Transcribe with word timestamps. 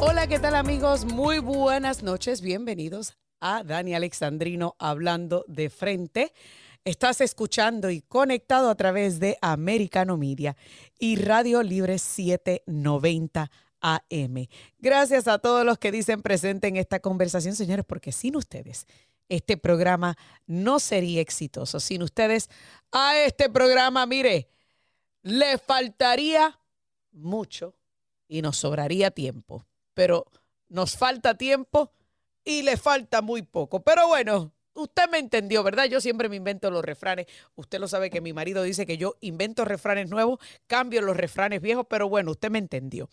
Hola, 0.00 0.28
¿qué 0.28 0.38
tal 0.38 0.54
amigos? 0.54 1.04
Muy 1.04 1.40
buenas 1.40 2.04
noches, 2.04 2.40
bienvenidos 2.40 3.16
a 3.40 3.64
Dani 3.64 3.94
Alexandrino 3.94 4.76
hablando 4.78 5.44
de 5.48 5.70
frente. 5.70 6.32
Estás 6.84 7.20
escuchando 7.20 7.90
y 7.90 8.02
conectado 8.02 8.70
a 8.70 8.76
través 8.76 9.18
de 9.18 9.36
Americano 9.40 10.16
Media 10.16 10.56
y 11.00 11.16
Radio 11.16 11.64
Libre 11.64 11.98
790 11.98 13.50
AM. 13.80 14.46
Gracias 14.78 15.26
a 15.26 15.38
todos 15.40 15.66
los 15.66 15.78
que 15.78 15.90
dicen 15.90 16.22
presente 16.22 16.68
en 16.68 16.76
esta 16.76 17.00
conversación, 17.00 17.56
señores, 17.56 17.84
porque 17.84 18.12
sin 18.12 18.36
ustedes 18.36 18.86
este 19.28 19.56
programa 19.56 20.16
no 20.46 20.78
sería 20.78 21.20
exitoso. 21.20 21.80
Sin 21.80 22.02
ustedes 22.02 22.48
a 22.92 23.18
este 23.18 23.50
programa, 23.50 24.06
mire, 24.06 24.48
le 25.22 25.58
faltaría 25.58 26.58
mucho 27.10 27.74
y 28.28 28.42
nos 28.42 28.58
sobraría 28.58 29.10
tiempo, 29.10 29.66
pero 29.98 30.26
nos 30.68 30.96
falta 30.96 31.36
tiempo 31.36 31.90
y 32.44 32.62
le 32.62 32.76
falta 32.76 33.20
muy 33.20 33.42
poco. 33.42 33.82
Pero 33.82 34.06
bueno, 34.06 34.52
usted 34.74 35.10
me 35.10 35.18
entendió, 35.18 35.64
¿verdad? 35.64 35.86
Yo 35.86 36.00
siempre 36.00 36.28
me 36.28 36.36
invento 36.36 36.70
los 36.70 36.84
refranes. 36.84 37.26
Usted 37.56 37.80
lo 37.80 37.88
sabe 37.88 38.08
que 38.08 38.20
mi 38.20 38.32
marido 38.32 38.62
dice 38.62 38.86
que 38.86 38.96
yo 38.96 39.16
invento 39.22 39.64
refranes 39.64 40.08
nuevos, 40.08 40.38
cambio 40.68 41.02
los 41.02 41.16
refranes 41.16 41.60
viejos, 41.60 41.84
pero 41.90 42.08
bueno, 42.08 42.30
usted 42.30 42.48
me 42.48 42.60
entendió. 42.60 43.10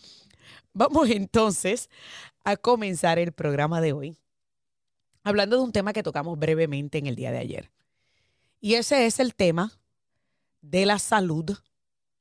Vamos 0.74 1.10
entonces 1.10 1.90
a 2.44 2.56
comenzar 2.56 3.18
el 3.18 3.32
programa 3.32 3.82
de 3.82 3.94
hoy 3.94 4.18
hablando 5.24 5.56
de 5.56 5.64
un 5.64 5.72
tema 5.72 5.92
que 5.92 6.04
tocamos 6.04 6.38
brevemente 6.38 7.00
en 7.00 7.08
el 7.08 7.16
día 7.16 7.32
de 7.32 7.40
ayer. 7.40 7.72
Y 8.62 8.76
ese 8.76 9.08
es 9.08 9.20
el 9.20 9.34
tema 9.34 9.72
de 10.62 10.86
la 10.86 11.00
salud 11.00 11.50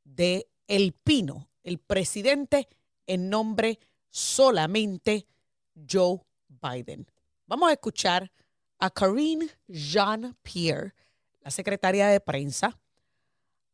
de 0.04 0.48
El 0.68 0.94
Pino, 0.94 1.50
el 1.64 1.76
presidente 1.76 2.66
en 3.06 3.28
nombre 3.28 3.78
solamente 4.14 5.26
Joe 5.74 6.20
Biden. 6.62 7.04
Vamos 7.48 7.68
a 7.68 7.72
escuchar 7.72 8.30
a 8.78 8.88
Karine 8.88 9.48
Jean-Pierre, 9.66 10.94
la 11.42 11.50
secretaria 11.50 12.06
de 12.06 12.20
prensa, 12.20 12.78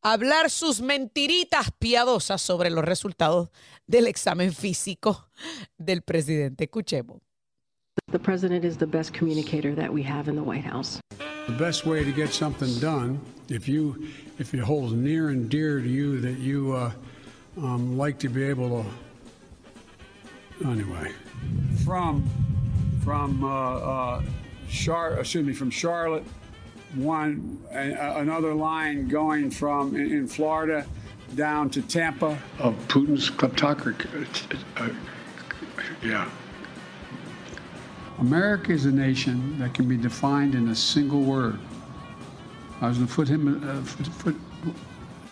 hablar 0.01 0.49
sus 0.49 0.81
mentiritas 0.81 1.71
piadosas 1.77 2.41
sobre 2.41 2.71
los 2.71 2.83
resultados 2.83 3.49
del 3.85 4.07
examen 4.07 4.51
físico 4.51 5.29
del 5.77 6.01
presidente. 6.01 6.63
Escuchemos. 6.63 7.21
The 8.11 8.19
president 8.19 8.65
is 8.65 8.77
the 8.77 8.87
best 8.87 9.13
communicator 9.13 9.75
that 9.75 9.91
we 9.91 10.03
have 10.03 10.27
in 10.27 10.35
the 10.35 10.41
White 10.41 10.65
House. 10.65 10.99
The 11.45 11.57
best 11.57 11.85
way 11.85 12.03
to 12.03 12.11
get 12.11 12.33
something 12.33 12.79
done, 12.79 13.19
if 13.47 13.67
you, 13.67 14.07
if 14.39 14.55
it 14.55 14.61
holds 14.61 14.93
near 14.93 15.29
and 15.29 15.49
dear 15.49 15.79
to 15.79 15.87
you 15.87 16.19
that 16.21 16.39
you 16.39 16.73
uh, 16.73 16.91
um, 17.57 17.95
like 17.95 18.17
to 18.19 18.29
be 18.29 18.43
able 18.43 18.83
to, 18.83 18.89
anyway, 20.65 21.11
from 21.83 22.29
from 23.03 23.43
uh, 23.43 23.47
uh, 23.47 24.21
Char, 24.69 25.19
excuse 25.19 25.45
me, 25.45 25.53
from 25.53 25.69
Charlotte, 25.69 26.23
one 26.95 27.59
another 27.71 28.53
line 28.53 29.07
going 29.07 29.49
from 29.49 29.95
in, 29.95 30.11
in, 30.11 30.27
Florida 30.27 30.85
down 31.35 31.69
to 31.69 31.81
Tampa 31.81 32.37
of 32.59 32.75
Putin's 32.87 33.29
kleptocracy. 33.29 34.59
Uh, 34.77 34.89
yeah. 36.03 36.29
America 38.19 38.71
is 38.71 38.85
a 38.85 38.91
nation 38.91 39.57
that 39.57 39.73
can 39.73 39.87
be 39.87 39.97
defined 39.97 40.53
in 40.53 40.67
a 40.69 40.75
single 40.75 41.21
word. 41.21 41.57
I 42.81 42.87
was 42.87 42.97
going 42.97 43.07
to 43.07 43.13
put 43.13 43.27
him. 43.27 43.67
Uh, 43.67 43.81
foot, 43.83 44.07
foot, 44.07 44.35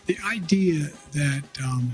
the 0.06 0.18
idea 0.26 0.88
that 1.12 1.44
um, 1.64 1.92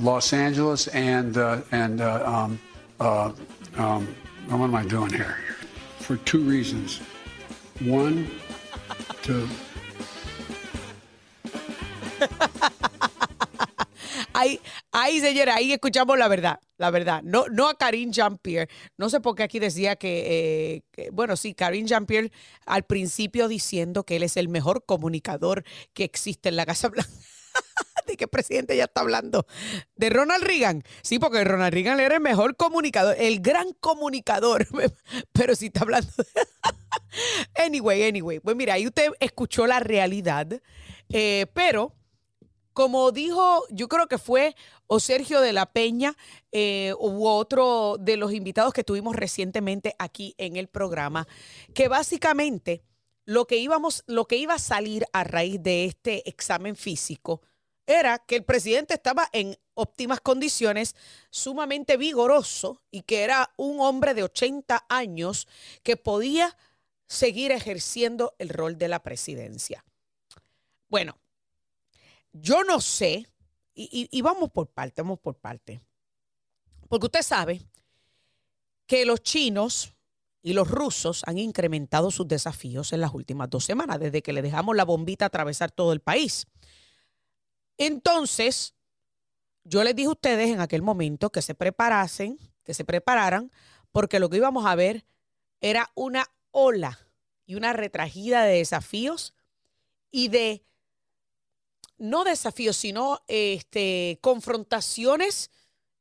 Los 0.00 0.32
Angeles 0.32 0.88
and 0.88 1.36
uh, 1.36 1.60
and 1.72 2.00
uh, 2.00 2.22
um, 2.24 2.58
uh, 3.00 3.32
um, 3.76 4.08
what 4.48 4.64
am 4.64 4.74
I 4.74 4.84
doing 4.84 5.10
here? 5.12 5.36
For 5.98 6.16
two 6.16 6.40
reasons. 6.40 7.00
One, 7.80 8.28
to 9.22 9.48
ahí, 14.34 14.60
ahí, 14.92 15.20
señora, 15.20 15.54
ahí 15.56 15.72
escuchamos 15.72 16.18
la 16.18 16.28
verdad, 16.28 16.60
la 16.78 16.90
verdad. 16.90 17.22
No, 17.22 17.46
no 17.50 17.68
a 17.68 17.74
Karine 17.76 18.12
Jean-Pierre. 18.12 18.68
No 18.96 19.10
sé 19.10 19.20
por 19.20 19.34
qué 19.34 19.42
aquí 19.44 19.58
decía 19.58 19.96
que, 19.96 20.82
eh, 20.96 21.10
bueno, 21.12 21.36
sí, 21.36 21.54
Karine 21.54 21.88
Jean-Pierre 21.88 22.32
al 22.66 22.84
principio 22.84 23.48
diciendo 23.48 24.04
que 24.04 24.16
él 24.16 24.22
es 24.22 24.36
el 24.36 24.48
mejor 24.48 24.84
comunicador 24.84 25.64
que 25.92 26.04
existe 26.04 26.48
en 26.48 26.56
la 26.56 26.66
Casa 26.66 26.88
Blanca. 26.88 27.10
¿De 28.10 28.16
qué 28.16 28.26
presidente 28.26 28.76
ya 28.76 28.84
está 28.84 29.02
hablando? 29.02 29.46
¿De 29.94 30.10
Ronald 30.10 30.42
Reagan? 30.42 30.82
Sí, 31.00 31.20
porque 31.20 31.44
Ronald 31.44 31.72
Reagan 31.72 32.00
era 32.00 32.16
el 32.16 32.20
mejor 32.20 32.56
comunicador, 32.56 33.14
el 33.16 33.38
gran 33.38 33.72
comunicador. 33.74 34.66
Pero 35.32 35.54
si 35.54 35.66
está 35.66 35.82
hablando. 35.82 36.10
anyway, 37.54 38.02
anyway. 38.02 38.40
Pues 38.40 38.56
mira, 38.56 38.74
ahí 38.74 38.88
usted 38.88 39.12
escuchó 39.20 39.64
la 39.68 39.78
realidad. 39.78 40.60
Eh, 41.08 41.46
pero 41.54 41.94
como 42.72 43.12
dijo, 43.12 43.64
yo 43.70 43.88
creo 43.88 44.08
que 44.08 44.18
fue 44.18 44.56
o 44.88 44.98
Sergio 44.98 45.40
de 45.40 45.52
la 45.52 45.66
Peña 45.66 46.16
eh, 46.50 46.94
u 46.98 47.26
otro 47.26 47.96
de 47.98 48.16
los 48.16 48.32
invitados 48.32 48.72
que 48.72 48.82
tuvimos 48.82 49.14
recientemente 49.14 49.94
aquí 50.00 50.34
en 50.36 50.56
el 50.56 50.66
programa, 50.66 51.28
que 51.74 51.86
básicamente 51.86 52.82
lo 53.24 53.46
que 53.46 53.58
íbamos, 53.58 54.02
lo 54.06 54.24
que 54.26 54.36
iba 54.36 54.54
a 54.54 54.58
salir 54.58 55.04
a 55.12 55.22
raíz 55.22 55.62
de 55.62 55.84
este 55.84 56.28
examen 56.28 56.74
físico 56.74 57.42
era 57.90 58.18
que 58.18 58.36
el 58.36 58.44
presidente 58.44 58.94
estaba 58.94 59.28
en 59.32 59.56
óptimas 59.74 60.20
condiciones, 60.20 60.94
sumamente 61.30 61.96
vigoroso 61.96 62.82
y 62.90 63.02
que 63.02 63.22
era 63.22 63.52
un 63.56 63.80
hombre 63.80 64.14
de 64.14 64.22
80 64.22 64.86
años 64.88 65.48
que 65.82 65.96
podía 65.96 66.56
seguir 67.06 67.50
ejerciendo 67.50 68.34
el 68.38 68.50
rol 68.50 68.78
de 68.78 68.88
la 68.88 69.02
presidencia. 69.02 69.84
Bueno, 70.88 71.18
yo 72.32 72.62
no 72.64 72.80
sé, 72.80 73.26
y, 73.74 74.20
vamos 74.22 74.50
por 74.50 74.68
parte, 74.68 75.02
vamos 75.02 75.18
por 75.18 75.36
parte. 75.36 75.80
Porque 76.88 77.06
usted 77.06 77.22
sabe 77.22 77.62
que 78.86 79.04
los 79.04 79.22
chinos 79.22 79.94
y 80.42 80.52
los 80.52 80.68
rusos 80.68 81.22
han 81.26 81.38
incrementado 81.38 82.10
sus 82.10 82.28
desafíos 82.28 82.92
en 82.92 83.00
las 83.00 83.14
últimas 83.14 83.48
dos 83.50 83.64
semanas, 83.64 84.00
desde 84.00 84.22
que 84.22 84.32
le 84.32 84.42
dejamos 84.42 84.76
la 84.76 84.84
bombita 84.84 85.26
atravesar 85.26 85.70
todo 85.70 85.92
el 85.92 86.00
país. 86.00 86.46
Entonces, 87.80 88.74
yo 89.64 89.82
les 89.84 89.96
dije 89.96 90.08
a 90.08 90.12
ustedes 90.12 90.50
en 90.50 90.60
aquel 90.60 90.82
momento 90.82 91.32
que 91.32 91.40
se 91.40 91.54
preparasen, 91.54 92.38
que 92.62 92.74
se 92.74 92.84
prepararan, 92.84 93.50
porque 93.90 94.20
lo 94.20 94.28
que 94.28 94.36
íbamos 94.36 94.66
a 94.66 94.74
ver 94.74 95.06
era 95.62 95.90
una 95.94 96.30
ola 96.50 96.98
y 97.46 97.54
una 97.54 97.72
retragida 97.72 98.44
de 98.44 98.58
desafíos 98.58 99.32
y 100.10 100.28
de 100.28 100.62
no 101.96 102.24
desafíos, 102.24 102.76
sino 102.76 103.22
este, 103.28 104.18
confrontaciones 104.20 105.50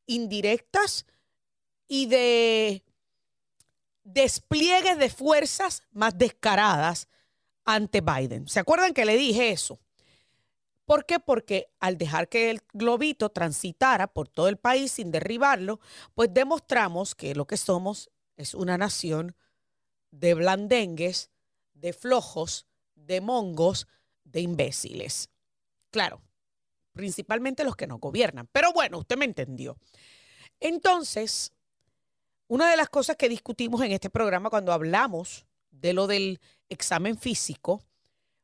indirectas 0.05 1.05
y 1.87 2.07
de 2.07 2.83
despliegues 4.03 4.97
de 4.97 5.09
fuerzas 5.09 5.83
más 5.91 6.17
descaradas 6.17 7.07
ante 7.63 8.01
Biden. 8.01 8.49
¿Se 8.49 8.59
acuerdan 8.59 8.93
que 8.93 9.05
le 9.05 9.15
dije 9.15 9.51
eso? 9.51 9.79
¿Por 10.89 11.05
qué? 11.05 11.19
Porque 11.19 11.71
al 11.79 11.99
dejar 11.99 12.29
que 12.29 12.49
el 12.49 12.63
globito 12.73 13.29
transitara 13.29 14.07
por 14.07 14.27
todo 14.27 14.47
el 14.47 14.57
país 14.57 14.91
sin 14.93 15.11
derribarlo, 15.11 15.79
pues 16.15 16.33
demostramos 16.33 17.13
que 17.13 17.35
lo 17.35 17.45
que 17.45 17.57
somos 17.57 18.09
es 18.37 18.55
una 18.55 18.75
nación 18.75 19.35
de 20.09 20.33
blandengues, 20.33 21.29
de 21.75 21.93
flojos, 21.93 22.65
de 22.95 23.21
mongos, 23.21 23.87
de 24.23 24.41
imbéciles. 24.41 25.29
Claro, 25.91 26.23
principalmente 26.93 27.63
los 27.63 27.75
que 27.75 27.85
no 27.85 27.99
gobiernan. 27.99 28.49
Pero 28.51 28.73
bueno, 28.73 28.97
usted 28.97 29.15
me 29.15 29.25
entendió. 29.25 29.77
Entonces, 30.59 31.53
una 32.47 32.67
de 32.71 32.77
las 32.77 32.89
cosas 32.89 33.15
que 33.15 33.29
discutimos 33.29 33.83
en 33.83 33.91
este 33.91 34.09
programa 34.09 34.49
cuando 34.49 34.73
hablamos 34.73 35.45
de 35.69 35.93
lo 35.93 36.07
del 36.07 36.41
examen 36.67 37.15
físico 37.15 37.83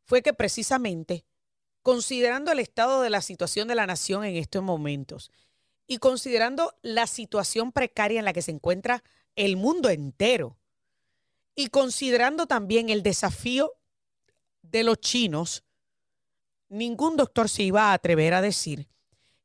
fue 0.03 0.21
que 0.21 0.35
precisamente, 0.35 1.25
considerando 1.85 2.51
el 2.51 2.57
estado 2.57 3.03
de 3.03 3.11
la 3.11 3.21
situación 3.21 3.67
de 3.67 3.75
la 3.75 3.85
nación 3.85 4.25
en 4.25 4.37
estos 4.37 4.63
momentos 4.63 5.31
y 5.85 5.99
considerando 5.99 6.73
la 6.81 7.05
situación 7.05 7.71
precaria 7.71 8.17
en 8.17 8.25
la 8.25 8.33
que 8.33 8.41
se 8.41 8.49
encuentra 8.49 9.03
el 9.35 9.55
mundo 9.55 9.89
entero 9.89 10.57
y 11.53 11.67
considerando 11.67 12.47
también 12.47 12.89
el 12.89 13.03
desafío 13.03 13.71
de 14.63 14.83
los 14.83 14.99
chinos 14.99 15.63
ningún 16.69 17.17
doctor 17.17 17.49
se 17.49 17.61
iba 17.61 17.91
a 17.91 17.93
atrever 17.93 18.33
a 18.33 18.41
decir 18.41 18.87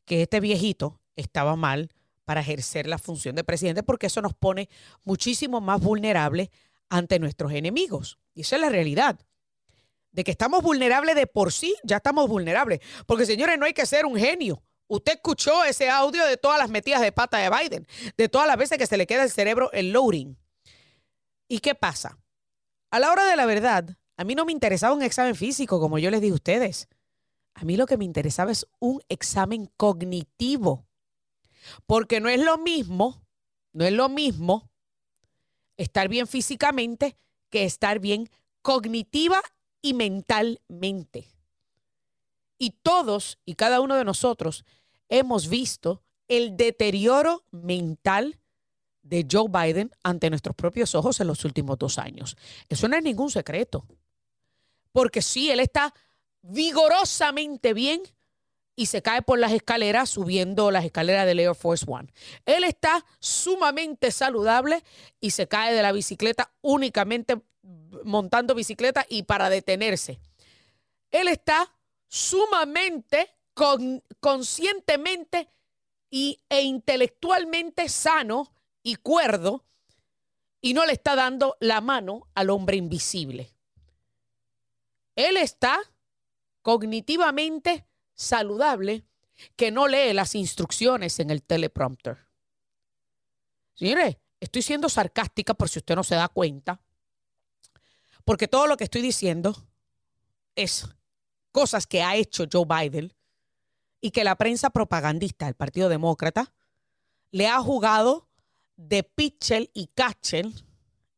que 0.07 0.23
este 0.23 0.41
viejito 0.41 0.99
estaba 1.17 1.57
mal 1.57 1.91
para 2.25 2.41
ejercer 2.41 2.87
la 2.87 2.97
función 2.97 3.37
de 3.37 3.45
presidente 3.45 3.83
porque 3.83 4.07
eso 4.07 4.23
nos 4.23 4.33
pone 4.33 4.71
muchísimo 5.05 5.61
más 5.61 5.79
vulnerables 5.79 6.49
ante 6.89 7.19
nuestros 7.19 7.53
enemigos. 7.53 8.19
Y 8.35 8.41
esa 8.41 8.57
es 8.57 8.63
la 8.63 8.71
realidad. 8.71 9.21
De 10.13 10.25
que 10.25 10.31
estamos 10.31 10.63
vulnerables 10.63 11.15
de 11.15 11.27
por 11.27 11.53
sí, 11.53 11.77
ya 11.85 11.97
estamos 11.97 12.29
vulnerables. 12.29 12.81
Porque 13.07 13.27
señores, 13.27 13.59
no 13.59 13.67
hay 13.67 13.73
que 13.73 13.87
ser 13.87 14.07
un 14.07 14.17
genio 14.17 14.63
Usted 14.91 15.13
escuchó 15.13 15.65
ese 15.65 15.89
audio 15.89 16.25
de 16.27 16.37
todas 16.37 16.59
las 16.59 16.69
metidas 16.69 17.01
de 17.01 17.13
pata 17.13 17.39
de 17.39 17.49
Biden, 17.49 17.87
de 18.17 18.29
todas 18.29 18.49
las 18.49 18.57
veces 18.57 18.77
que 18.77 18.89
se 18.89 18.97
le 18.97 19.07
queda 19.07 19.23
el 19.23 19.31
cerebro 19.31 19.71
el 19.71 19.93
loading. 19.93 20.37
¿Y 21.47 21.61
qué 21.61 21.77
pasa? 21.77 22.19
A 22.91 22.99
la 22.99 23.13
hora 23.13 23.25
de 23.25 23.37
la 23.37 23.47
verdad, 23.47 23.97
a 24.17 24.25
mí 24.25 24.35
no 24.35 24.45
me 24.45 24.51
interesaba 24.51 24.93
un 24.93 25.05
examen 25.05 25.37
físico, 25.37 25.79
como 25.79 26.01
yo 26.01 26.11
les 26.11 26.21
dije 26.21 26.33
a 26.33 26.35
ustedes. 26.35 26.89
A 27.55 27.63
mí 27.63 27.77
lo 27.77 27.87
que 27.87 27.97
me 27.97 28.05
interesaba 28.05 28.51
es 28.51 28.67
un 28.81 29.01
examen 29.09 29.71
cognitivo. 29.77 30.89
Porque 31.87 32.19
no 32.19 32.29
es 32.29 32.41
lo 32.41 32.59
mismo, 32.59 33.25
no 33.73 33.85
es 33.85 33.93
lo 33.93 34.09
mismo 34.09 34.73
estar 35.77 36.09
bien 36.09 36.27
físicamente 36.27 37.17
que 37.49 37.65
estar 37.65 38.01
bien 38.01 38.29
cognitiva 38.61 39.41
y 39.83 39.95
mentalmente. 39.95 41.29
Y 42.59 42.71
todos 42.83 43.39
y 43.45 43.55
cada 43.55 43.81
uno 43.81 43.97
de 43.97 44.05
nosotros 44.05 44.65
hemos 45.09 45.49
visto 45.49 46.03
el 46.29 46.57
deterioro 46.57 47.45
mental 47.51 48.39
de 49.03 49.27
Joe 49.31 49.49
Biden 49.49 49.91
ante 50.03 50.31
nuestros 50.31 50.55
propios 50.55 50.95
ojos 50.95 51.21
en 51.21 51.27
los 51.27 51.45
últimos 51.45 51.79
dos 51.79 51.99
años. 51.99 52.37
Eso 52.69 52.87
no 52.87 52.97
es 52.97 53.03
ningún 53.03 53.31
secreto. 53.31 53.87
Porque 54.93 55.23
sí, 55.23 55.51
él 55.51 55.61
está 55.61 55.95
vigorosamente 56.43 57.75
bien 57.75 58.03
y 58.77 58.87
se 58.87 59.03
cae 59.03 59.23
por 59.23 59.39
las 59.39 59.53
escaleras 59.53 60.09
subiendo 60.09 60.71
las 60.71 60.85
escaleras 60.85 61.27
del 61.27 61.41
Air 61.41 61.55
Force 61.55 61.85
One. 61.87 62.13
Él 62.47 62.65
está 62.65 63.05
sumamente 63.19 64.11
saludable 64.11 64.83
y 65.21 65.31
se 65.33 65.49
cae 65.49 65.75
de 65.75 65.83
la 65.83 65.93
bicicleta 65.93 66.53
únicamente 66.63 67.41
montando 68.05 68.55
bicicleta 68.55 69.05
y 69.09 69.25
para 69.25 69.51
detenerse. 69.51 70.21
Él 71.11 71.29
está 71.29 71.73
sumamente 72.09 73.37
conscientemente 74.21 75.49
y, 76.11 76.41
e 76.49 76.63
intelectualmente 76.63 77.89
sano 77.89 78.53
y 78.83 78.97
cuerdo 78.97 79.65
y 80.61 80.75
no 80.75 80.85
le 80.87 80.93
está 80.93 81.15
dando 81.15 81.57
la 81.61 81.81
mano 81.81 82.29
al 82.35 82.51
hombre 82.51 82.77
invisible. 82.77 83.51
Él 85.17 85.37
está 85.37 85.79
cognitivamente 86.63 87.87
saludable 88.15 89.05
que 89.57 89.71
no 89.71 89.89
lee 89.89 90.13
las 90.13 90.35
instrucciones 90.35 91.19
en 91.21 91.31
el 91.31 91.43
teleprompter. 91.43 92.19
Señores, 93.75 94.19
estoy 94.41 94.63
siendo 94.63 94.89
sarcástica 94.89 95.55
por 95.55 95.69
si 95.69 95.79
usted 95.79 95.97
no 95.97 96.05
se 96.05 96.15
da 96.15 96.29
cuenta, 96.29 96.81
porque 98.25 98.49
todo 98.49 98.67
lo 98.67 98.77
que 98.77 98.85
estoy 98.85 99.03
diciendo 99.03 99.57
es 100.55 100.89
cosas 101.53 101.87
que 101.87 102.03
ha 102.03 102.17
hecho 102.17 102.45
Joe 102.51 102.65
Biden 102.67 103.13
y 104.01 104.11
que 104.11 104.25
la 104.25 104.37
prensa 104.37 104.71
propagandista 104.71 105.47
del 105.47 105.55
Partido 105.55 105.89
Demócrata 105.89 106.53
le 107.31 107.49
ha 107.49 107.61
jugado 107.61 108.29
de 108.77 109.03
pitcher 109.03 109.71
y 109.75 109.89
catcher 109.89 110.47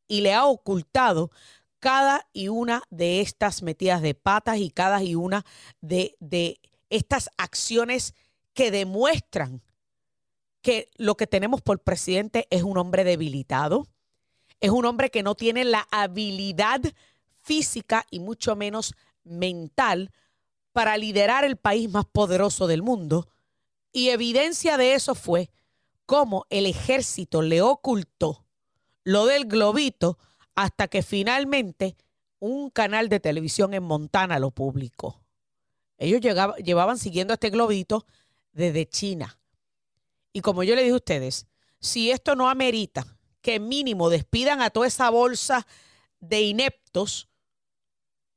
y 0.07 0.21
le 0.21 0.33
ha 0.33 0.45
ocultado 0.45 1.31
cada 1.79 2.27
y 2.33 2.47
una 2.47 2.83
de 2.89 3.21
estas 3.21 3.61
metidas 3.61 4.01
de 4.01 4.15
patas 4.15 4.57
y 4.57 4.69
cada 4.69 5.03
y 5.03 5.15
una 5.15 5.45
de, 5.81 6.15
de 6.19 6.59
estas 6.89 7.29
acciones 7.37 8.13
que 8.53 8.71
demuestran 8.71 9.61
que 10.61 10.89
lo 10.95 11.15
que 11.15 11.27
tenemos 11.27 11.61
por 11.61 11.79
presidente 11.79 12.47
es 12.49 12.63
un 12.63 12.77
hombre 12.77 13.03
debilitado, 13.03 13.87
es 14.63 14.71
un 14.71 14.85
hombre 14.85 15.11
que 15.11 15.23
no 15.23 15.35
tiene 15.35 15.65
la 15.65 15.85
habilidad 15.91 16.79
física 17.41 18.07
y 18.09 18.21
mucho 18.21 18.55
menos 18.55 18.95
mental 19.25 20.09
para 20.71 20.95
liderar 20.95 21.43
el 21.43 21.57
país 21.57 21.89
más 21.89 22.05
poderoso 22.05 22.65
del 22.65 22.81
mundo. 22.81 23.27
Y 23.91 24.07
evidencia 24.07 24.77
de 24.77 24.93
eso 24.93 25.15
fue 25.15 25.51
cómo 26.05 26.45
el 26.49 26.65
ejército 26.65 27.41
le 27.41 27.61
ocultó 27.61 28.45
lo 29.03 29.25
del 29.25 29.47
globito 29.47 30.17
hasta 30.55 30.87
que 30.87 31.03
finalmente 31.03 31.97
un 32.39 32.69
canal 32.69 33.09
de 33.09 33.19
televisión 33.19 33.73
en 33.73 33.83
Montana 33.83 34.39
lo 34.39 34.51
publicó. 34.51 35.19
Ellos 35.97 36.21
llevaban 36.21 36.97
siguiendo 36.97 37.33
este 37.33 37.49
globito 37.49 38.05
desde 38.53 38.87
China. 38.87 39.37
Y 40.31 40.39
como 40.39 40.63
yo 40.63 40.73
le 40.73 40.83
dije 40.83 40.93
a 40.93 40.95
ustedes, 40.95 41.47
si 41.81 42.11
esto 42.11 42.37
no 42.37 42.49
amerita 42.49 43.17
que 43.43 43.59
mínimo 43.59 44.09
despidan 44.09 44.61
a 44.61 44.71
toda 44.71 44.87
esa 44.87 45.11
bolsa 45.11 45.67
de 46.19 46.41
ineptos, 46.41 47.29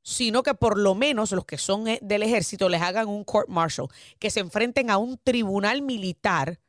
sino 0.03 0.43
que 0.43 0.53
por 0.53 0.77
lo 0.77 0.93
menos 0.93 1.31
los 1.31 1.45
que 1.45 1.57
son 1.57 1.87
eh, 1.87 1.99
del 2.03 2.21
ejército 2.21 2.69
les 2.69 2.81
hagan 2.81 3.07
un 3.07 3.23
court 3.23 3.49
martial, 3.49 3.87
que 4.19 4.29
se 4.29 4.41
enfrenten 4.41 4.91
a 4.91 4.97
un 4.97 5.17
tribunal 5.17 5.81
militar 5.81 6.59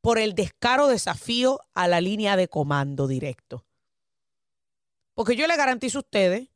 por 0.00 0.18
el 0.18 0.34
descaro 0.34 0.86
desafío 0.86 1.60
a 1.74 1.88
la 1.88 2.00
línea 2.00 2.36
de 2.36 2.48
comando 2.48 3.08
directo. 3.08 3.64
Porque 5.14 5.34
yo 5.34 5.46
le 5.46 5.56
garantizo 5.56 5.98
a 5.98 6.02
ustedes 6.02 6.48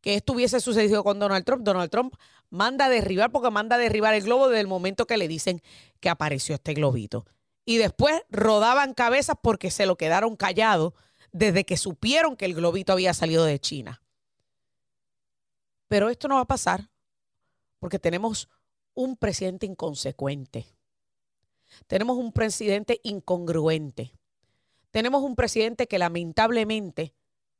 que 0.00 0.14
esto 0.14 0.34
hubiese 0.34 0.60
sucedido 0.60 1.02
con 1.02 1.18
Donald 1.18 1.44
Trump. 1.44 1.64
Donald 1.64 1.90
Trump 1.90 2.14
manda 2.50 2.86
a 2.86 2.88
derribar 2.88 3.30
porque 3.30 3.50
manda 3.50 3.76
a 3.76 3.78
derribar 3.78 4.14
el 4.14 4.22
globo 4.22 4.48
desde 4.48 4.60
el 4.60 4.68
momento 4.68 5.06
que 5.06 5.16
le 5.16 5.26
dicen 5.26 5.62
que 6.00 6.08
apareció 6.08 6.54
este 6.54 6.74
globito. 6.74 7.24
Y 7.66 7.76
después 7.76 8.22
rodaban 8.30 8.94
cabezas 8.94 9.36
porque 9.42 9.70
se 9.70 9.84
lo 9.84 9.96
quedaron 9.96 10.36
callado 10.36 10.94
desde 11.32 11.64
que 11.64 11.76
supieron 11.76 12.36
que 12.36 12.46
el 12.46 12.54
globito 12.54 12.92
había 12.92 13.12
salido 13.12 13.44
de 13.44 13.58
China. 13.58 14.00
Pero 15.88 16.08
esto 16.08 16.28
no 16.28 16.36
va 16.36 16.42
a 16.42 16.46
pasar 16.46 16.88
porque 17.78 17.98
tenemos 17.98 18.48
un 18.94 19.16
presidente 19.16 19.66
inconsecuente. 19.66 20.66
Tenemos 21.88 22.16
un 22.16 22.32
presidente 22.32 23.00
incongruente. 23.02 24.12
Tenemos 24.90 25.22
un 25.22 25.36
presidente 25.36 25.86
que 25.88 25.98
lamentablemente 25.98 27.14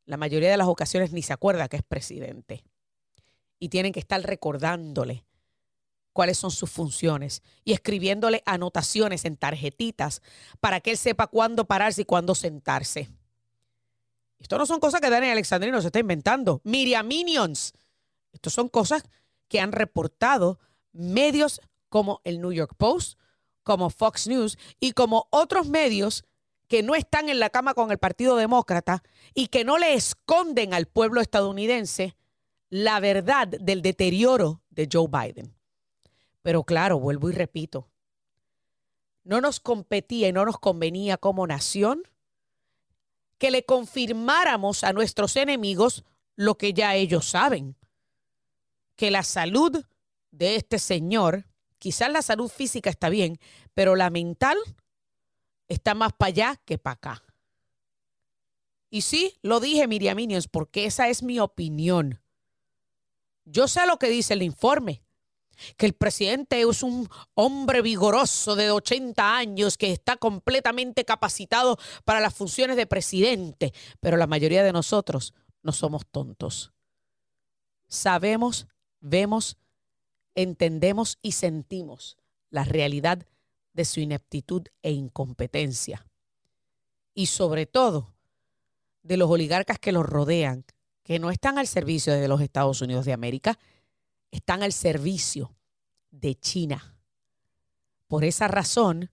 la 0.07 0.17
mayoría 0.17 0.51
de 0.51 0.57
las 0.57 0.69
ocasiones 0.69 1.13
ni 1.13 1.23
se 1.23 1.33
acuerda 1.33 1.69
que 1.69 1.77
es 1.77 1.83
presidente. 1.83 2.65
Y 3.59 3.69
tienen 3.69 3.93
que 3.93 4.01
estar 4.01 4.23
recordándole 4.23 5.26
cuáles 6.17 6.39
son 6.39 6.51
sus 6.51 6.71
funciones 6.71 7.43
y 7.63 7.75
escribiéndole 7.75 8.43
anotaciones 8.47 9.27
en 9.27 9.37
tarjetitas 9.37 10.23
para 10.61 10.81
que 10.81 10.93
él 10.93 10.97
sepa 10.97 11.27
cuándo 11.27 11.67
pararse 11.67 12.01
y 12.03 12.05
cuándo 12.07 12.35
sentarse. 12.35 13.11
Esto 14.39 14.57
no 14.57 14.65
son 14.65 14.81
cosas 14.81 15.03
que 15.03 15.11
Daniel 15.11 15.33
Alexandrino 15.33 15.79
se 15.83 15.89
está 15.89 15.99
inventando. 15.99 16.63
Miriam 16.65 17.07
Minions 17.07 17.75
estas 18.33 18.55
son 18.55 18.71
cosas 18.71 19.03
que 19.49 19.61
han 19.61 19.73
reportado 19.73 20.59
medios 20.93 21.61
como 21.91 22.23
el 22.25 22.41
New 22.41 22.53
York 22.53 22.75
Post, 22.79 23.19
como 23.63 23.91
Fox 23.91 24.27
News 24.27 24.57
y 24.81 24.93
como 24.93 25.27
otros 25.31 25.69
medios 25.69 26.25
que 26.69 26.83
no 26.83 26.95
están 26.95 27.29
en 27.29 27.41
la 27.41 27.51
cama 27.51 27.75
con 27.75 27.91
el 27.91 27.99
Partido 27.99 28.37
Demócrata 28.37 29.03
y 29.35 29.49
que 29.49 29.65
no 29.65 29.77
le 29.77 29.93
esconden 29.93 30.73
al 30.73 30.87
pueblo 30.87 31.21
estadounidense 31.21 32.17
la 32.71 33.01
verdad 33.01 33.49
del 33.49 33.83
deterioro 33.83 34.63
de 34.71 34.89
Joe 34.91 35.09
Biden. 35.09 35.56
Pero 36.47 36.63
claro, 36.63 37.01
vuelvo 37.01 37.29
y 37.29 37.33
repito, 37.33 37.89
no 39.25 39.41
nos 39.41 39.59
competía 39.59 40.29
y 40.29 40.33
no 40.33 40.45
nos 40.45 40.61
convenía 40.61 41.17
como 41.17 41.45
nación 41.45 42.05
que 43.37 43.51
le 43.51 43.65
confirmáramos 43.65 44.85
a 44.85 44.93
nuestros 44.93 45.35
enemigos 45.35 46.05
lo 46.37 46.57
que 46.57 46.73
ya 46.73 46.95
ellos 46.95 47.29
saben 47.31 47.75
que 48.95 49.11
la 49.11 49.25
salud 49.25 49.87
de 50.31 50.55
este 50.55 50.79
señor, 50.79 51.49
quizás 51.81 52.13
la 52.13 52.23
salud 52.23 52.49
física 52.49 52.91
está 52.91 53.09
bien, 53.09 53.41
pero 53.75 53.97
la 53.97 54.09
mental 54.11 54.57
está 55.67 55.95
más 55.95 56.13
para 56.13 56.29
allá 56.29 56.63
que 56.65 56.79
para 56.79 56.95
acá. 56.95 57.25
Y 58.89 59.01
sí, 59.01 59.37
lo 59.43 59.59
dije, 59.59 59.89
Miriam 59.89 60.17
porque 60.53 60.85
esa 60.85 61.09
es 61.09 61.25
mi 61.25 61.41
opinión. 61.41 62.23
Yo 63.45 63.67
sé 63.67 63.85
lo 63.89 63.99
que 63.99 64.07
dice 64.09 64.35
el 64.35 64.45
informe, 64.45 65.03
que 65.77 65.87
el 65.87 65.95
presidente 65.95 66.61
es 66.61 66.83
un 66.83 67.09
hombre 67.35 67.83
vigoroso 67.83 68.57
de 68.57 68.71
80 68.71 69.37
años 69.37 69.77
que 69.77 69.93
está 69.93 70.17
completamente 70.17 71.05
capacitado 71.05 71.79
para 72.05 72.21
las 72.21 72.35
funciones 72.35 72.77
de 72.77 72.87
presidente, 72.87 73.73
pero 74.01 74.17
la 74.17 74.27
mayoría 74.27 74.63
de 74.63 74.73
nosotros 74.73 75.35
no 75.63 75.73
somos 75.73 76.07
tontos. 76.07 76.73
Sabemos 77.89 78.67
vemos, 79.01 79.57
entendemos 80.35 81.19
y 81.23 81.33
sentimos 81.33 82.17
la 82.51 82.65
realidad 82.65 83.27
de 83.73 83.85
su 83.85 84.01
ineptitud 84.01 84.67
e 84.83 84.91
incompetencia. 84.93 86.07
Y 87.15 87.27
sobre 87.27 87.67
todo, 87.67 88.15
de 89.03 89.17
los 89.17 89.31
oligarcas 89.31 89.79
que 89.79 89.93
los 89.93 90.05
rodean, 90.05 90.65
que 91.03 91.19
no 91.19 91.31
están 91.31 91.59
al 91.59 91.67
servicio 91.67 92.13
de 92.13 92.29
los 92.29 92.41
Estados 92.41 92.81
Unidos 92.83 93.05
de 93.05 93.13
América, 93.13 93.59
están 94.31 94.63
al 94.63 94.73
servicio 94.73 95.55
de 96.11 96.35
China. 96.35 96.97
Por 98.07 98.25
esa 98.25 98.49
razón 98.49 99.11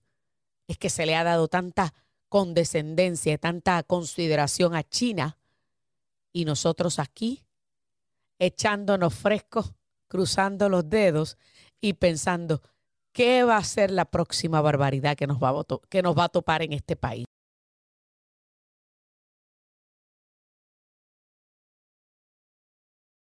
es 0.66 0.78
que 0.78 0.90
se 0.90 1.06
le 1.06 1.16
ha 1.16 1.24
dado 1.24 1.48
tanta 1.48 1.94
condescendencia, 2.28 3.38
tanta 3.38 3.82
consideración 3.82 4.74
a 4.74 4.82
China 4.82 5.38
y 6.32 6.44
nosotros 6.44 6.98
aquí 6.98 7.44
echándonos 8.38 9.14
frescos, 9.14 9.74
cruzando 10.08 10.68
los 10.68 10.88
dedos 10.88 11.38
y 11.80 11.94
pensando, 11.94 12.62
¿qué 13.12 13.44
va 13.44 13.56
a 13.56 13.64
ser 13.64 13.90
la 13.90 14.04
próxima 14.04 14.60
barbaridad 14.60 15.16
que 15.16 15.26
nos 15.26 15.42
va 15.42 15.50
a, 15.50 15.64
que 15.88 16.02
nos 16.02 16.16
va 16.18 16.24
a 16.24 16.28
topar 16.28 16.62
en 16.62 16.72
este 16.72 16.96
país? 16.96 17.24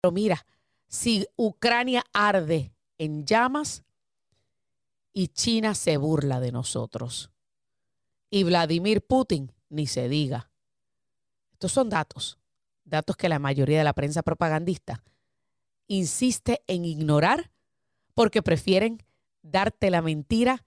Pero 0.00 0.12
mira, 0.12 0.46
si 0.88 1.26
Ucrania 1.36 2.02
arde 2.12 2.72
en 2.96 3.24
llamas 3.26 3.84
y 5.12 5.28
China 5.28 5.74
se 5.74 5.96
burla 5.96 6.40
de 6.40 6.52
nosotros 6.52 7.30
y 8.30 8.44
Vladimir 8.44 9.02
Putin 9.02 9.52
ni 9.68 9.86
se 9.86 10.08
diga. 10.08 10.50
Estos 11.52 11.72
son 11.72 11.88
datos, 11.88 12.38
datos 12.84 13.16
que 13.16 13.28
la 13.28 13.38
mayoría 13.38 13.78
de 13.78 13.84
la 13.84 13.92
prensa 13.92 14.22
propagandista 14.22 15.02
insiste 15.86 16.62
en 16.66 16.84
ignorar 16.84 17.50
porque 18.14 18.42
prefieren 18.42 19.02
darte 19.42 19.90
la 19.90 20.02
mentira 20.02 20.64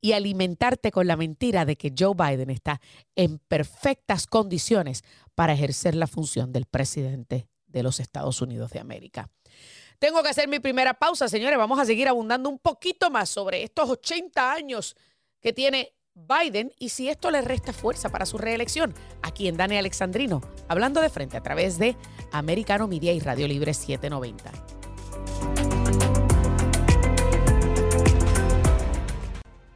y 0.00 0.12
alimentarte 0.12 0.90
con 0.90 1.06
la 1.06 1.16
mentira 1.16 1.64
de 1.64 1.76
que 1.76 1.92
Joe 1.96 2.14
Biden 2.14 2.50
está 2.50 2.80
en 3.14 3.38
perfectas 3.38 4.26
condiciones 4.26 5.04
para 5.34 5.52
ejercer 5.52 5.94
la 5.94 6.08
función 6.08 6.52
del 6.52 6.66
presidente 6.66 7.46
de 7.72 7.82
los 7.82 8.00
Estados 8.00 8.40
Unidos 8.40 8.70
de 8.70 8.80
América. 8.80 9.30
Tengo 9.98 10.22
que 10.22 10.28
hacer 10.30 10.48
mi 10.48 10.58
primera 10.58 10.94
pausa, 10.94 11.28
señores. 11.28 11.58
Vamos 11.58 11.78
a 11.78 11.84
seguir 11.84 12.08
abundando 12.08 12.48
un 12.48 12.58
poquito 12.58 13.10
más 13.10 13.28
sobre 13.28 13.62
estos 13.62 13.88
80 13.88 14.52
años 14.52 14.96
que 15.40 15.52
tiene 15.52 15.92
Biden 16.14 16.72
y 16.78 16.90
si 16.90 17.08
esto 17.08 17.30
le 17.30 17.40
resta 17.40 17.72
fuerza 17.72 18.10
para 18.10 18.26
su 18.26 18.36
reelección. 18.36 18.94
Aquí 19.22 19.48
en 19.48 19.56
Dani 19.56 19.78
Alexandrino, 19.78 20.42
hablando 20.68 21.00
de 21.00 21.08
frente 21.08 21.36
a 21.36 21.42
través 21.42 21.78
de 21.78 21.96
Americano 22.32 22.88
Media 22.88 23.12
y 23.12 23.20
Radio 23.20 23.48
Libre 23.48 23.74
790. 23.74 24.50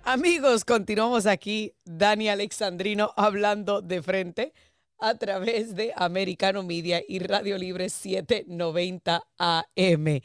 Amigos, 0.02 0.64
continuamos 0.64 1.26
aquí, 1.26 1.72
Dani 1.84 2.28
Alexandrino, 2.28 3.12
hablando 3.16 3.82
de 3.82 4.02
frente 4.02 4.52
a 4.98 5.14
través 5.14 5.74
de 5.74 5.92
Americano 5.96 6.62
Media 6.62 7.02
y 7.06 7.18
Radio 7.18 7.58
Libre 7.58 7.88
790 7.88 9.26
AM. 9.38 10.20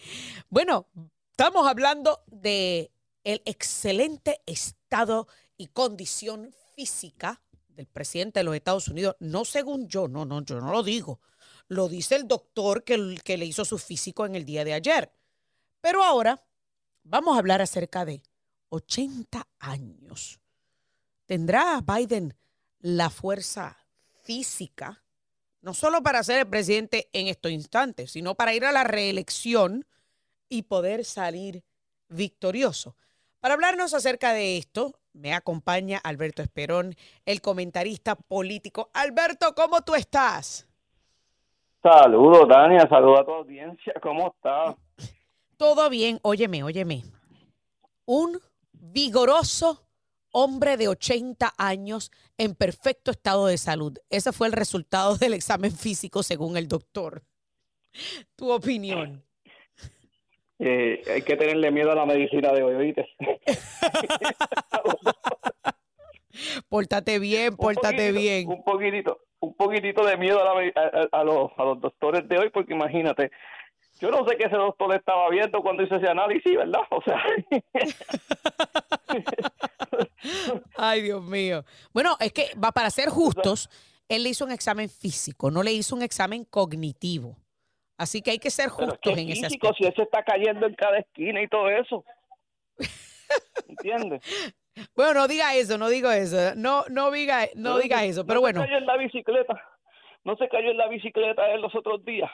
Bueno, 0.49 0.87
estamos 1.31 1.67
hablando 1.67 2.21
de 2.27 2.91
el 3.23 3.41
excelente 3.45 4.41
estado 4.45 5.27
y 5.57 5.67
condición 5.67 6.53
física 6.75 7.41
del 7.69 7.87
presidente 7.87 8.39
de 8.39 8.43
los 8.43 8.55
Estados 8.55 8.87
Unidos, 8.87 9.15
no 9.19 9.45
según 9.45 9.87
yo, 9.87 10.07
no, 10.07 10.25
no, 10.25 10.43
yo 10.43 10.59
no 10.59 10.71
lo 10.71 10.83
digo. 10.83 11.19
Lo 11.67 11.87
dice 11.87 12.15
el 12.15 12.27
doctor 12.27 12.83
que, 12.83 13.17
que 13.23 13.37
le 13.37 13.45
hizo 13.45 13.63
su 13.63 13.77
físico 13.77 14.25
en 14.25 14.35
el 14.35 14.45
día 14.45 14.65
de 14.65 14.73
ayer. 14.73 15.11
Pero 15.79 16.03
ahora 16.03 16.43
vamos 17.03 17.35
a 17.35 17.39
hablar 17.39 17.61
acerca 17.61 18.05
de 18.05 18.21
80 18.69 19.47
años. 19.59 20.39
¿Tendrá 21.25 21.81
Biden 21.81 22.35
la 22.79 23.09
fuerza 23.09 23.77
física, 24.31 25.03
no 25.61 25.73
solo 25.73 26.01
para 26.01 26.23
ser 26.23 26.39
el 26.39 26.47
presidente 26.47 27.09
en 27.11 27.27
estos 27.27 27.51
instantes, 27.51 28.11
sino 28.11 28.33
para 28.33 28.53
ir 28.53 28.63
a 28.63 28.71
la 28.71 28.85
reelección 28.85 29.85
y 30.47 30.63
poder 30.63 31.03
salir 31.03 31.65
victorioso? 32.07 32.95
Para 33.41 33.55
hablarnos 33.55 33.93
acerca 33.93 34.31
de 34.31 34.57
esto, 34.57 34.93
me 35.11 35.33
acompaña 35.33 36.00
Alberto 36.01 36.41
Esperón, 36.41 36.95
el 37.25 37.41
comentarista 37.41 38.15
político. 38.15 38.89
Alberto, 38.93 39.53
¿cómo 39.53 39.81
tú 39.81 39.95
estás? 39.95 40.65
Saludos, 41.83 42.47
Dania, 42.47 42.88
saludos 42.88 43.19
a 43.19 43.25
tu 43.25 43.31
audiencia, 43.33 43.93
¿cómo 44.01 44.33
estás? 44.33 44.77
Todo 45.57 45.89
bien, 45.89 46.19
óyeme, 46.21 46.63
óyeme. 46.63 47.03
Un 48.05 48.39
vigoroso 48.71 49.83
hombre 50.31 50.77
de 50.77 50.88
80 50.88 51.53
años 51.57 52.11
en 52.38 52.55
perfecto 52.55 53.11
estado 53.11 53.47
de 53.47 53.57
salud. 53.57 53.97
Ese 54.09 54.31
fue 54.31 54.47
el 54.47 54.53
resultado 54.53 55.17
del 55.17 55.33
examen 55.33 55.71
físico 55.71 56.23
según 56.23 56.57
el 56.57 56.67
doctor. 56.67 57.23
Tu 58.35 58.51
opinión. 58.51 59.23
Eh, 60.59 61.01
hay 61.11 61.23
que 61.23 61.35
tenerle 61.35 61.71
miedo 61.71 61.91
a 61.91 61.95
la 61.95 62.05
medicina 62.05 62.53
de 62.53 62.61
hoy, 62.61 62.75
¿oíste? 62.75 63.09
pórtate 66.69 67.17
bien, 67.17 67.55
pórtate 67.55 68.11
bien. 68.11 68.47
Un 68.47 68.63
poquitito, 68.63 69.21
un 69.39 69.55
poquitito 69.55 70.05
de 70.05 70.17
miedo 70.17 70.39
a, 70.39 71.23
los, 71.23 71.51
a 71.57 71.63
los 71.63 71.81
doctores 71.81 72.29
de 72.29 72.38
hoy, 72.38 72.51
porque 72.51 72.73
imagínate, 72.73 73.31
yo 74.01 74.10
no 74.10 74.27
sé 74.27 74.36
qué 74.36 74.46
ese 74.46 74.55
doctor 74.55 74.96
estaba 74.96 75.29
viendo 75.29 75.62
cuando 75.62 75.84
hizo 75.84 75.96
ese 75.96 76.08
análisis, 76.08 76.58
¿verdad? 76.58 76.81
O 76.89 77.03
sea. 77.03 77.22
Ay, 80.75 81.03
Dios 81.03 81.24
mío. 81.24 81.63
Bueno, 81.93 82.17
es 82.20 82.34
que 82.34 82.48
va 82.55 82.72
para 82.72 82.89
ser 82.89 83.10
justos, 83.10 83.70
él 84.10 84.24
le 84.24 84.29
hizo 84.29 84.43
un 84.43 84.51
examen 84.51 84.89
físico, 84.89 85.51
no 85.51 85.62
le 85.62 85.72
hizo 85.72 85.96
un 85.96 86.01
examen 86.01 86.46
cognitivo. 86.46 87.38
Así 87.96 88.24
que 88.24 88.31
hay 88.31 88.39
que 88.39 88.50
ser 88.50 88.70
justos 88.70 89.15
en 89.15 89.29
ese 89.29 89.46
aspecto. 89.46 89.75
Si 89.77 89.86
él 89.86 89.93
se 89.96 90.01
está 90.01 90.24
cayendo 90.24 90.65
en 90.65 90.74
cada 90.74 90.98
esquina 90.98 91.39
y 91.39 91.48
todo 91.48 91.70
eso. 91.70 92.03
¿Entiendes? 93.67 94.22
Bueno, 94.96 95.13
no 95.13 95.27
diga 95.27 95.53
eso, 95.53 95.77
no 95.77 95.89
digo 95.89 96.10
eso. 96.10 96.55
No, 96.55 96.86
no 96.89 97.12
diga, 97.12 97.50
no, 97.55 97.77
diga 97.77 98.05
eso, 98.05 98.25
pero 98.25 98.39
bueno. 98.39 98.62
No 98.62 98.65
se 98.65 98.70
cayó 98.70 98.79
en 98.79 98.86
la 98.86 98.98
bicicleta. 98.98 99.62
No 100.24 100.38
se 100.38 100.48
cayó 100.48 100.72
en 100.72 100.77
la 100.77 100.88
bicicleta 100.88 101.51
él 101.51 101.62
los 101.62 101.75
otros 101.75 102.05
días 102.05 102.31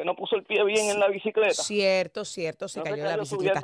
que 0.00 0.06
no 0.06 0.16
puso 0.16 0.36
el 0.36 0.44
pie 0.44 0.64
bien 0.64 0.88
en 0.88 0.98
la 0.98 1.08
bicicleta. 1.08 1.62
Cierto, 1.62 2.24
cierto, 2.24 2.68
se, 2.68 2.82
cayó, 2.82 2.96
en 2.96 3.04
la 3.04 3.16
bicicleta. 3.18 3.60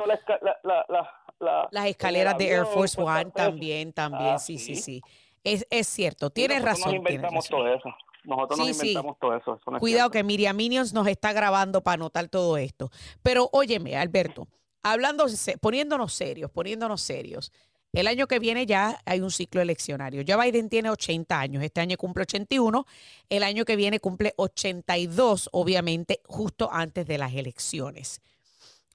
Las 1.71 1.87
escaleras 1.87 2.37
de 2.37 2.51
Air 2.51 2.67
Force 2.67 3.01
One 3.01 3.31
también, 3.35 3.93
también, 3.93 4.35
ah, 4.35 4.39
sí, 4.39 4.59
sí, 4.59 4.77
sí, 4.77 5.03
Es, 5.43 5.67
es 5.71 5.87
cierto, 5.87 6.29
tienes 6.29 6.63
razón. 6.63 6.95
Nosotros 6.95 7.13
inventamos 7.13 7.49
todo 7.49 7.69
eso. 7.69 7.89
Nosotros 8.25 8.59
nos 8.59 8.69
inventamos 8.69 9.19
todo 9.19 9.37
eso. 9.37 9.61
Cuidado 9.79 10.11
que 10.11 10.23
Miriam 10.23 10.57
Minions 10.57 10.93
nos 10.93 11.07
está 11.07 11.33
grabando 11.33 11.83
para 11.83 11.95
anotar 11.95 12.29
todo 12.29 12.59
esto. 12.59 12.91
Pero 13.23 13.49
óyeme, 13.53 13.97
Alberto, 13.97 14.47
hablando, 14.83 15.25
poniéndonos 15.63 16.13
serios, 16.13 16.51
poniéndonos 16.51 17.01
serios. 17.01 17.51
El 17.97 18.09
año 18.09 18.27
que 18.27 18.39
viene 18.39 18.67
ya 18.67 18.99
hay 19.07 19.23
un 19.23 19.31
ciclo 19.31 19.63
eleccionario. 19.63 20.21
Ya 20.21 20.37
Biden 20.37 20.69
tiene 20.69 20.91
80 20.91 21.41
años, 21.41 21.63
este 21.63 21.81
año 21.81 21.97
cumple 21.97 22.25
81, 22.25 22.85
el 23.31 23.43
año 23.43 23.65
que 23.65 23.75
viene 23.75 24.01
cumple 24.01 24.35
82, 24.37 25.49
obviamente, 25.51 26.21
justo 26.27 26.69
antes 26.71 27.07
de 27.07 27.17
las 27.17 27.33
elecciones. 27.33 28.21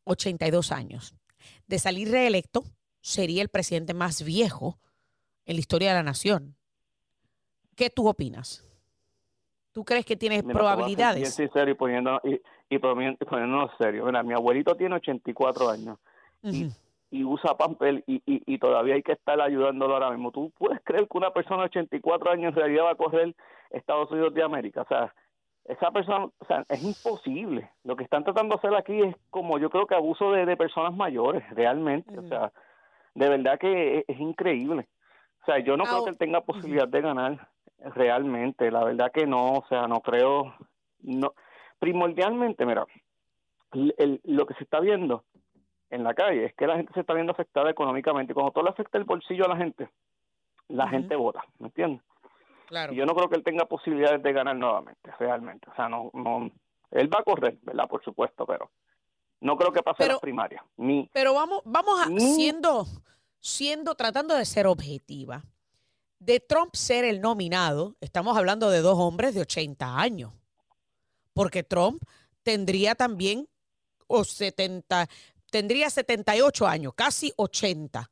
82 0.03 0.71
años. 0.71 1.15
De 1.65 1.79
salir 1.79 2.11
reelecto, 2.11 2.63
sería 3.01 3.41
el 3.41 3.49
presidente 3.49 3.95
más 3.95 4.23
viejo 4.23 4.77
en 5.47 5.55
la 5.55 5.61
historia 5.61 5.89
de 5.89 5.95
la 5.95 6.03
nación. 6.03 6.55
¿Qué 7.75 7.89
tú 7.89 8.07
opinas? 8.07 8.63
¿Tú 9.71 9.83
crees 9.83 10.05
que 10.05 10.15
tienes 10.15 10.43
probabilidades? 10.43 11.33
Sí, 11.33 11.47
serio, 11.51 11.75
poniendo, 11.75 12.21
y, 12.23 12.39
y 12.69 12.77
poniéndonos 12.77 13.71
serio. 13.79 14.05
Mira, 14.05 14.21
mi 14.21 14.35
abuelito 14.35 14.75
tiene 14.75 14.93
84 14.93 15.71
años 15.71 15.97
y 17.11 17.25
usa 17.25 17.57
papel 17.57 18.03
y, 18.07 18.21
y, 18.25 18.57
todavía 18.57 18.95
hay 18.95 19.03
que 19.03 19.11
estar 19.11 19.39
ayudándolo 19.41 19.93
ahora 19.93 20.11
mismo. 20.11 20.31
¿Tú 20.31 20.51
puedes 20.57 20.81
creer 20.83 21.09
que 21.09 21.17
una 21.17 21.31
persona 21.31 21.63
de 21.63 21.65
84 21.65 22.31
años 22.31 22.53
en 22.53 22.55
realidad 22.55 22.85
va 22.85 22.91
a 22.91 22.95
correr 22.95 23.35
Estados 23.69 24.09
Unidos 24.11 24.33
de 24.33 24.43
América? 24.43 24.83
O 24.83 24.87
sea, 24.87 25.13
esa 25.65 25.91
persona, 25.91 26.25
o 26.25 26.45
sea, 26.47 26.63
es 26.69 26.81
imposible. 26.81 27.69
Lo 27.83 27.97
que 27.97 28.05
están 28.05 28.23
tratando 28.23 28.55
de 28.55 28.59
hacer 28.59 28.75
aquí 28.75 29.01
es 29.01 29.15
como 29.29 29.59
yo 29.59 29.69
creo 29.69 29.87
que 29.87 29.95
abuso 29.95 30.31
de, 30.31 30.55
personas 30.55 30.95
mayores, 30.95 31.43
realmente. 31.51 32.17
O 32.17 32.23
sea, 32.23 32.53
de 33.13 33.29
verdad 33.29 33.59
que 33.59 34.05
es, 34.07 34.19
increíble. 34.19 34.87
O 35.41 35.45
sea, 35.45 35.59
yo 35.59 35.75
no 35.75 35.83
creo 35.83 36.05
que 36.05 36.11
él 36.11 36.17
tenga 36.17 36.41
posibilidad 36.41 36.87
de 36.87 37.01
ganar 37.01 37.49
realmente. 37.77 38.71
La 38.71 38.85
verdad 38.85 39.11
que 39.11 39.27
no, 39.27 39.55
o 39.55 39.65
sea, 39.67 39.85
no 39.87 39.99
creo. 39.99 40.55
no 41.01 41.33
Primordialmente, 41.77 42.65
mira, 42.65 42.85
lo 43.73 44.45
que 44.45 44.53
se 44.53 44.63
está 44.63 44.79
viendo 44.79 45.25
en 45.91 46.03
la 46.03 46.13
calle, 46.13 46.45
es 46.45 46.53
que 46.55 46.65
la 46.65 46.77
gente 46.77 46.93
se 46.93 47.01
está 47.01 47.13
viendo 47.13 47.33
afectada 47.33 47.69
económicamente. 47.69 48.31
Y 48.31 48.33
cuando 48.33 48.51
todo 48.51 48.63
le 48.63 48.71
afecta 48.71 48.97
el 48.97 49.03
bolsillo 49.03 49.45
a 49.45 49.49
la 49.49 49.57
gente, 49.57 49.89
la 50.69 50.87
gente 50.87 51.15
vota, 51.15 51.43
¿me 51.59 51.67
entiendes? 51.67 52.01
Claro. 52.67 52.93
Y 52.93 52.95
yo 52.95 53.05
no 53.05 53.13
creo 53.13 53.29
que 53.29 53.35
él 53.35 53.43
tenga 53.43 53.65
posibilidades 53.65 54.23
de 54.23 54.31
ganar 54.33 54.55
nuevamente, 54.55 55.11
realmente. 55.19 55.69
O 55.69 55.75
sea, 55.75 55.89
no, 55.89 56.09
no, 56.13 56.49
él 56.91 57.13
va 57.13 57.19
a 57.19 57.23
correr, 57.23 57.57
¿verdad? 57.61 57.89
Por 57.89 58.01
supuesto, 58.03 58.45
pero 58.45 58.71
no 59.41 59.57
creo 59.57 59.73
que 59.73 59.83
pase 59.83 60.07
la 60.07 60.17
primaria. 60.19 60.63
Ni, 60.77 61.09
pero 61.11 61.33
vamos, 61.33 61.61
vamos 61.65 61.99
a, 61.99 62.07
siendo, 62.17 62.85
siendo, 63.41 63.95
tratando 63.95 64.35
de 64.35 64.45
ser 64.45 64.67
objetiva. 64.67 65.43
De 66.19 66.39
Trump 66.39 66.75
ser 66.75 67.03
el 67.03 67.19
nominado, 67.19 67.95
estamos 67.99 68.37
hablando 68.37 68.69
de 68.69 68.79
dos 68.79 68.97
hombres 68.97 69.33
de 69.33 69.41
80 69.41 69.99
años. 69.99 70.31
Porque 71.33 71.63
Trump 71.63 72.01
tendría 72.43 72.95
también 72.95 73.47
o 74.07 74.23
70, 74.23 75.07
tendría 75.51 75.89
78 75.89 76.65
años, 76.65 76.93
casi 76.95 77.31
80. 77.37 78.09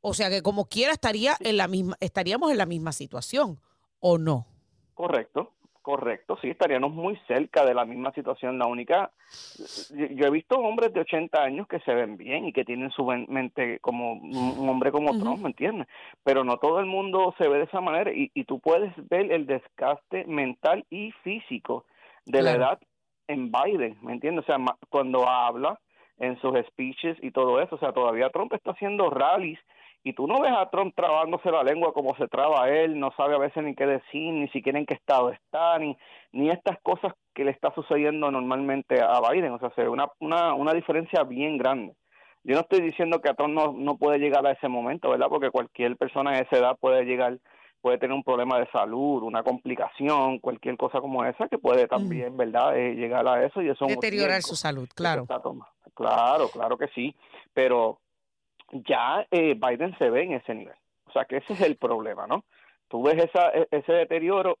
O 0.00 0.14
sea 0.14 0.30
que 0.30 0.42
como 0.42 0.68
quiera 0.68 0.92
estaría 0.92 1.36
en 1.40 1.56
la 1.56 1.68
misma, 1.68 1.96
estaríamos 2.00 2.50
en 2.50 2.58
la 2.58 2.66
misma 2.66 2.92
situación, 2.92 3.60
¿o 4.00 4.18
no? 4.18 4.46
Correcto, 4.94 5.52
Correcto, 5.88 6.36
sí, 6.42 6.50
estaríamos 6.50 6.92
muy 6.92 7.16
cerca 7.26 7.64
de 7.64 7.72
la 7.72 7.86
misma 7.86 8.12
situación. 8.12 8.58
La 8.58 8.66
única, 8.66 9.10
yo 9.88 10.26
he 10.26 10.30
visto 10.30 10.58
hombres 10.58 10.92
de 10.92 11.00
80 11.00 11.42
años 11.42 11.66
que 11.66 11.80
se 11.80 11.94
ven 11.94 12.18
bien 12.18 12.44
y 12.44 12.52
que 12.52 12.66
tienen 12.66 12.90
su 12.90 13.06
mente 13.06 13.78
como 13.80 14.12
un 14.12 14.68
hombre 14.68 14.92
como 14.92 15.18
Trump, 15.18 15.40
¿me 15.40 15.48
entiendes? 15.48 15.88
Pero 16.22 16.44
no 16.44 16.58
todo 16.58 16.80
el 16.80 16.84
mundo 16.84 17.34
se 17.38 17.48
ve 17.48 17.56
de 17.56 17.64
esa 17.64 17.80
manera 17.80 18.12
y, 18.12 18.30
y 18.34 18.44
tú 18.44 18.60
puedes 18.60 18.92
ver 19.08 19.32
el 19.32 19.46
desgaste 19.46 20.26
mental 20.26 20.84
y 20.90 21.10
físico 21.24 21.86
de 22.26 22.42
la 22.42 22.52
edad 22.52 22.78
en 23.26 23.50
Biden, 23.50 23.96
¿me 24.02 24.12
entiendes? 24.12 24.44
O 24.44 24.46
sea, 24.46 24.58
cuando 24.90 25.26
habla 25.26 25.80
en 26.18 26.40
sus 26.40 26.58
speeches 26.68 27.16
y 27.22 27.30
todo 27.30 27.60
eso, 27.60 27.76
o 27.76 27.78
sea, 27.78 27.92
todavía 27.92 28.30
Trump 28.30 28.52
está 28.52 28.72
haciendo 28.72 29.10
rallies 29.10 29.58
y 30.04 30.12
tú 30.12 30.26
no 30.26 30.40
ves 30.40 30.52
a 30.56 30.70
Trump 30.70 30.94
trabándose 30.94 31.50
la 31.50 31.62
lengua 31.62 31.92
como 31.92 32.14
se 32.16 32.28
traba 32.28 32.70
él, 32.70 32.98
no 32.98 33.10
sabe 33.16 33.34
a 33.34 33.38
veces 33.38 33.62
ni 33.64 33.74
qué 33.74 33.86
decir, 33.86 34.32
ni 34.32 34.48
siquiera 34.48 34.78
en 34.78 34.86
qué 34.86 34.94
estado 34.94 35.30
está, 35.30 35.78
ni, 35.78 35.96
ni 36.32 36.50
estas 36.50 36.80
cosas 36.82 37.12
que 37.34 37.44
le 37.44 37.50
está 37.50 37.72
sucediendo 37.74 38.30
normalmente 38.30 39.00
a 39.02 39.20
Biden. 39.20 39.52
O 39.52 39.58
sea, 39.58 39.70
se 39.70 39.82
ve 39.82 39.88
una, 39.88 40.06
una, 40.20 40.54
una 40.54 40.72
diferencia 40.72 41.24
bien 41.24 41.58
grande. 41.58 41.94
Yo 42.44 42.54
no 42.54 42.60
estoy 42.60 42.80
diciendo 42.80 43.20
que 43.20 43.28
a 43.28 43.34
Trump 43.34 43.54
no, 43.54 43.72
no 43.72 43.96
puede 43.96 44.18
llegar 44.18 44.46
a 44.46 44.52
ese 44.52 44.68
momento, 44.68 45.10
¿verdad? 45.10 45.28
Porque 45.28 45.50
cualquier 45.50 45.96
persona 45.96 46.32
de 46.32 46.42
esa 46.42 46.56
edad 46.56 46.76
puede 46.80 47.04
llegar, 47.04 47.38
puede 47.80 47.98
tener 47.98 48.14
un 48.14 48.24
problema 48.24 48.58
de 48.58 48.66
salud, 48.70 49.22
una 49.22 49.42
complicación, 49.42 50.38
cualquier 50.38 50.76
cosa 50.76 51.00
como 51.00 51.24
esa, 51.24 51.48
que 51.48 51.58
puede 51.58 51.86
también, 51.86 52.36
¿verdad?, 52.36 52.76
eh, 52.76 52.94
llegar 52.94 53.26
a 53.26 53.44
eso 53.44 53.62
y 53.62 53.68
eso 53.68 53.86
Deteriorar 53.86 54.42
su 54.42 54.56
salud, 54.56 54.88
claro. 54.94 55.26
Claro, 55.94 56.48
claro 56.48 56.78
que 56.78 56.88
sí, 56.88 57.14
pero 57.52 57.98
ya 58.70 59.26
eh, 59.30 59.54
Biden 59.54 59.96
se 59.98 60.10
ve 60.10 60.22
en 60.22 60.32
ese 60.34 60.54
nivel. 60.54 60.76
O 61.06 61.12
sea 61.12 61.24
que 61.24 61.38
ese 61.38 61.54
es 61.54 61.60
el 61.62 61.76
problema, 61.76 62.26
¿no? 62.26 62.44
Tú 62.88 63.02
ves 63.02 63.16
esa, 63.24 63.48
e, 63.50 63.66
ese 63.70 63.92
deterioro 63.92 64.58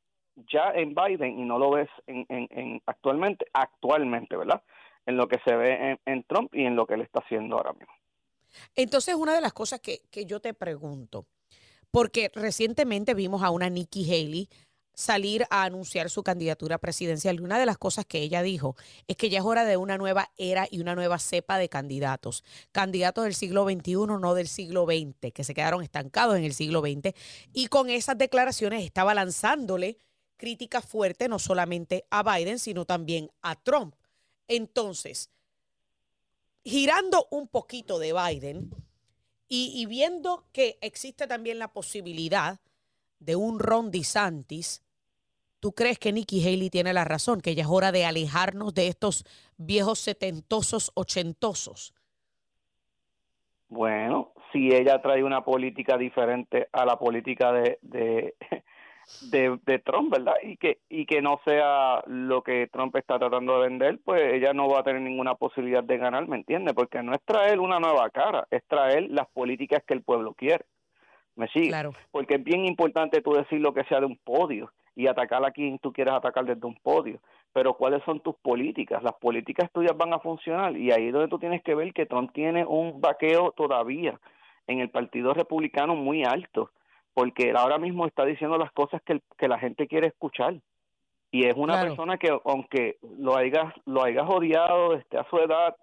ya 0.50 0.70
en 0.74 0.94
Biden 0.94 1.38
y 1.38 1.44
no 1.44 1.58
lo 1.58 1.70
ves 1.70 1.88
en, 2.06 2.26
en, 2.28 2.82
actualmente, 2.86 3.46
actualmente, 3.52 4.36
¿verdad? 4.36 4.62
En 5.06 5.16
lo 5.16 5.28
que 5.28 5.38
se 5.44 5.54
ve 5.54 5.98
en, 6.04 6.24
Trump 6.24 6.54
y 6.54 6.64
en 6.64 6.76
lo 6.76 6.86
que 6.86 6.94
él 6.94 7.02
está 7.02 7.20
haciendo 7.20 7.56
ahora 7.56 7.72
mismo. 7.72 7.92
Entonces, 8.74 9.14
una 9.14 9.34
de 9.34 9.40
las 9.40 9.52
cosas 9.52 9.80
que, 9.80 10.00
que 10.10 10.26
yo 10.26 10.40
te 10.40 10.54
pregunto, 10.54 11.26
porque 11.90 12.30
recientemente 12.34 13.14
vimos 13.14 13.42
a 13.42 13.50
una 13.50 13.68
Nikki 13.68 14.04
Haley 14.04 14.48
salir 14.98 15.46
a 15.50 15.62
anunciar 15.62 16.10
su 16.10 16.24
candidatura 16.24 16.78
presidencial. 16.78 17.36
Y 17.36 17.44
una 17.44 17.60
de 17.60 17.66
las 17.66 17.78
cosas 17.78 18.04
que 18.04 18.18
ella 18.18 18.42
dijo 18.42 18.74
es 19.06 19.16
que 19.16 19.30
ya 19.30 19.38
es 19.38 19.44
hora 19.44 19.64
de 19.64 19.76
una 19.76 19.96
nueva 19.96 20.32
era 20.36 20.66
y 20.68 20.80
una 20.80 20.96
nueva 20.96 21.20
cepa 21.20 21.56
de 21.56 21.68
candidatos. 21.68 22.42
Candidatos 22.72 23.22
del 23.22 23.34
siglo 23.34 23.64
XXI, 23.64 23.94
no 24.20 24.34
del 24.34 24.48
siglo 24.48 24.86
XX, 24.86 25.32
que 25.32 25.44
se 25.44 25.54
quedaron 25.54 25.84
estancados 25.84 26.36
en 26.36 26.42
el 26.42 26.52
siglo 26.52 26.80
XX. 26.80 27.14
Y 27.52 27.68
con 27.68 27.90
esas 27.90 28.18
declaraciones 28.18 28.84
estaba 28.84 29.14
lanzándole 29.14 29.98
críticas 30.36 30.84
fuertes 30.84 31.28
no 31.28 31.38
solamente 31.38 32.04
a 32.10 32.24
Biden, 32.24 32.58
sino 32.58 32.84
también 32.84 33.30
a 33.40 33.54
Trump. 33.54 33.94
Entonces, 34.48 35.30
girando 36.64 37.28
un 37.30 37.46
poquito 37.46 38.00
de 38.00 38.12
Biden 38.12 38.70
y, 39.48 39.72
y 39.74 39.86
viendo 39.86 40.44
que 40.52 40.78
existe 40.80 41.26
también 41.26 41.58
la 41.58 41.68
posibilidad 41.68 42.60
de 43.18 43.36
un 43.36 43.58
Ron 43.58 43.90
DeSantis, 43.90 44.82
¿Tú 45.60 45.72
crees 45.72 45.98
que 45.98 46.12
Nikki 46.12 46.46
Haley 46.46 46.70
tiene 46.70 46.92
la 46.92 47.04
razón, 47.04 47.40
que 47.40 47.54
ya 47.54 47.62
es 47.62 47.68
hora 47.68 47.90
de 47.90 48.04
alejarnos 48.04 48.74
de 48.74 48.86
estos 48.86 49.24
viejos 49.56 49.98
setentosos, 49.98 50.92
ochentosos? 50.94 51.94
Bueno, 53.68 54.32
si 54.52 54.72
ella 54.72 55.02
trae 55.02 55.24
una 55.24 55.44
política 55.44 55.98
diferente 55.98 56.68
a 56.72 56.86
la 56.86 56.96
política 56.96 57.52
de, 57.52 57.78
de, 57.82 58.36
de, 59.30 59.78
Trump, 59.84 60.12
¿verdad? 60.12 60.34
Y 60.42 60.56
que, 60.56 60.78
y 60.88 61.06
que 61.06 61.22
no 61.22 61.40
sea 61.44 62.02
lo 62.06 62.42
que 62.42 62.68
Trump 62.68 62.94
está 62.96 63.18
tratando 63.18 63.54
de 63.54 63.68
vender, 63.68 63.98
pues 64.04 64.34
ella 64.34 64.52
no 64.52 64.68
va 64.68 64.80
a 64.80 64.82
tener 64.84 65.02
ninguna 65.02 65.34
posibilidad 65.34 65.82
de 65.82 65.98
ganar, 65.98 66.26
¿me 66.28 66.36
entiendes? 66.36 66.74
Porque 66.74 67.02
no 67.02 67.12
es 67.12 67.20
traer 67.24 67.60
una 67.60 67.80
nueva 67.80 68.10
cara, 68.10 68.46
es 68.50 68.62
traer 68.66 69.10
las 69.10 69.26
políticas 69.28 69.82
que 69.86 69.94
el 69.94 70.02
pueblo 70.02 70.34
quiere. 70.34 70.64
¿Me 71.36 71.48
sigue? 71.48 71.68
Claro. 71.68 71.92
Porque 72.10 72.34
es 72.34 72.44
bien 72.44 72.64
importante 72.64 73.20
tú 73.20 73.32
decir 73.32 73.60
lo 73.60 73.72
que 73.72 73.84
sea 73.84 74.00
de 74.00 74.06
un 74.06 74.16
podio 74.16 74.72
y 74.96 75.06
atacar 75.06 75.44
a 75.44 75.52
quien 75.52 75.78
tú 75.78 75.92
quieras 75.92 76.16
atacar 76.16 76.44
desde 76.44 76.66
un 76.66 76.74
podio. 76.74 77.20
Pero 77.52 77.74
¿cuáles 77.74 78.02
son 78.04 78.20
tus 78.20 78.34
políticas? 78.36 79.02
Las 79.02 79.14
políticas 79.14 79.70
tuyas 79.72 79.96
van 79.96 80.12
a 80.12 80.18
funcionar 80.18 80.76
y 80.76 80.90
ahí 80.90 81.06
es 81.06 81.12
donde 81.12 81.28
tú 81.28 81.38
tienes 81.38 81.62
que 81.62 81.74
ver 81.74 81.92
que 81.92 82.06
Trump 82.06 82.32
tiene 82.32 82.64
un 82.64 83.00
vaqueo 83.00 83.52
todavía 83.52 84.18
en 84.66 84.80
el 84.80 84.90
Partido 84.90 85.32
Republicano 85.32 85.94
muy 85.94 86.24
alto, 86.24 86.70
porque 87.18 87.50
él 87.50 87.56
ahora 87.56 87.78
mismo 87.78 88.06
está 88.06 88.24
diciendo 88.24 88.58
las 88.58 88.70
cosas 88.70 89.02
que, 89.02 89.20
que 89.36 89.48
la 89.48 89.58
gente 89.58 89.88
quiere 89.88 90.06
escuchar. 90.06 90.54
Y 91.32 91.46
es 91.46 91.54
una 91.56 91.80
persona 91.80 92.16
que, 92.16 92.30
aunque 92.44 92.98
lo 93.18 93.36
hayas, 93.36 93.74
lo 93.86 94.04
hayas 94.04 94.24
odiado 94.28 94.90
desde 94.90 95.18
a 95.18 95.28
su 95.28 95.36
edad, 95.38 95.74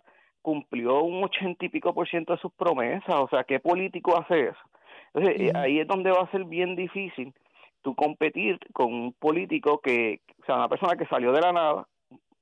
cumplió 0.41 1.01
un 1.03 1.21
ochenta 1.25 1.65
y 1.65 1.69
pico 1.69 1.93
por 1.93 2.07
ciento 2.07 2.31
de 2.31 2.39
sus 2.39 2.53
promesas. 2.53 3.15
O 3.15 3.27
sea, 3.27 3.43
¿qué 3.43 3.59
político 3.59 4.17
hace 4.17 4.43
eso? 4.43 4.59
Entonces, 5.13 5.53
ahí 5.55 5.81
es 5.81 5.87
donde 5.87 6.09
va 6.09 6.21
a 6.21 6.31
ser 6.31 6.45
bien 6.45 6.77
difícil 6.77 7.33
tú 7.81 7.95
competir 7.95 8.57
con 8.71 8.93
un 8.93 9.11
político 9.11 9.81
que, 9.81 10.21
o 10.41 10.45
sea, 10.45 10.55
una 10.55 10.69
persona 10.69 10.95
que 10.95 11.05
salió 11.07 11.33
de 11.33 11.41
la 11.41 11.51
nada 11.51 11.85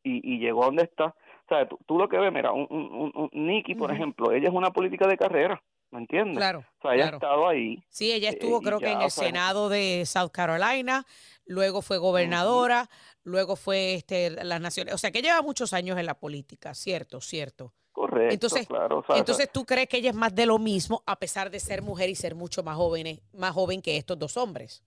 y, 0.03 0.37
llegó 0.37 0.61
a 0.61 0.65
donde 0.67 0.83
está. 0.83 1.05
O 1.05 1.47
sea, 1.49 1.67
tú, 1.67 1.97
lo 1.97 2.07
que 2.07 2.19
ves, 2.19 2.31
mira, 2.31 2.51
un, 2.51 2.67
un, 2.69 3.29
Nikki, 3.31 3.73
por 3.73 3.91
ejemplo, 3.91 4.31
ella 4.31 4.49
es 4.49 4.53
una 4.53 4.69
política 4.69 5.07
de 5.07 5.17
carrera, 5.17 5.63
¿me 5.93 5.99
entiendes? 5.99 6.37
Claro. 6.37 6.65
O 6.79 6.81
sea, 6.81 6.95
ella 6.95 7.05
ha 7.05 7.09
estado 7.11 7.47
ahí. 7.47 7.83
Sí, 7.89 8.11
ella 8.11 8.31
estuvo, 8.31 8.57
eh, 8.57 8.61
creo 8.63 8.79
que 8.79 8.91
en 8.91 9.01
el 9.01 9.11
Senado 9.11 9.69
de 9.69 10.03
South 10.05 10.31
Carolina, 10.31 11.05
luego 11.45 11.81
fue 11.81 11.99
gobernadora, 11.99 12.89
luego 13.23 13.55
fue 13.55 13.93
este, 13.93 14.31
las 14.31 14.59
naciones. 14.59 14.93
O 14.93 14.97
sea, 14.97 15.11
que 15.11 15.21
lleva 15.21 15.41
muchos 15.41 15.71
años 15.71 15.97
en 15.97 16.07
la 16.07 16.15
política, 16.15 16.73
cierto, 16.73 17.21
cierto. 17.21 17.73
Correcto, 17.91 18.33
entonces, 18.33 18.67
claro. 18.67 19.05
entonces 19.15 19.51
tú 19.51 19.65
crees 19.65 19.87
que 19.87 19.97
ella 19.97 20.09
es 20.09 20.15
más 20.15 20.33
de 20.33 20.47
lo 20.47 20.57
mismo 20.57 21.03
a 21.05 21.15
pesar 21.15 21.51
de 21.51 21.59
ser 21.59 21.83
mujer 21.83 22.09
y 22.09 22.15
ser 22.15 22.33
mucho 22.33 22.63
más 22.63 22.75
joven, 22.75 23.19
más 23.33 23.51
joven 23.51 23.83
que 23.83 23.97
estos 23.97 24.17
dos 24.17 24.35
hombres. 24.35 24.83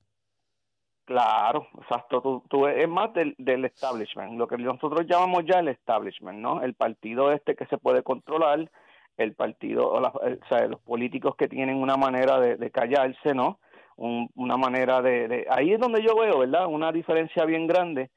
Claro, 1.05 1.69
exacto. 1.81 2.21
Tú, 2.21 2.42
tú 2.49 2.66
es 2.66 2.88
más 2.88 3.14
del, 3.14 3.37
del, 3.38 3.64
establishment, 3.64 4.33
lo 4.33 4.49
que 4.49 4.59
nosotros 4.59 5.07
llamamos 5.07 5.45
ya 5.47 5.61
el 5.61 5.69
establishment, 5.69 6.40
¿no? 6.40 6.62
El 6.62 6.75
partido 6.75 7.31
este 7.31 7.55
que 7.55 7.64
se 7.66 7.79
puede 7.79 8.03
controlar, 8.03 8.69
el 9.16 9.35
partido, 9.35 9.90
o, 9.90 10.02
sea, 10.48 10.66
los 10.66 10.81
políticos 10.81 11.35
que 11.37 11.48
tienen 11.48 11.76
una 11.76 11.96
manera 11.96 12.38
de, 12.38 12.70
callarse, 12.70 13.35
¿no? 13.35 13.59
una 13.96 14.59
manera 14.59 15.00
de, 15.00 15.46
Ahí 15.50 15.72
es 15.72 15.81
donde 15.81 16.02
yo 16.02 16.14
veo, 16.16 16.40
¿verdad? 16.40 16.66
Una 16.66 16.92
diferencia 16.92 17.46
bien 17.46 17.66
grande 17.66 18.11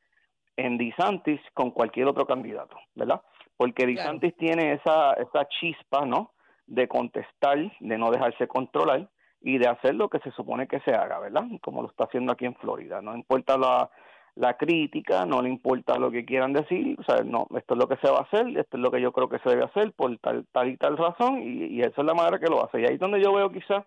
en 0.58 0.78
DeSantis 0.78 1.40
con 1.54 1.72
cualquier 1.72 2.08
otro 2.08 2.26
candidato, 2.26 2.76
¿verdad? 2.96 3.22
Porque 3.56 3.86
DeSantis 3.86 4.36
tiene 4.36 4.74
esa, 4.74 5.14
esa 5.14 5.48
chispa, 5.48 6.06
¿no? 6.06 6.34
De 6.68 6.88
contestar, 6.90 7.58
de 7.80 7.98
no 7.98 8.12
dejarse 8.12 8.48
controlar 8.48 9.10
y 9.42 9.58
de 9.58 9.70
hacer 9.70 9.96
lo 9.96 10.10
que 10.10 10.20
se 10.20 10.32
supone 10.32 10.68
que 10.68 10.82
se 10.82 10.92
haga, 10.92 11.20
¿verdad? 11.20 11.46
Como 11.62 11.82
lo 11.82 11.90
está 11.90 12.04
haciendo 12.04 12.34
aquí 12.34 12.46
en 12.46 12.56
Florida. 12.56 13.02
No 13.02 13.16
importa 13.16 13.58
la, 13.58 13.90
la 14.36 14.58
crítica, 14.58 15.26
no 15.26 15.42
le 15.42 15.50
importa 15.50 15.98
lo 15.98 16.12
que 16.12 16.26
quieran 16.26 16.54
decir, 16.54 16.98
o 17.00 17.04
sea, 17.04 17.24
no, 17.24 17.48
esto 17.58 17.74
es 17.74 17.80
lo 17.80 17.88
que 17.88 17.98
se 17.98 18.10
va 18.10 18.20
a 18.20 18.24
hacer, 18.24 18.48
esto 18.58 18.78
es 18.78 18.82
lo 18.82 18.92
que 18.92 19.02
yo 19.02 19.12
creo 19.12 19.30
que 19.30 19.40
se 19.40 19.50
debe 19.50 19.66
hacer 19.66 19.92
por 19.94 20.18
tal, 20.20 20.46
tal 20.52 20.70
y 20.70 20.78
tal 20.78 20.98
razón, 20.98 21.42
y, 21.42 21.66
y 21.66 21.82
esa 21.82 22.02
es 22.02 22.06
la 22.06 22.14
manera 22.14 22.40
que 22.40 22.48
lo 22.50 22.64
hace. 22.64 22.82
Y 22.82 22.86
ahí 22.86 22.94
es 22.94 23.00
donde 23.00 23.22
yo 23.22 23.34
veo 23.34 23.52
quizás 23.52 23.86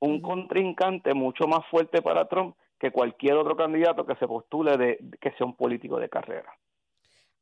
un 0.00 0.20
contrincante 0.20 1.14
mucho 1.14 1.46
más 1.46 1.66
fuerte 1.70 2.02
para 2.02 2.28
Trump 2.28 2.56
que 2.78 2.90
cualquier 2.90 3.34
otro 3.34 3.56
candidato 3.56 4.04
que 4.04 4.16
se 4.16 4.26
postule 4.26 4.76
de 4.76 4.98
que 5.20 5.30
sea 5.32 5.46
un 5.46 5.56
político 5.56 5.98
de 5.98 6.08
carrera. 6.08 6.52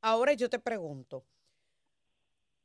Ahora 0.03 0.33
yo 0.35 0.49
te 0.49 0.59
pregunto, 0.59 1.25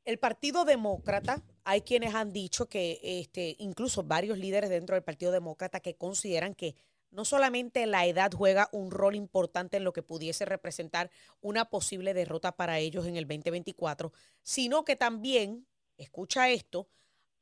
el 0.05 0.19
Partido 0.19 0.63
Demócrata, 0.63 1.41
hay 1.65 1.81
quienes 1.81 2.15
han 2.15 2.31
dicho 2.31 2.67
que 2.67 2.99
este, 3.01 3.55
incluso 3.59 4.03
varios 4.03 4.37
líderes 4.37 4.69
dentro 4.69 4.95
del 4.95 5.03
Partido 5.03 5.31
Demócrata 5.31 5.79
que 5.79 5.95
consideran 5.95 6.55
que 6.55 6.75
no 7.11 7.25
solamente 7.25 7.85
la 7.85 8.05
edad 8.05 8.31
juega 8.31 8.69
un 8.71 8.91
rol 8.91 9.15
importante 9.15 9.77
en 9.77 9.83
lo 9.83 9.93
que 9.93 10.03
pudiese 10.03 10.45
representar 10.45 11.09
una 11.41 11.69
posible 11.69 12.13
derrota 12.13 12.55
para 12.55 12.79
ellos 12.79 13.05
en 13.05 13.15
el 13.15 13.27
2024, 13.27 14.11
sino 14.43 14.85
que 14.85 14.95
también, 14.95 15.67
escucha 15.97 16.49
esto, 16.49 16.87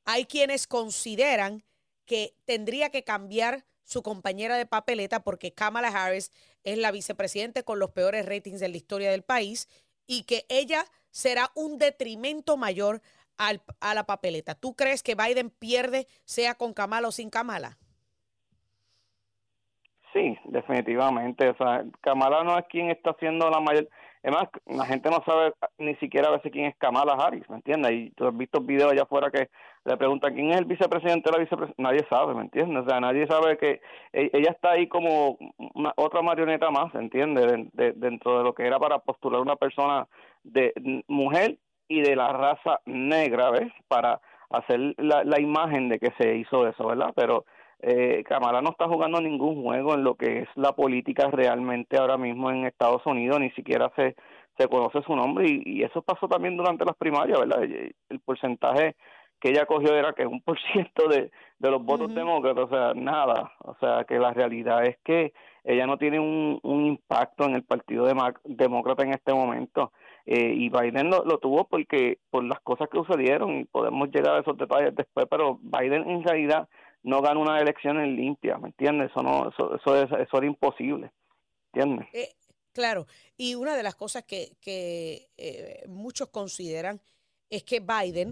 hay 0.05 0.25
quienes 0.25 0.67
consideran 0.67 1.63
que 2.05 2.35
tendría 2.45 2.89
que 2.89 3.03
cambiar 3.03 3.65
su 3.83 4.03
compañera 4.03 4.57
de 4.57 4.65
papeleta 4.65 5.23
porque 5.23 5.53
Kamala 5.53 5.89
Harris 5.89 6.31
es 6.63 6.77
la 6.77 6.91
vicepresidente 6.91 7.63
con 7.63 7.79
los 7.79 7.91
peores 7.91 8.25
ratings 8.25 8.59
de 8.59 8.69
la 8.69 8.77
historia 8.77 9.11
del 9.11 9.23
país 9.23 9.67
y 10.07 10.23
que 10.23 10.45
ella 10.49 10.85
será 11.11 11.51
un 11.55 11.77
detrimento 11.77 12.57
mayor 12.57 13.01
al, 13.37 13.63
a 13.79 13.93
la 13.93 14.05
papeleta. 14.05 14.55
¿Tú 14.55 14.75
crees 14.75 15.03
que 15.03 15.15
Biden 15.15 15.49
pierde 15.49 16.07
sea 16.25 16.55
con 16.55 16.73
Kamala 16.73 17.07
o 17.07 17.11
sin 17.11 17.29
Kamala? 17.29 17.77
Sí, 20.15 20.37
definitivamente. 20.45 21.49
O 21.49 21.57
sea, 21.57 21.83
Kamala 21.99 22.43
no 22.45 22.57
es 22.57 22.65
quien 22.67 22.89
está 22.89 23.11
haciendo 23.11 23.49
la 23.49 23.59
mayor... 23.59 23.89
Además, 24.23 24.45
la 24.65 24.85
gente 24.85 25.09
no 25.11 25.21
sabe 25.25 25.53
ni 25.77 25.93
siquiera 25.97 26.29
a 26.29 26.31
veces 26.31 26.51
quién 26.51 26.65
es 26.65 26.75
Kamala 26.77 27.13
Harris, 27.13 27.47
¿me 27.49 27.57
entiendes? 27.57 27.91
Y 27.91 28.09
tú 28.11 28.25
has 28.25 28.35
visto 28.35 28.61
videos 28.61 28.91
allá 28.91 29.03
afuera 29.03 29.29
que 29.29 29.49
le 29.83 29.97
preguntan 29.97 30.33
quién 30.33 30.51
es 30.51 30.57
el 30.57 30.65
vicepresidente 30.65 31.29
de 31.29 31.37
la 31.37 31.43
vicepresidenta. 31.43 31.83
Nadie 31.83 32.07
sabe, 32.09 32.33
¿me 32.33 32.41
entiendes? 32.41 32.85
O 32.85 32.89
sea, 32.89 32.99
nadie 33.01 33.27
sabe 33.27 33.57
que 33.57 33.81
e, 34.13 34.31
ella 34.33 34.51
está 34.51 34.71
ahí 34.71 34.87
como 34.87 35.37
otra 35.97 36.21
marioneta 36.23 36.71
más, 36.71 36.95
¿entiendes? 36.95 37.45
dentro 37.73 38.37
de 38.37 38.43
lo 38.45 38.55
que 38.55 38.65
era 38.65 38.79
para 38.79 38.99
postular 38.99 39.41
una 39.41 39.57
persona 39.57 40.07
de 40.43 40.73
mujer 41.07 41.57
y 41.87 42.01
de 42.01 42.15
la 42.15 42.29
raza 42.29 42.79
negra, 42.85 43.51
¿ves? 43.51 43.71
Para 43.89 44.21
hacer 44.49 44.95
la, 44.97 45.23
la 45.23 45.39
imagen 45.39 45.89
de 45.89 45.99
que 45.99 46.11
se 46.17 46.35
hizo 46.37 46.67
eso, 46.67 46.87
¿verdad? 46.87 47.11
Pero 47.15 47.45
eh, 47.79 48.23
Kamala 48.23 48.61
no 48.61 48.71
está 48.71 48.87
jugando 48.87 49.19
ningún 49.21 49.63
juego 49.63 49.93
en 49.93 50.03
lo 50.03 50.15
que 50.15 50.39
es 50.39 50.49
la 50.55 50.73
política 50.73 51.29
realmente 51.31 51.97
ahora 51.97 52.17
mismo 52.17 52.49
en 52.51 52.65
Estados 52.65 53.05
Unidos, 53.05 53.39
ni 53.39 53.51
siquiera 53.51 53.91
se, 53.95 54.15
se 54.57 54.67
conoce 54.67 55.01
su 55.03 55.15
nombre 55.15 55.45
y, 55.47 55.83
eso 55.83 56.01
pasó 56.01 56.27
también 56.27 56.57
durante 56.57 56.85
las 56.85 56.95
primarias, 56.95 57.39
¿verdad? 57.39 57.63
El 57.63 58.19
porcentaje 58.21 58.95
que 59.39 59.49
ella 59.49 59.65
cogió 59.65 59.95
era 59.95 60.13
que 60.13 60.25
un 60.25 60.41
por 60.41 60.57
ciento 60.73 61.07
de, 61.07 61.31
de 61.59 61.71
los 61.71 61.83
votos 61.83 62.13
demócratas, 62.13 62.65
o 62.65 62.69
sea, 62.69 62.93
nada, 62.93 63.51
o 63.59 63.75
sea, 63.79 64.03
que 64.05 64.17
la 64.17 64.33
realidad 64.33 64.85
es 64.85 64.97
que 65.03 65.33
ella 65.63 65.87
no 65.87 65.97
tiene 65.97 66.19
un, 66.19 66.59
un 66.63 66.85
impacto 66.85 67.45
en 67.45 67.55
el 67.55 67.63
Partido 67.63 68.05
Demócrata 68.43 69.03
en 69.03 69.11
este 69.11 69.33
momento. 69.33 69.91
Eh, 70.27 70.53
y 70.55 70.69
Biden 70.69 71.09
lo, 71.09 71.23
lo, 71.23 71.37
tuvo 71.37 71.65
porque 71.65 72.17
por 72.31 72.43
las 72.43 72.59
cosas 72.61 72.89
que 72.89 72.97
sucedieron 72.97 73.59
y 73.59 73.65
podemos 73.65 74.09
llegar 74.09 74.35
a 74.35 74.39
esos 74.39 74.57
detalles 74.57 74.95
después, 74.95 75.27
pero 75.29 75.59
Biden 75.61 76.09
en 76.09 76.23
realidad 76.23 76.67
no 77.05 77.21
gana 77.21 77.39
una 77.39 77.61
elección 77.61 77.99
en 77.99 78.15
limpia, 78.15 78.57
¿me 78.57 78.69
entiendes? 78.69 79.11
Eso 79.11 79.21
no, 79.21 79.49
eso, 79.49 79.75
eso, 79.75 79.95
es, 79.95 80.11
eso 80.11 80.37
era 80.37 80.47
imposible, 80.47 81.11
¿entiendes? 81.71 82.07
Eh, 82.13 82.35
claro, 82.73 83.05
y 83.37 83.53
una 83.53 83.75
de 83.75 83.83
las 83.83 83.93
cosas 83.93 84.23
que, 84.23 84.57
que 84.59 85.29
eh, 85.37 85.83
muchos 85.87 86.29
consideran 86.29 86.99
es 87.51 87.63
que 87.63 87.79
Biden, 87.79 88.31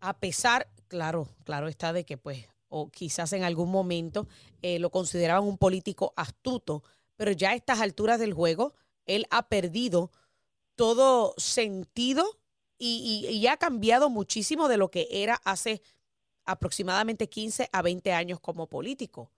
a 0.00 0.18
pesar, 0.18 0.68
claro, 0.88 1.28
claro 1.44 1.68
está 1.68 1.92
de 1.92 2.04
que 2.04 2.16
pues, 2.16 2.48
o 2.68 2.90
quizás 2.90 3.34
en 3.34 3.44
algún 3.44 3.70
momento 3.70 4.26
eh, 4.62 4.78
lo 4.78 4.88
consideraban 4.88 5.44
un 5.44 5.58
político 5.58 6.14
astuto, 6.16 6.82
pero 7.16 7.30
ya 7.32 7.50
a 7.50 7.54
estas 7.54 7.82
alturas 7.82 8.18
del 8.18 8.32
juego, 8.32 8.72
él 9.04 9.26
ha 9.30 9.48
perdido 9.48 10.10
todo 10.76 11.34
sentido 11.36 12.24
y, 12.78 13.26
y, 13.28 13.36
y 13.36 13.46
ha 13.48 13.58
cambiado 13.58 14.08
muchísimo 14.08 14.68
de 14.68 14.78
lo 14.78 14.90
que 14.90 15.08
era 15.10 15.34
hace 15.44 15.82
aproximadamente 16.46 17.28
15 17.28 17.68
a 17.72 17.82
20 17.82 18.12
años 18.12 18.40
como 18.40 18.66
político. 18.66 19.30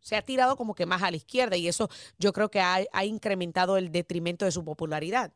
Se 0.00 0.16
ha 0.16 0.22
tirado 0.22 0.56
como 0.56 0.74
que 0.74 0.86
más 0.86 1.02
a 1.02 1.10
la 1.10 1.16
izquierda 1.16 1.56
y 1.56 1.68
eso 1.68 1.88
yo 2.18 2.32
creo 2.32 2.50
que 2.50 2.60
ha, 2.60 3.04
incrementado 3.04 3.76
el 3.76 3.92
detrimento 3.92 4.44
de 4.44 4.50
su 4.50 4.64
popularidad. 4.64 5.32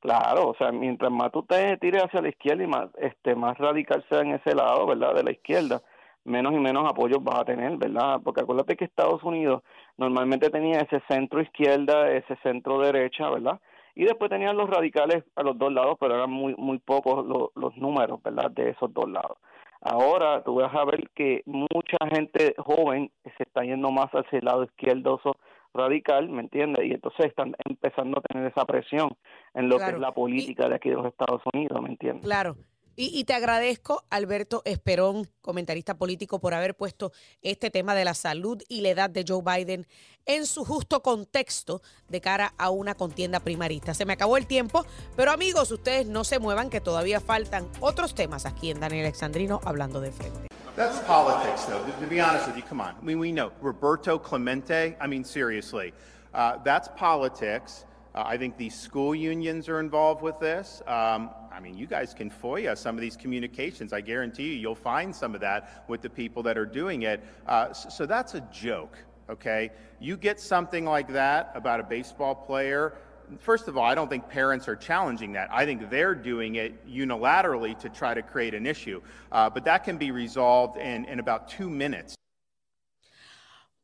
Claro, 0.00 0.48
o 0.48 0.54
sea, 0.56 0.70
mientras 0.70 1.10
más 1.10 1.32
tú 1.32 1.42
te 1.42 1.76
tires 1.78 2.02
hacia 2.04 2.20
la 2.20 2.28
izquierda 2.28 2.62
y 2.62 2.66
más, 2.66 2.88
este, 2.98 3.34
más 3.34 3.58
radical 3.58 4.04
sea 4.08 4.20
en 4.20 4.34
ese 4.34 4.54
lado, 4.54 4.86
¿verdad? 4.86 5.14
De 5.14 5.24
la 5.24 5.32
izquierda, 5.32 5.82
menos 6.24 6.52
y 6.52 6.58
menos 6.58 6.88
apoyos 6.88 7.22
vas 7.22 7.40
a 7.40 7.44
tener, 7.44 7.76
¿verdad? 7.76 8.20
Porque 8.22 8.42
acuérdate 8.42 8.76
que 8.76 8.84
Estados 8.84 9.22
Unidos 9.24 9.62
normalmente 9.96 10.50
tenía 10.50 10.80
ese 10.80 11.02
centro 11.08 11.40
izquierda, 11.40 12.10
ese 12.12 12.36
centro 12.42 12.78
derecha, 12.78 13.28
¿verdad? 13.30 13.60
Y 13.98 14.04
después 14.04 14.30
tenían 14.30 14.56
los 14.56 14.70
radicales 14.70 15.24
a 15.34 15.42
los 15.42 15.58
dos 15.58 15.72
lados, 15.72 15.96
pero 15.98 16.14
eran 16.14 16.30
muy 16.30 16.54
muy 16.56 16.78
pocos 16.78 17.26
los, 17.26 17.50
los 17.56 17.76
números, 17.76 18.22
¿verdad? 18.22 18.48
De 18.52 18.70
esos 18.70 18.94
dos 18.94 19.10
lados. 19.10 19.38
Ahora 19.80 20.42
tú 20.44 20.54
vas 20.54 20.72
a 20.72 20.84
ver 20.84 21.10
que 21.16 21.42
mucha 21.46 21.96
gente 22.08 22.54
joven 22.58 23.10
se 23.36 23.42
está 23.42 23.62
yendo 23.64 23.90
más 23.90 24.06
hacia 24.12 24.38
el 24.38 24.44
lado 24.44 24.62
izquierdoso 24.62 25.36
radical, 25.74 26.28
¿me 26.28 26.42
entiendes? 26.42 26.86
Y 26.86 26.92
entonces 26.92 27.26
están 27.26 27.56
empezando 27.68 28.20
a 28.20 28.22
tener 28.22 28.46
esa 28.46 28.64
presión 28.64 29.16
en 29.54 29.68
lo 29.68 29.78
que 29.78 29.86
es 29.86 29.98
la 29.98 30.12
política 30.12 30.68
de 30.68 30.76
aquí 30.76 30.90
de 30.90 30.94
los 30.94 31.06
Estados 31.06 31.42
Unidos, 31.52 31.82
¿me 31.82 31.88
entiendes? 31.88 32.24
Claro. 32.24 32.54
Y, 33.00 33.22
te 33.22 33.32
agradezco, 33.32 34.02
Alberto 34.10 34.62
Esperón, 34.64 35.30
comentarista 35.40 35.94
político, 35.94 36.40
por 36.40 36.52
haber 36.52 36.74
puesto 36.74 37.12
este 37.42 37.70
tema 37.70 37.94
de 37.94 38.04
la 38.04 38.12
salud 38.12 38.60
y 38.68 38.80
la 38.80 38.88
edad 38.88 39.08
de 39.08 39.24
Joe 39.24 39.40
Biden 39.40 39.86
en 40.26 40.46
su 40.46 40.64
justo 40.64 41.00
contexto 41.00 41.80
de 42.08 42.20
cara 42.20 42.54
a 42.58 42.70
una 42.70 42.96
contienda 42.96 43.38
primarista. 43.38 43.94
Se 43.94 44.04
me 44.04 44.14
acabó 44.14 44.36
el 44.36 44.48
tiempo, 44.48 44.84
pero 45.14 45.30
amigos, 45.30 45.70
ustedes 45.70 46.08
no 46.08 46.24
se 46.24 46.40
muevan 46.40 46.70
que 46.70 46.80
todavía 46.80 47.20
faltan 47.20 47.68
otros 47.78 48.16
temas 48.16 48.46
aquí 48.46 48.72
en 48.72 48.80
Daniel 48.80 49.04
Alexandrino 49.04 49.60
hablando 49.64 50.00
de 50.00 50.10
frente. 50.10 50.48
That's 50.74 50.98
politics, 51.06 51.66
though. 51.66 51.84
To 52.00 52.06
be 52.10 52.20
honest 52.20 52.48
with 52.48 52.56
you, 52.56 52.64
come 52.68 52.80
on. 52.80 52.96
I 53.00 53.04
mean, 53.04 53.20
we 53.20 53.30
know 53.30 53.52
Roberto 53.62 54.18
Clemente. 54.18 54.96
I 55.00 55.06
mean, 55.06 55.22
seriously, 55.22 55.94
uh, 56.34 56.56
that's 56.64 56.88
politics. 56.98 57.84
Uh, 58.18 58.24
I 58.26 58.36
think 58.36 58.56
the 58.56 58.68
school 58.68 59.14
unions 59.14 59.68
are 59.68 59.78
involved 59.78 60.22
with 60.22 60.40
this. 60.40 60.82
Um, 60.88 61.30
I 61.52 61.60
mean, 61.62 61.78
you 61.78 61.86
guys 61.86 62.14
can 62.14 62.28
FOIA 62.28 62.76
some 62.76 62.96
of 62.96 63.00
these 63.00 63.16
communications. 63.16 63.92
I 63.92 64.00
guarantee 64.00 64.48
you, 64.48 64.54
you'll 64.54 64.74
find 64.74 65.14
some 65.14 65.36
of 65.36 65.40
that 65.42 65.84
with 65.86 66.02
the 66.02 66.10
people 66.10 66.42
that 66.42 66.58
are 66.58 66.66
doing 66.66 67.02
it. 67.02 67.22
Uh, 67.46 67.72
so, 67.72 67.88
so 67.88 68.06
that's 68.06 68.34
a 68.34 68.40
joke, 68.50 68.98
okay? 69.30 69.70
You 70.00 70.16
get 70.16 70.40
something 70.40 70.84
like 70.84 71.12
that 71.12 71.52
about 71.54 71.78
a 71.78 71.84
baseball 71.84 72.34
player. 72.34 72.94
First 73.38 73.68
of 73.68 73.76
all, 73.78 73.84
I 73.84 73.94
don't 73.94 74.10
think 74.10 74.28
parents 74.28 74.66
are 74.66 74.74
challenging 74.74 75.32
that. 75.34 75.48
I 75.52 75.64
think 75.64 75.88
they're 75.88 76.16
doing 76.16 76.56
it 76.56 76.88
unilaterally 76.88 77.78
to 77.78 77.88
try 77.88 78.14
to 78.14 78.22
create 78.22 78.52
an 78.52 78.66
issue. 78.66 79.00
Uh, 79.30 79.48
but 79.48 79.64
that 79.66 79.84
can 79.84 79.96
be 79.96 80.10
resolved 80.10 80.76
in, 80.76 81.04
in 81.04 81.20
about 81.20 81.46
two 81.46 81.70
minutes. 81.70 82.17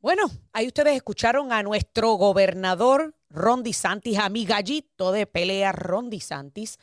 Bueno, 0.04 0.30
ahí 0.52 0.66
ustedes 0.66 0.96
escucharon 0.96 1.50
a 1.50 1.62
nuestro 1.62 2.12
gobernador 2.16 3.14
Ron 3.30 3.62
DeSantis, 3.62 4.18
amigallito 4.18 5.12
de 5.12 5.26
pelea 5.26 5.72
Ron 5.72 6.10
DeSantis, 6.10 6.78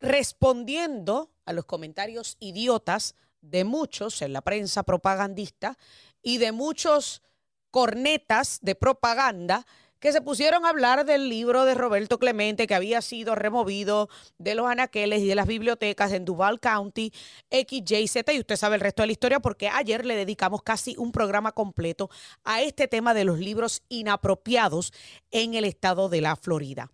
respondiendo 0.00 1.30
a 1.44 1.52
los 1.52 1.64
comentarios 1.64 2.36
idiotas 2.40 3.14
de 3.40 3.62
muchos 3.62 4.20
en 4.20 4.32
la 4.32 4.40
prensa 4.40 4.82
propagandista 4.82 5.78
y 6.22 6.38
de 6.38 6.50
muchos 6.50 7.22
cornetas 7.70 8.58
de 8.62 8.74
propaganda 8.74 9.64
que 10.00 10.12
se 10.12 10.22
pusieron 10.22 10.64
a 10.64 10.70
hablar 10.70 11.04
del 11.04 11.28
libro 11.28 11.64
de 11.64 11.74
Roberto 11.74 12.18
Clemente 12.18 12.66
que 12.66 12.74
había 12.74 13.02
sido 13.02 13.34
removido 13.34 14.08
de 14.38 14.54
los 14.54 14.66
anaqueles 14.66 15.20
y 15.20 15.26
de 15.26 15.34
las 15.34 15.46
bibliotecas 15.46 16.12
en 16.12 16.24
Duval 16.24 16.58
County, 16.58 17.12
XJZ, 17.50 18.32
y 18.32 18.40
usted 18.40 18.56
sabe 18.56 18.76
el 18.76 18.80
resto 18.80 19.02
de 19.02 19.08
la 19.08 19.12
historia 19.12 19.40
porque 19.40 19.68
ayer 19.68 20.06
le 20.06 20.16
dedicamos 20.16 20.62
casi 20.62 20.96
un 20.96 21.12
programa 21.12 21.52
completo 21.52 22.10
a 22.44 22.62
este 22.62 22.88
tema 22.88 23.12
de 23.14 23.24
los 23.24 23.38
libros 23.38 23.82
inapropiados 23.88 24.92
en 25.30 25.54
el 25.54 25.66
estado 25.66 26.08
de 26.08 26.22
la 26.22 26.34
Florida. 26.34 26.90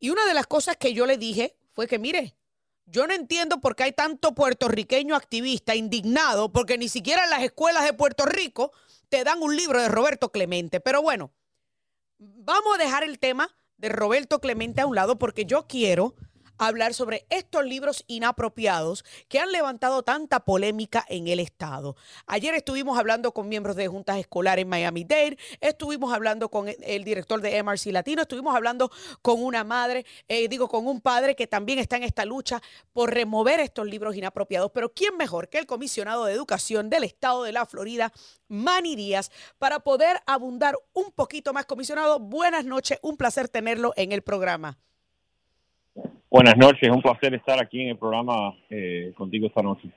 Y 0.00 0.10
una 0.10 0.26
de 0.26 0.34
las 0.34 0.46
cosas 0.46 0.76
que 0.76 0.94
yo 0.94 1.04
le 1.06 1.18
dije 1.18 1.56
fue 1.72 1.86
que, 1.86 1.98
mire, 1.98 2.34
yo 2.86 3.06
no 3.06 3.12
entiendo 3.12 3.60
por 3.60 3.76
qué 3.76 3.84
hay 3.84 3.92
tanto 3.92 4.34
puertorriqueño 4.34 5.16
activista 5.16 5.74
indignado 5.74 6.52
porque 6.52 6.78
ni 6.78 6.88
siquiera 6.88 7.24
en 7.24 7.30
las 7.30 7.42
escuelas 7.42 7.84
de 7.84 7.92
Puerto 7.92 8.24
Rico 8.24 8.72
te 9.08 9.24
dan 9.24 9.42
un 9.42 9.56
libro 9.56 9.82
de 9.82 9.88
Roberto 9.88 10.30
Clemente. 10.30 10.80
Pero 10.80 11.02
bueno, 11.02 11.32
vamos 12.18 12.74
a 12.74 12.82
dejar 12.82 13.04
el 13.04 13.18
tema 13.18 13.48
de 13.76 13.88
Roberto 13.88 14.40
Clemente 14.40 14.80
a 14.80 14.86
un 14.86 14.94
lado 14.94 15.18
porque 15.18 15.44
yo 15.44 15.66
quiero 15.66 16.14
hablar 16.58 16.94
sobre 16.94 17.26
estos 17.30 17.64
libros 17.64 18.04
inapropiados 18.06 19.04
que 19.28 19.38
han 19.38 19.52
levantado 19.52 20.02
tanta 20.02 20.40
polémica 20.40 21.04
en 21.08 21.28
el 21.28 21.40
Estado. 21.40 21.96
Ayer 22.26 22.54
estuvimos 22.54 22.98
hablando 22.98 23.32
con 23.32 23.48
miembros 23.48 23.76
de 23.76 23.88
juntas 23.88 24.18
escolares 24.18 24.62
en 24.62 24.68
Miami-Dade, 24.68 25.38
estuvimos 25.60 26.12
hablando 26.12 26.50
con 26.50 26.68
el 26.68 27.04
director 27.04 27.40
de 27.40 27.62
MRC 27.62 27.92
Latino, 27.92 28.22
estuvimos 28.22 28.54
hablando 28.54 28.90
con 29.22 29.42
una 29.42 29.64
madre, 29.64 30.06
eh, 30.28 30.48
digo, 30.48 30.68
con 30.68 30.86
un 30.86 31.00
padre 31.00 31.34
que 31.34 31.46
también 31.46 31.78
está 31.78 31.96
en 31.96 32.02
esta 32.02 32.24
lucha 32.24 32.62
por 32.92 33.12
remover 33.12 33.60
estos 33.60 33.86
libros 33.86 34.16
inapropiados. 34.16 34.70
Pero 34.72 34.92
¿quién 34.92 35.16
mejor 35.16 35.48
que 35.48 35.58
el 35.58 35.66
comisionado 35.66 36.24
de 36.24 36.32
Educación 36.32 36.90
del 36.90 37.04
Estado 37.04 37.42
de 37.42 37.52
la 37.52 37.66
Florida, 37.66 38.12
Manny 38.48 38.96
Díaz, 38.96 39.30
para 39.58 39.80
poder 39.80 40.20
abundar 40.26 40.76
un 40.92 41.12
poquito 41.12 41.52
más, 41.52 41.66
comisionado? 41.66 42.18
Buenas 42.18 42.64
noches, 42.64 42.98
un 43.02 43.16
placer 43.16 43.48
tenerlo 43.48 43.92
en 43.96 44.12
el 44.12 44.22
programa. 44.22 44.78
Buenas 46.28 46.56
noches, 46.56 46.82
es 46.82 46.90
un 46.90 47.02
placer 47.02 47.34
estar 47.34 47.60
aquí 47.62 47.80
en 47.82 47.90
el 47.90 47.98
programa 47.98 48.54
eh, 48.68 49.12
contigo 49.16 49.46
esta 49.46 49.62
noche. 49.62 49.88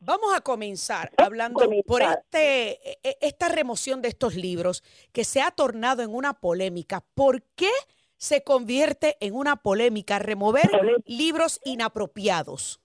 Vamos 0.00 0.34
a 0.36 0.40
comenzar 0.40 1.10
hablando 1.16 1.60
por 1.86 2.02
este, 2.02 2.72
e, 2.72 2.98
e, 3.02 3.16
esta 3.22 3.48
remoción 3.48 4.02
de 4.02 4.08
estos 4.08 4.34
libros 4.34 4.82
que 5.12 5.24
se 5.24 5.40
ha 5.40 5.50
tornado 5.50 6.02
en 6.02 6.14
una 6.14 6.34
polémica. 6.34 7.02
¿Por 7.14 7.42
qué 7.56 7.70
se 8.16 8.42
convierte 8.42 9.16
en 9.20 9.34
una 9.34 9.56
polémica 9.56 10.18
remover 10.18 10.70
libros 11.06 11.60
inapropiados? 11.64 12.80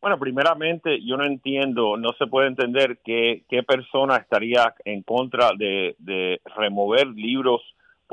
Bueno, 0.00 0.18
primeramente 0.18 1.00
yo 1.04 1.16
no 1.16 1.24
entiendo, 1.24 1.96
no 1.96 2.10
se 2.18 2.26
puede 2.26 2.48
entender 2.48 2.98
qué 3.02 3.62
persona 3.66 4.18
estaría 4.18 4.74
en 4.84 5.02
contra 5.02 5.50
de, 5.56 5.96
de 5.98 6.40
remover 6.56 7.06
libros 7.06 7.62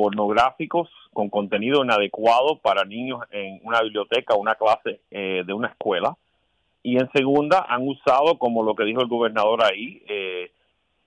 pornográficos 0.02 0.90
con 1.14 1.30
contenido 1.30 1.84
inadecuado 1.84 2.58
para 2.58 2.86
niños 2.86 3.20
en 3.30 3.60
una 3.64 3.82
biblioteca 3.84 4.34
o 4.34 4.40
una 4.40 4.56
clase 4.56 5.02
eh, 5.12 5.44
de 5.46 5.54
una 5.54 5.68
escuela. 5.68 6.18
Y 6.82 6.98
en 6.98 7.08
segunda, 7.12 7.68
han 7.70 7.88
usado, 7.88 8.40
como 8.40 8.64
lo 8.64 8.74
que 8.74 8.84
dijo 8.84 9.02
el 9.02 9.08
gobernador 9.08 9.64
ahí, 9.64 10.02
eh, 10.10 10.52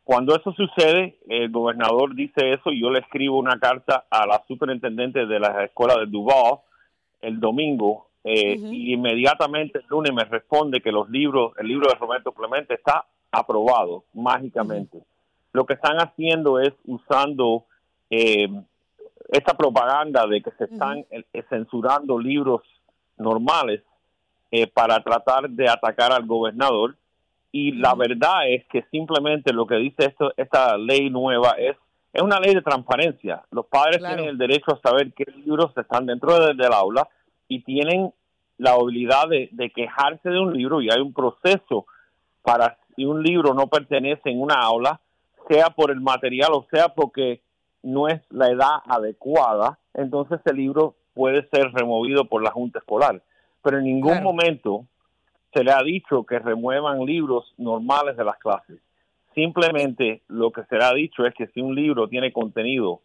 Cuando 0.04 0.36
eso 0.36 0.52
sucede, 0.52 1.16
el 1.28 1.50
gobernador 1.50 2.14
dice 2.14 2.52
eso 2.52 2.70
y 2.70 2.82
yo 2.82 2.90
le 2.90 3.00
escribo 3.00 3.36
una 3.38 3.58
carta 3.58 4.04
a 4.10 4.26
la 4.26 4.42
superintendente 4.46 5.26
de 5.26 5.40
la 5.40 5.64
escuela 5.64 5.96
de 5.98 6.06
Duval 6.06 6.58
el 7.22 7.40
domingo 7.40 8.06
eh, 8.22 8.56
y 8.56 8.92
inmediatamente 8.92 9.80
el 9.80 9.86
lunes 9.88 10.12
me 10.12 10.24
responde 10.24 10.80
que 10.80 10.92
los 10.92 11.08
libros, 11.10 11.52
el 11.58 11.66
libro 11.66 11.88
de 11.88 11.98
Roberto 11.98 12.32
Clemente 12.32 12.74
está 12.74 13.06
aprobado 13.32 14.04
mágicamente. 14.12 14.98
Lo 15.52 15.64
que 15.64 15.74
están 15.74 15.96
haciendo 15.96 16.60
es 16.60 16.74
usando 16.84 17.64
eh, 18.10 18.48
esta 19.36 19.54
propaganda 19.54 20.26
de 20.26 20.42
que 20.42 20.50
se 20.52 20.64
están 20.64 21.04
eh, 21.10 21.24
censurando 21.48 22.18
libros 22.18 22.62
normales 23.16 23.82
para 24.72 25.02
tratar 25.02 25.50
de 25.50 25.68
atacar 25.68 26.12
al 26.12 26.26
gobernador. 26.26 26.94
Y 27.50 27.72
la 27.72 27.94
verdad 27.96 28.48
es 28.48 28.64
que 28.66 28.84
simplemente 28.92 29.52
lo 29.52 29.66
que 29.66 29.74
dice 29.74 30.06
esto, 30.06 30.32
esta 30.36 30.78
ley 30.78 31.10
nueva 31.10 31.56
es 31.58 31.76
es 32.14 32.22
una 32.22 32.38
ley 32.38 32.54
de 32.54 32.62
transparencia. 32.62 33.42
Los 33.50 33.66
padres 33.66 33.98
tienen 33.98 34.26
el 34.26 34.38
derecho 34.38 34.72
a 34.72 34.88
saber 34.88 35.12
qué 35.12 35.24
libros 35.44 35.76
están 35.76 36.06
dentro 36.06 36.38
del 36.54 36.72
aula 36.72 37.08
y 37.48 37.62
tienen 37.64 38.14
la 38.56 38.70
habilidad 38.70 39.28
de, 39.28 39.72
quejarse 39.74 40.30
de 40.30 40.38
un 40.38 40.56
libro 40.56 40.80
y 40.80 40.90
hay 40.90 41.00
un 41.00 41.12
proceso 41.12 41.86
para 42.42 42.78
si 42.94 43.04
un 43.04 43.20
libro 43.20 43.52
no 43.52 43.66
pertenece 43.66 44.30
en 44.30 44.40
una 44.40 44.54
aula, 44.54 45.00
sea 45.48 45.70
por 45.70 45.90
el 45.90 46.00
material 46.00 46.52
o 46.52 46.66
sea 46.70 46.88
porque 46.90 47.40
no 47.84 48.08
es 48.08 48.20
la 48.30 48.48
edad 48.48 48.78
adecuada, 48.86 49.78
entonces 49.92 50.40
el 50.46 50.56
libro 50.56 50.96
puede 51.12 51.46
ser 51.48 51.70
removido 51.72 52.24
por 52.24 52.42
la 52.42 52.50
Junta 52.50 52.80
Escolar. 52.80 53.22
Pero 53.62 53.78
en 53.78 53.84
ningún 53.84 54.22
momento 54.22 54.86
se 55.52 55.62
le 55.62 55.70
ha 55.70 55.82
dicho 55.82 56.24
que 56.24 56.38
remuevan 56.38 57.04
libros 57.04 57.54
normales 57.56 58.16
de 58.16 58.24
las 58.24 58.38
clases. 58.38 58.78
Simplemente 59.34 60.22
lo 60.28 60.50
que 60.50 60.64
se 60.64 60.76
le 60.76 60.84
ha 60.84 60.92
dicho 60.92 61.24
es 61.26 61.34
que 61.34 61.46
si 61.48 61.60
un 61.60 61.74
libro 61.74 62.08
tiene 62.08 62.32
contenido 62.32 63.00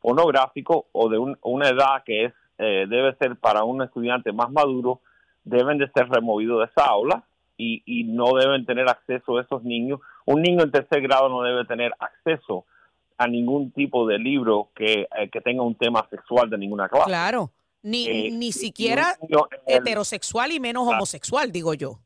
pornográfico 0.00 0.86
o 0.92 1.08
de 1.08 1.18
una 1.42 1.68
edad 1.68 2.02
que 2.04 2.24
es 2.26 2.34
eh, 2.58 2.86
debe 2.88 3.14
ser 3.16 3.36
para 3.36 3.64
un 3.64 3.82
estudiante 3.82 4.32
más 4.32 4.50
maduro, 4.50 5.00
deben 5.44 5.78
de 5.78 5.90
ser 5.90 6.08
removidos 6.08 6.60
de 6.60 6.66
esa 6.66 6.88
aula 6.88 7.24
y, 7.56 7.82
y 7.86 8.04
no 8.04 8.32
deben 8.34 8.64
tener 8.66 8.88
acceso 8.88 9.38
a 9.38 9.42
esos 9.42 9.62
niños. 9.62 10.00
Un 10.26 10.42
niño 10.42 10.62
en 10.62 10.70
tercer 10.70 11.00
grado 11.02 11.28
no 11.28 11.42
debe 11.42 11.64
tener 11.64 11.92
acceso 11.98 12.64
a 13.22 13.28
ningún 13.28 13.70
tipo 13.70 14.06
de 14.06 14.18
libro 14.18 14.70
que, 14.74 15.08
eh, 15.16 15.30
que 15.30 15.40
tenga 15.40 15.62
un 15.62 15.74
tema 15.74 16.06
sexual 16.10 16.50
de 16.50 16.58
ninguna 16.58 16.88
clase. 16.88 17.06
Claro, 17.06 17.50
ni, 17.82 18.06
eh, 18.06 18.30
ni 18.32 18.52
siquiera 18.52 19.16
heterosexual 19.66 20.52
y 20.52 20.60
menos 20.60 20.86
homosexual, 20.86 21.52
digo 21.52 21.74
yo. 21.74 21.98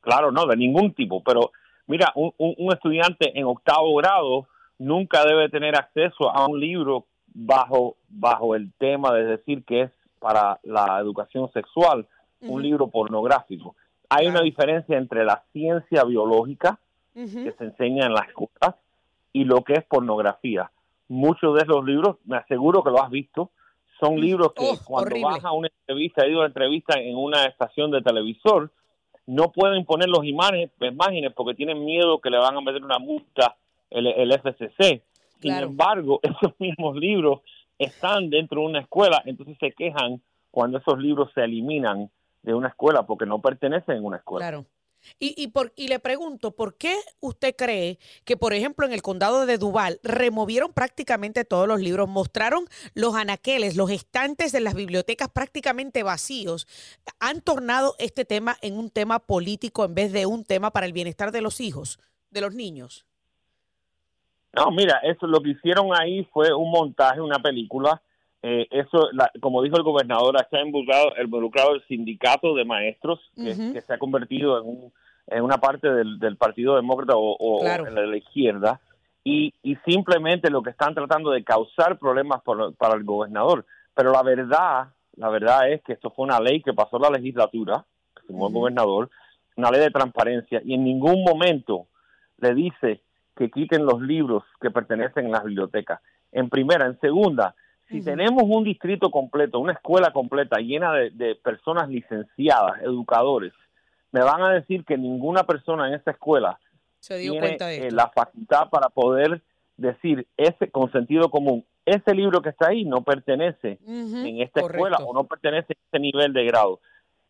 Claro, 0.00 0.32
no, 0.32 0.46
de 0.46 0.56
ningún 0.56 0.92
tipo, 0.94 1.22
pero 1.22 1.52
mira, 1.86 2.12
un, 2.14 2.32
un 2.38 2.72
estudiante 2.72 3.38
en 3.38 3.44
octavo 3.44 3.94
grado 3.96 4.48
nunca 4.78 5.24
debe 5.24 5.48
tener 5.48 5.76
acceso 5.76 6.30
a 6.30 6.46
un 6.46 6.58
libro 6.58 7.06
bajo, 7.34 7.96
bajo 8.08 8.54
el 8.54 8.72
tema 8.78 9.12
de 9.14 9.24
decir 9.24 9.64
que 9.64 9.82
es 9.82 9.90
para 10.18 10.58
la 10.62 10.98
educación 11.00 11.50
sexual 11.52 12.06
un 12.40 12.60
libro 12.60 12.88
pornográfico. 12.88 13.76
Hay 14.08 14.26
una 14.26 14.42
diferencia 14.42 14.98
entre 14.98 15.24
la 15.24 15.42
ciencia 15.52 16.02
biológica 16.04 16.78
que 17.14 17.54
se 17.56 17.64
enseña 17.64 18.06
en 18.06 18.14
las 18.14 18.28
escuelas 18.28 18.74
y 19.32 19.44
lo 19.44 19.62
que 19.62 19.74
es 19.74 19.84
pornografía. 19.84 20.70
Muchos 21.08 21.54
de 21.54 21.62
esos 21.62 21.84
libros, 21.84 22.16
me 22.24 22.36
aseguro 22.36 22.82
que 22.82 22.90
lo 22.90 23.02
has 23.02 23.10
visto, 23.10 23.50
son 24.00 24.20
libros 24.20 24.52
que 24.52 24.64
oh, 24.64 24.78
cuando 24.84 25.20
vas 25.20 25.44
a 25.44 25.52
una 25.52 25.68
entrevista, 25.68 26.24
he 26.24 26.30
ido 26.30 26.42
a 26.42 26.46
entrevista 26.46 26.98
en 26.98 27.16
una 27.16 27.44
estación 27.44 27.90
de 27.90 28.02
televisor, 28.02 28.70
no 29.26 29.52
pueden 29.52 29.84
poner 29.84 30.08
los 30.08 30.24
imágenes, 30.24 30.70
imágenes 30.80 31.32
porque 31.34 31.54
tienen 31.54 31.84
miedo 31.84 32.20
que 32.20 32.30
le 32.30 32.38
van 32.38 32.56
a 32.56 32.60
meter 32.60 32.82
una 32.82 32.98
multa 32.98 33.56
el, 33.90 34.08
el 34.08 34.32
FCC. 34.32 35.02
Sin 35.40 35.52
embargo, 35.52 36.20
esos 36.22 36.58
mismos 36.58 36.96
libros 36.96 37.40
están 37.78 38.30
dentro 38.30 38.60
de 38.60 38.66
una 38.66 38.80
escuela, 38.80 39.22
entonces 39.24 39.56
se 39.58 39.72
quejan 39.72 40.20
cuando 40.50 40.78
esos 40.78 40.98
libros 40.98 41.30
se 41.34 41.44
eliminan 41.44 42.10
de 42.42 42.54
una 42.54 42.68
escuela 42.68 43.04
porque 43.04 43.26
no 43.26 43.40
pertenecen 43.40 43.98
a 43.98 44.02
una 44.02 44.16
escuela. 44.18 44.48
Claro. 44.48 44.66
Y, 45.18 45.34
y, 45.36 45.48
por, 45.48 45.72
y 45.76 45.88
le 45.88 45.98
pregunto, 45.98 46.52
¿por 46.52 46.76
qué 46.76 46.96
usted 47.20 47.54
cree 47.56 47.98
que, 48.24 48.36
por 48.36 48.52
ejemplo, 48.52 48.86
en 48.86 48.92
el 48.92 49.02
condado 49.02 49.46
de 49.46 49.58
Duval 49.58 50.00
removieron 50.02 50.72
prácticamente 50.72 51.44
todos 51.44 51.68
los 51.68 51.80
libros, 51.80 52.08
mostraron 52.08 52.66
los 52.94 53.14
anaqueles, 53.14 53.76
los 53.76 53.90
estantes 53.90 54.52
de 54.52 54.60
las 54.60 54.74
bibliotecas 54.74 55.28
prácticamente 55.28 56.02
vacíos? 56.02 56.66
Han 57.20 57.40
tornado 57.40 57.94
este 57.98 58.24
tema 58.24 58.56
en 58.62 58.78
un 58.78 58.90
tema 58.90 59.18
político 59.18 59.84
en 59.84 59.94
vez 59.94 60.12
de 60.12 60.26
un 60.26 60.44
tema 60.44 60.70
para 60.70 60.86
el 60.86 60.92
bienestar 60.92 61.32
de 61.32 61.42
los 61.42 61.60
hijos, 61.60 61.98
de 62.30 62.40
los 62.40 62.54
niños. 62.54 63.06
No, 64.54 64.70
mira, 64.70 64.98
eso 65.02 65.26
lo 65.26 65.40
que 65.40 65.50
hicieron 65.50 65.88
ahí 65.98 66.24
fue 66.32 66.52
un 66.52 66.70
montaje, 66.70 67.20
una 67.20 67.38
película. 67.38 68.02
Eh, 68.42 68.66
eso, 68.70 69.08
como 69.40 69.62
dijo 69.62 69.76
el 69.76 69.84
gobernador, 69.84 70.36
está 70.36 70.60
involucrado, 70.60 71.12
involucrado 71.22 71.74
el 71.74 71.86
sindicato 71.86 72.54
de 72.54 72.64
maestros 72.64 73.20
que, 73.36 73.54
se 73.54 73.94
ha 73.94 73.98
convertido 73.98 74.60
en, 74.60 74.92
en 75.28 75.44
una 75.44 75.58
parte 75.58 75.88
del, 75.92 76.36
Partido 76.36 76.74
Demócrata 76.74 77.14
o, 77.16 77.64
en 77.64 77.94
la, 77.94 78.16
izquierda 78.16 78.80
y, 79.22 79.54
y, 79.62 79.76
simplemente 79.86 80.50
lo 80.50 80.62
que 80.62 80.70
están 80.70 80.94
tratando 80.94 81.30
de 81.30 81.44
causar 81.44 81.98
problemas 81.98 82.42
para 82.42 82.94
el 82.94 83.04
gobernador. 83.04 83.64
Pero 83.94 84.10
la 84.10 84.22
verdad, 84.22 84.88
la 85.14 85.28
verdad 85.28 85.70
es 85.70 85.82
que 85.82 85.92
esto 85.92 86.10
fue 86.10 86.24
una 86.24 86.40
ley 86.40 86.62
que 86.62 86.72
pasó 86.72 86.98
la 86.98 87.10
legislatura, 87.10 87.84
que 88.16 88.26
firmó 88.26 88.48
el 88.48 88.54
gobernador, 88.54 89.10
una 89.56 89.70
ley 89.70 89.80
de 89.80 89.90
transparencia 89.90 90.60
y 90.64 90.74
en 90.74 90.84
ningún 90.84 91.22
momento 91.22 91.86
le 92.38 92.54
dice 92.54 93.02
que 93.36 93.50
quiten 93.50 93.86
los 93.86 94.00
libros 94.00 94.42
que 94.60 94.70
pertenecen 94.70 95.26
a 95.26 95.38
las 95.38 95.44
bibliotecas. 95.44 96.00
En 96.32 96.48
primera, 96.48 96.86
en 96.86 96.98
segunda, 97.00 97.54
si 97.92 98.02
tenemos 98.02 98.44
un 98.46 98.64
distrito 98.64 99.10
completo, 99.10 99.60
una 99.60 99.74
escuela 99.74 100.12
completa 100.12 100.58
llena 100.58 100.92
de, 100.94 101.34
personas 101.36 101.88
licenciadas, 101.88 102.82
educadores, 102.82 103.52
me 104.10 104.20
van 104.20 104.42
a 104.42 104.52
decir 104.52 104.84
que 104.84 104.96
ninguna 104.96 105.44
persona 105.44 105.88
en 105.88 105.94
esa 105.94 106.10
escuela 106.10 106.58
Se 107.00 107.18
dio 107.18 107.32
tiene 107.32 107.56
eh, 107.60 107.90
la 107.90 108.08
facultad 108.08 108.68
para 108.70 108.88
poder 108.88 109.42
decir 109.76 110.26
ese 110.36 110.70
con 110.70 110.90
sentido 110.92 111.30
común, 111.30 111.64
ese 111.84 112.14
libro 112.14 112.40
que 112.42 112.50
está 112.50 112.68
ahí 112.68 112.84
no 112.84 113.02
pertenece 113.02 113.78
en 113.86 114.40
esta 114.40 114.60
escuela 114.60 114.98
o 114.98 115.12
no 115.12 115.24
pertenece 115.24 115.72
a 115.72 115.84
este 115.84 115.98
nivel 115.98 116.32
de 116.32 116.44
grado. 116.44 116.80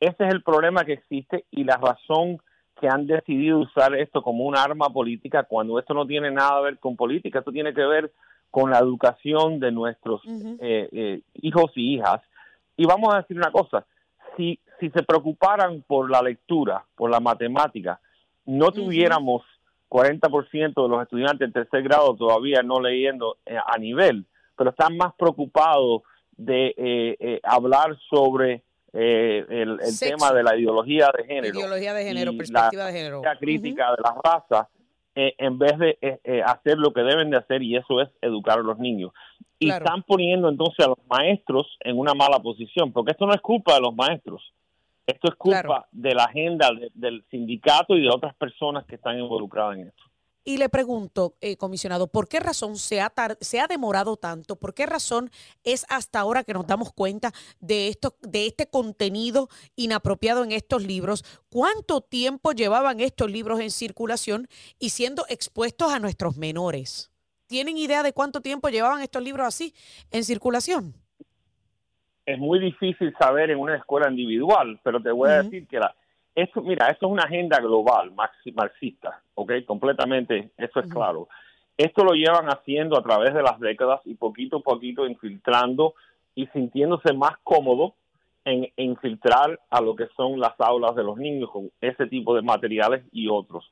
Ese 0.01 0.25
es 0.25 0.35
el 0.35 0.42
problema 0.42 0.85
que 0.85 0.94
existe 0.94 1.44
y 1.51 1.64
la 1.64 1.77
razón 1.77 2.38
que 2.81 2.88
han 2.88 3.07
decidido 3.07 3.61
usar 3.61 3.94
esto 3.94 4.22
como 4.22 4.44
un 4.44 4.57
arma 4.57 4.90
política 4.90 5.44
cuando 5.44 5.79
esto 5.79 5.94
no 5.94 6.07
tiene 6.07 6.31
nada 6.31 6.59
que 6.59 6.64
ver 6.64 6.79
con 6.79 6.96
política, 6.96 7.38
esto 7.38 7.53
tiene 7.53 7.72
que 7.72 7.85
ver 7.85 8.12
con 8.52 8.70
la 8.70 8.78
educación 8.78 9.58
de 9.58 9.72
nuestros 9.72 10.22
eh, 10.60 10.88
eh, 10.92 11.22
hijos 11.34 11.72
y 11.74 11.94
hijas. 11.94 12.20
Y 12.76 12.86
vamos 12.86 13.12
a 13.12 13.18
decir 13.18 13.36
una 13.36 13.50
cosa, 13.50 13.84
si, 14.36 14.60
si 14.78 14.90
se 14.90 15.02
preocuparan 15.02 15.82
por 15.84 16.08
la 16.08 16.22
lectura, 16.22 16.84
por 16.94 17.10
la 17.10 17.18
matemática, 17.18 17.98
no 18.46 18.70
tuviéramos 18.70 19.42
40% 19.88 20.82
de 20.82 20.88
los 20.88 21.02
estudiantes 21.02 21.46
en 21.46 21.52
tercer 21.52 21.82
grado 21.82 22.14
todavía 22.14 22.62
no 22.62 22.80
leyendo 22.80 23.38
eh, 23.44 23.56
a 23.56 23.76
nivel, 23.78 24.24
pero 24.56 24.70
están 24.70 24.96
más 24.96 25.12
preocupados 25.14 26.02
de 26.36 27.40
hablar 27.42 27.98
sobre 28.08 28.62
eh, 28.94 29.46
el, 29.48 29.78
tema 29.98 30.32
de 30.32 30.42
la 30.42 30.54
ideología 30.54 31.10
de 31.16 31.24
género. 31.24 31.58
Ideología 31.58 31.94
de 31.94 32.04
género, 32.04 32.36
perspectiva 32.36 32.86
de 32.86 32.92
género. 32.92 33.22
La 33.22 33.38
crítica 33.38 33.90
de 33.92 34.02
la 34.02 34.14
raza, 34.22 34.68
eh, 35.14 35.35
en 35.38 35.59
vez 35.59 35.79
de 35.79 35.98
eh, 36.01 36.42
hacer 36.44 36.79
lo 36.79 36.92
que 36.92 37.03
deben 37.03 37.31
de 37.31 37.37
hacer, 37.37 37.62
y 37.62 37.77
eso 37.77 38.01
es 38.01 38.09
educar 38.20 38.59
a 38.59 38.62
los 38.62 38.79
niños. 38.79 39.12
Y 39.59 39.70
están 39.70 40.03
poniendo 40.03 40.48
entonces 40.48 40.85
a 40.85 40.88
los 40.88 40.98
maestros 41.09 41.79
en 41.81 41.98
una 41.98 42.14
mala 42.14 42.38
posición, 42.40 42.92
porque 42.92 43.12
esto 43.12 43.27
no 43.27 43.35
es 43.35 43.40
culpa 43.40 43.75
de 43.75 43.81
los 43.81 43.94
maestros. 43.94 44.53
Esto 45.07 45.29
es 45.29 45.35
culpa 45.35 45.87
de 45.90 46.14
la 46.14 46.25
agenda 46.25 46.70
del 46.94 47.25
sindicato 47.31 47.96
y 47.96 48.03
de 48.03 48.09
otras 48.09 48.35
personas 48.37 48.85
que 48.87 48.94
están 48.94 49.18
involucradas 49.18 49.79
en 49.79 49.88
esto. 49.88 50.03
Y 50.44 50.57
le 50.57 50.68
pregunto, 50.68 51.35
eh, 51.40 51.57
comisionado, 51.57 52.09
¿por 52.09 52.28
qué 52.28 52.40
razón 52.40 52.76
se 52.76 53.00
ha, 53.00 53.12
se 53.40 53.61
ha 53.61 53.68
demorado 53.68 54.16
tanto? 54.16 54.57
¿Por 54.57 54.74
qué 54.74 54.87
razón 54.87 55.31
es 55.62 55.87
hasta 55.88 56.18
ahora 56.18 56.42
que 56.42 56.52
nos 56.52 56.66
damos 56.66 56.92
cuenta 56.92 57.31
de, 57.61 57.88
esto, 57.88 58.16
de 58.22 58.46
este 58.46 58.66
contenido 58.66 59.48
inapropiado 59.76 60.42
en 60.42 60.50
estos 60.50 60.85
libros? 60.85 61.24
¿Cuánto 61.48 62.00
tiempo 62.00 62.52
llevaban 62.52 62.98
estos 62.98 63.31
libros 63.31 63.61
en 63.61 63.70
circulación 63.70 64.48
y 64.81 64.90
siendo 64.90 65.24
expuestos 65.28 65.92
a 65.92 66.00
nuestros 66.00 66.37
menores? 66.37 67.12
¿Tienen 67.46 67.76
idea 67.76 68.02
de 68.02 68.12
cuánto 68.12 68.40
tiempo 68.40 68.68
llevaban 68.68 69.00
estos 69.00 69.22
libros 69.22 69.46
así 69.46 69.74
en 70.11 70.24
circulación? 70.24 70.94
Es 72.26 72.38
muy 72.38 72.59
difícil 72.59 73.14
saber 73.18 73.50
en 73.50 73.59
una 73.59 73.76
escuela 73.76 74.11
individual, 74.11 74.81
pero 74.83 75.00
te 75.00 75.11
voy 75.12 75.28
a 75.31 75.42
decir 75.42 75.66
que 75.68 75.78
la, 75.78 75.94
esto, 76.35 76.62
mira, 76.62 76.88
esto 76.88 77.07
es 77.07 77.12
una 77.12 77.25
agenda 77.25 77.59
global 77.59 78.12
marxista, 78.55 79.21
¿ok? 79.35 79.53
Completamente, 79.66 80.51
eso 80.57 80.81
es 80.81 80.90
claro. 80.90 81.29
Esto 81.77 82.05
lo 82.05 82.12
llevan 82.12 82.47
haciendo 82.47 82.99
a 82.99 83.03
través 83.03 83.35
de 83.35 83.42
las 83.42 83.59
décadas 83.61 84.01
y 84.05 84.14
poquito 84.14 84.59
a 84.59 84.62
poquito 84.62 85.07
infiltrando 85.07 85.95
y 86.35 86.47
sintiéndose 86.49 87.12
más 87.12 87.33
cómodo 87.42 87.95
en 88.45 88.68
infiltrar 88.77 89.61
a 89.71 89.81
lo 89.81 89.95
que 89.95 90.09
son 90.16 90.40
las 90.40 90.59
aulas 90.59 90.95
de 90.97 91.05
los 91.05 91.16
niños 91.16 91.51
con 91.51 91.71
ese 91.81 92.07
tipo 92.07 92.35
de 92.35 92.42
materiales 92.42 93.05
y 93.12 93.29
otros. 93.29 93.71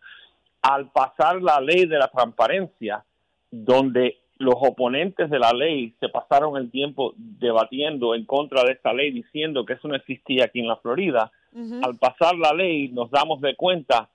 al 0.62 0.90
pasar 0.90 1.40
la 1.40 1.58
ley 1.58 1.86
de 1.86 1.96
la 1.98 2.08
transparencia, 2.08 3.02
donde 3.50 4.18
los 4.36 4.56
oponentes 4.56 5.30
de 5.30 5.38
la 5.38 5.52
ley 5.52 5.94
se 6.00 6.08
pasaron 6.08 6.56
el 6.56 6.70
tiempo 6.70 7.14
debatiendo 7.16 8.14
en 8.14 8.26
contra 8.26 8.62
de 8.64 8.72
esta 8.72 8.92
ley, 8.92 9.10
diciendo 9.10 9.64
que 9.64 9.74
eso 9.74 9.88
no 9.88 9.94
existía 9.94 10.44
aquí 10.44 10.60
en 10.60 10.68
la 10.68 10.76
Florida, 10.76 11.32
al 11.82 11.96
pasar 11.98 12.36
la 12.36 12.52
ley 12.52 12.88
nos 12.88 13.10
damos 13.10 13.40
de 13.40 13.56
cuenta 13.56 14.08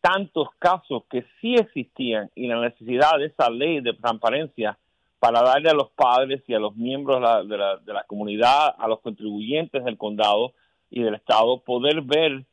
tantos 0.00 0.48
casos 0.58 1.04
que 1.10 1.24
sí 1.40 1.54
existían 1.54 2.30
y 2.34 2.46
la 2.46 2.60
necesidad 2.60 3.18
de 3.18 3.26
esa 3.26 3.48
ley 3.48 3.80
de 3.80 3.94
transparencia 3.94 4.78
para 5.18 5.40
darle 5.42 5.70
a 5.70 5.74
los 5.74 5.90
padres 5.92 6.42
y 6.46 6.52
a 6.52 6.58
los 6.58 6.76
miembros 6.76 7.16
de 7.48 7.56
la, 7.56 7.78
de 7.78 7.92
la, 7.94 8.04
comunidad, 8.04 8.74
a 8.76 8.86
los 8.86 9.00
contribuyentes 9.00 9.82
del 9.82 9.96
condado 9.96 10.52
y 10.90 11.02
del 11.02 11.14
estado, 11.14 11.60
poder 11.60 12.02
ver 12.02 12.44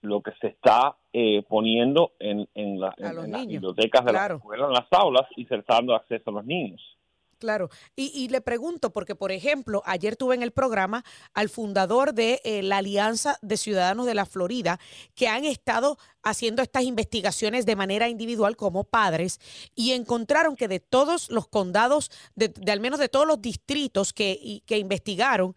lo 0.00 0.22
que 0.22 0.32
se 0.40 0.46
está 0.46 0.96
eh, 1.12 1.42
poniendo 1.46 2.12
en, 2.18 2.48
en, 2.54 2.80
las 2.80 2.94
bibliotecas 3.46 4.06
de 4.06 4.12
las 4.14 4.30
escuelas, 4.30 4.68
en 4.68 4.72
las 4.72 4.86
aulas 4.92 5.26
y 5.36 5.46
dando 5.68 5.94
acceso 5.94 6.30
a 6.30 6.32
los 6.32 6.46
niños. 6.46 6.97
Claro, 7.38 7.70
y, 7.94 8.28
le 8.28 8.40
pregunto, 8.40 8.90
porque 8.90 9.14
por 9.14 9.30
ejemplo, 9.30 9.82
ayer 9.86 10.16
tuve 10.16 10.34
en 10.34 10.42
el 10.42 10.50
programa 10.50 11.04
al 11.34 11.48
fundador 11.48 12.12
de 12.12 12.40
eh, 12.42 12.64
la 12.64 12.78
Alianza 12.78 13.38
de 13.42 13.56
Ciudadanos 13.56 14.06
de 14.06 14.14
la 14.14 14.26
Florida, 14.26 14.80
que 15.14 15.28
han 15.28 15.44
estado 15.44 15.98
haciendo 16.24 16.62
estas 16.62 16.82
investigaciones 16.82 17.64
de 17.64 17.76
manera 17.76 18.08
individual 18.08 18.56
como 18.56 18.82
padres 18.82 19.38
y 19.76 19.92
encontraron 19.92 20.56
que 20.56 20.66
de 20.66 20.80
todos 20.80 21.30
los 21.30 21.46
condados, 21.46 22.10
de, 22.34 22.52
al 22.70 22.80
menos 22.80 22.98
de 22.98 23.08
todos 23.08 23.26
los 23.26 23.40
distritos 23.40 24.12
que, 24.12 24.62
que 24.66 24.78
investigaron, 24.78 25.54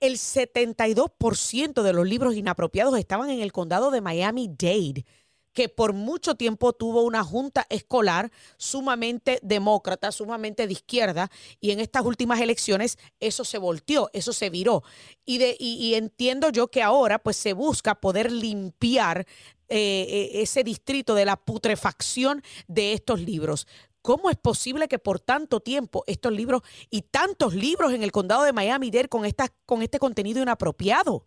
el 0.00 0.14
72% 0.14 1.82
de 1.82 1.92
los 1.92 2.08
libros 2.08 2.34
inapropiados 2.36 2.98
estaban 2.98 3.28
en 3.28 3.40
el 3.40 3.52
condado 3.52 3.90
de 3.90 4.00
Miami-Dade 4.00 5.04
que 5.52 5.68
por 5.68 5.92
mucho 5.92 6.34
tiempo 6.34 6.72
tuvo 6.72 7.02
una 7.02 7.22
junta 7.22 7.66
escolar 7.68 8.30
sumamente 8.56 9.38
demócrata, 9.42 10.12
sumamente 10.12 10.66
de 10.66 10.72
izquierda, 10.72 11.30
y 11.60 11.70
en 11.70 11.80
estas 11.80 12.04
últimas 12.04 12.40
elecciones 12.40 12.98
eso 13.20 13.44
se 13.44 13.58
volteó, 13.58 14.10
eso 14.12 14.32
se 14.32 14.50
viró. 14.50 14.82
Y, 15.24 15.38
de, 15.38 15.56
y, 15.58 15.94
entiendo 15.94 16.50
yo 16.50 16.68
que 16.68 16.82
ahora 16.82 17.18
pues 17.18 17.36
se 17.36 17.52
busca 17.52 17.94
poder 17.94 18.32
limpiar 18.32 19.26
eh, 19.68 20.06
eh, 20.08 20.30
ese 20.42 20.64
distrito 20.64 21.14
de 21.14 21.24
la 21.24 21.36
putrefacción 21.36 22.42
de 22.66 22.92
estos 22.92 23.20
libros. 23.20 23.66
¿Cómo 24.02 24.30
es 24.30 24.36
posible 24.36 24.88
que 24.88 24.98
por 24.98 25.20
tanto 25.20 25.60
tiempo 25.60 26.02
estos 26.08 26.32
libros 26.32 26.62
y 26.90 27.02
tantos 27.02 27.54
libros 27.54 27.92
en 27.92 28.02
el 28.02 28.10
condado 28.10 28.42
de 28.42 28.52
Miami-Dade 28.52 29.08
con, 29.08 29.22
con 29.64 29.82
este 29.82 30.00
contenido 30.00 30.42
inapropiado? 30.42 31.24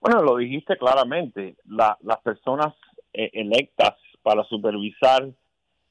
Bueno, 0.00 0.22
lo 0.22 0.36
dijiste 0.36 0.76
claramente, 0.76 1.56
las 1.66 2.20
personas 2.22 2.74
eh, 3.12 3.30
electas 3.32 3.94
para 4.22 4.44
supervisar 4.44 5.28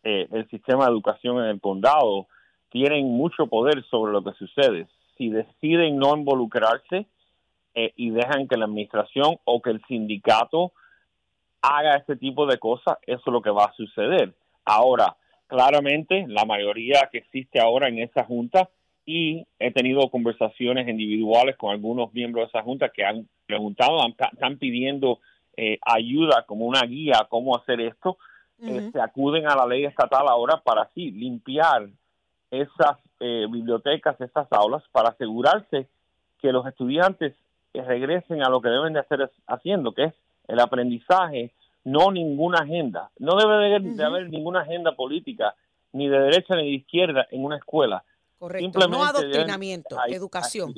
eh, 0.04 0.28
el 0.32 0.50
sistema 0.50 0.86
de 0.86 0.92
educación 0.92 1.40
en 1.40 1.50
el 1.50 1.60
condado 1.60 2.28
tienen 2.70 3.06
mucho 3.06 3.48
poder 3.48 3.84
sobre 3.86 4.14
lo 4.14 4.24
que 4.24 4.32
sucede. 4.34 4.88
Si 5.18 5.30
deciden 5.30 5.98
no 5.98 6.16
involucrarse 6.16 7.08
eh, 7.76 7.94
y 7.96 8.12
dejan 8.12 8.48
que 8.48 8.58
la 8.58 8.66
administración 8.66 9.38
o 9.44 9.62
que 9.62 9.72
el 9.72 9.84
sindicato 9.88 10.72
haga 11.62 11.98
este 11.98 12.16
tipo 12.16 12.46
de 12.46 12.58
cosas, 12.60 12.98
eso 13.06 13.22
es 13.26 13.34
lo 13.34 13.42
que 13.42 13.50
va 13.50 13.66
a 13.66 13.74
suceder. 13.74 14.34
Ahora, 14.64 15.18
claramente, 15.48 16.26
la 16.28 16.46
mayoría 16.46 17.10
que 17.12 17.20
existe 17.20 17.60
ahora 17.60 17.90
en 17.90 18.00
esa 18.00 18.24
junta 18.24 18.70
y 19.10 19.48
he 19.58 19.72
tenido 19.72 20.10
conversaciones 20.10 20.86
individuales 20.86 21.56
con 21.56 21.72
algunos 21.72 22.14
miembros 22.14 22.44
de 22.44 22.50
esa 22.50 22.62
junta 22.62 22.90
que 22.90 23.06
han 23.06 23.26
preguntado, 23.46 24.06
están 24.06 24.58
pidiendo 24.58 25.20
eh, 25.56 25.80
ayuda 25.82 26.44
como 26.46 26.66
una 26.66 26.82
guía 26.82 27.14
a 27.22 27.26
cómo 27.26 27.56
hacer 27.56 27.80
esto. 27.80 28.18
Eh, 28.62 28.90
se 28.92 29.00
acuden 29.00 29.48
a 29.48 29.56
la 29.56 29.66
ley 29.66 29.86
estatal 29.86 30.28
ahora 30.28 30.62
para 30.62 30.82
así 30.82 31.12
limpiar 31.12 31.88
esas 32.52 32.98
eh, 33.22 33.48
bibliotecas, 33.50 34.20
esas 34.20 34.52
aulas, 34.52 34.84
para 34.92 35.10
asegurarse 35.10 35.88
que 36.42 36.52
los 36.52 36.68
estudiantes 36.68 37.34
regresen 37.74 38.44
a 38.44 38.50
lo 38.50 38.60
que 38.60 38.70
deben 38.70 38.94
de 38.94 39.00
hacer 39.00 39.32
haciendo, 39.46 39.94
que 39.94 40.06
es 40.06 40.14
el 40.50 40.60
aprendizaje, 40.60 41.54
no 41.86 42.12
ninguna 42.12 42.60
agenda. 42.60 43.10
No 43.20 43.38
debe 43.38 43.80
de, 43.80 44.04
haber 44.04 44.30
ninguna 44.30 44.62
agenda 44.62 44.92
política, 44.98 45.56
ni 45.94 46.10
de 46.10 46.20
derecha 46.20 46.56
ni 46.56 46.64
de 46.64 46.76
izquierda 46.76 47.26
en 47.32 47.46
una 47.46 47.56
escuela. 47.56 48.04
Correcto. 48.38 48.88
no 48.88 49.04
adoctrinamiento, 49.04 49.98
educación. 50.08 50.76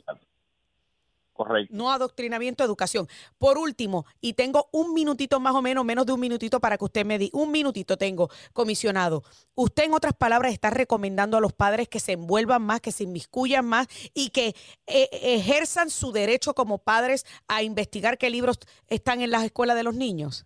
Correcto. 1.33 1.73
No 1.73 1.89
adoctrinamiento, 1.89 2.65
educación. 2.65 3.07
Por 3.37 3.57
último, 3.57 4.05
y 4.19 4.33
tengo 4.33 4.67
un 4.73 4.93
minutito 4.93 5.39
más 5.39 5.55
o 5.55 5.61
menos, 5.61 5.85
menos 5.85 6.05
de 6.05 6.11
un 6.11 6.19
minutito 6.19 6.59
para 6.59 6.77
que 6.77 6.83
usted 6.83 7.05
me 7.05 7.17
diga, 7.17 7.39
un 7.39 7.49
minutito 7.49 7.95
tengo, 7.95 8.29
comisionado. 8.51 9.23
Usted, 9.55 9.85
en 9.85 9.93
otras 9.93 10.13
palabras, 10.13 10.51
está 10.51 10.69
recomendando 10.69 11.37
a 11.37 11.39
los 11.39 11.53
padres 11.53 11.87
que 11.87 12.01
se 12.01 12.11
envuelvan 12.11 12.61
más, 12.61 12.81
que 12.81 12.91
se 12.91 13.05
inmiscuyan 13.05 13.65
más 13.65 13.87
y 14.13 14.31
que 14.31 14.53
eh, 14.87 15.09
ejerzan 15.11 15.89
su 15.89 16.11
derecho 16.11 16.53
como 16.53 16.77
padres 16.77 17.25
a 17.47 17.63
investigar 17.63 18.17
qué 18.17 18.29
libros 18.29 18.59
están 18.87 19.21
en 19.21 19.31
las 19.31 19.45
escuelas 19.45 19.77
de 19.77 19.83
los 19.83 19.95
niños. 19.95 20.45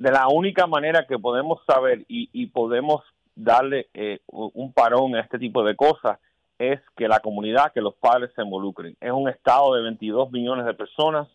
De 0.00 0.10
la 0.10 0.26
única 0.26 0.66
manera 0.66 1.06
que 1.06 1.16
podemos 1.16 1.60
saber 1.64 2.04
y, 2.08 2.28
y 2.32 2.46
podemos 2.46 3.04
darle 3.44 3.88
eh, 3.94 4.20
un 4.28 4.72
parón 4.72 5.14
a 5.16 5.20
este 5.20 5.38
tipo 5.38 5.64
de 5.64 5.76
cosas 5.76 6.18
es 6.58 6.78
que 6.94 7.08
la 7.08 7.20
comunidad, 7.20 7.72
que 7.72 7.80
los 7.80 7.94
padres 7.94 8.30
se 8.36 8.42
involucren. 8.42 8.94
Es 9.00 9.10
un 9.10 9.28
estado 9.28 9.74
de 9.74 9.82
22 9.82 10.30
millones 10.30 10.66
de 10.66 10.74
personas, 10.74 11.26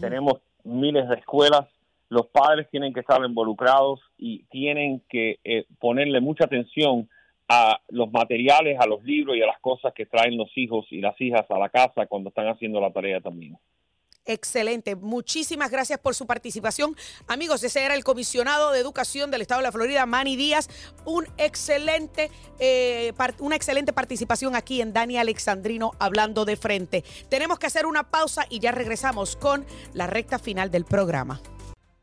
tenemos 0.00 0.40
miles 0.64 1.06
de 1.10 1.16
escuelas, 1.16 1.66
los 2.08 2.26
padres 2.28 2.68
tienen 2.70 2.94
que 2.94 3.00
estar 3.00 3.22
involucrados 3.22 4.00
y 4.16 4.44
tienen 4.44 5.02
que 5.10 5.38
eh, 5.44 5.66
ponerle 5.78 6.20
mucha 6.22 6.44
atención 6.44 7.08
a 7.46 7.78
los 7.88 8.10
materiales, 8.10 8.78
a 8.80 8.86
los 8.86 9.04
libros 9.04 9.36
y 9.36 9.42
a 9.42 9.46
las 9.46 9.60
cosas 9.60 9.92
que 9.92 10.06
traen 10.06 10.38
los 10.38 10.50
hijos 10.56 10.86
y 10.90 11.02
las 11.02 11.20
hijas 11.20 11.44
a 11.50 11.58
la 11.58 11.68
casa 11.68 12.06
cuando 12.06 12.30
están 12.30 12.48
haciendo 12.48 12.80
la 12.80 12.90
tarea 12.90 13.20
también. 13.20 13.58
Excelente. 14.26 14.96
Muchísimas 14.96 15.70
gracias 15.70 15.98
por 15.98 16.14
su 16.14 16.26
participación. 16.26 16.96
Amigos, 17.28 17.62
ese 17.62 17.84
era 17.84 17.94
el 17.94 18.04
comisionado 18.04 18.72
de 18.72 18.80
educación 18.80 19.30
del 19.30 19.42
estado 19.42 19.60
de 19.60 19.64
la 19.64 19.72
Florida, 19.72 20.06
Manny 20.06 20.36
Díaz. 20.36 20.68
Un 21.04 21.26
excelente, 21.36 22.30
eh, 22.58 23.12
una 23.40 23.56
excelente 23.56 23.92
participación 23.92 24.56
aquí 24.56 24.80
en 24.80 24.92
Dani 24.94 25.18
Alexandrino 25.18 25.92
hablando 25.98 26.46
de 26.46 26.56
frente. 26.56 27.04
Tenemos 27.28 27.58
que 27.58 27.66
hacer 27.66 27.84
una 27.84 28.10
pausa 28.10 28.46
y 28.48 28.60
ya 28.60 28.72
regresamos 28.72 29.36
con 29.36 29.66
la 29.92 30.06
recta 30.06 30.38
final 30.38 30.70
del 30.70 30.84
programa. 30.84 31.40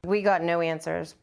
We 0.04 0.22
got 0.22 0.42
no 0.42 0.62
answers. 0.62 1.16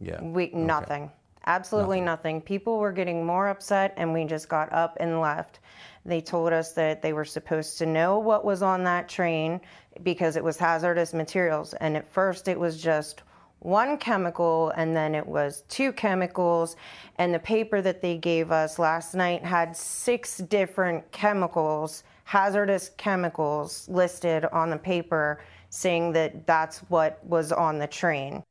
Yeah. 0.00 0.20
We, 0.20 0.50
nothing. 0.52 1.10
Absolutely 1.44 2.00
nothing. 2.00 2.40
People 2.40 2.78
were 2.78 2.92
getting 2.92 3.24
more 3.24 3.48
upset 3.48 3.94
and 3.96 4.12
we 4.12 4.24
just 4.24 4.48
got 4.48 4.72
up 4.72 4.96
and 5.00 5.20
left. 5.20 5.60
They 6.04 6.20
told 6.20 6.52
us 6.52 6.72
that 6.74 7.02
they 7.02 7.12
were 7.12 7.24
supposed 7.24 7.78
to 7.78 7.86
know 7.86 8.18
what 8.18 8.44
was 8.44 8.62
on 8.62 8.84
that 8.84 9.08
train 9.08 9.60
because 10.02 10.36
it 10.36 10.44
was 10.44 10.56
hazardous 10.56 11.12
materials. 11.12 11.74
And 11.74 11.96
at 11.96 12.06
first 12.12 12.48
it 12.48 12.58
was 12.58 12.80
just 12.80 13.22
one 13.60 13.96
chemical 13.96 14.72
and 14.76 14.96
then 14.96 15.14
it 15.14 15.26
was 15.26 15.62
two 15.68 15.92
chemicals. 15.92 16.76
And 17.16 17.32
the 17.32 17.38
paper 17.38 17.80
that 17.82 18.02
they 18.02 18.16
gave 18.16 18.50
us 18.50 18.78
last 18.78 19.14
night 19.14 19.44
had 19.44 19.76
six 19.76 20.38
different 20.38 21.10
chemicals, 21.12 22.04
hazardous 22.24 22.90
chemicals 22.96 23.88
listed 23.88 24.44
on 24.46 24.70
the 24.70 24.78
paper 24.78 25.40
saying 25.70 26.12
that 26.12 26.46
that's 26.46 26.78
what 26.90 27.24
was 27.24 27.52
on 27.52 27.78
the 27.78 27.86
train. 27.86 28.42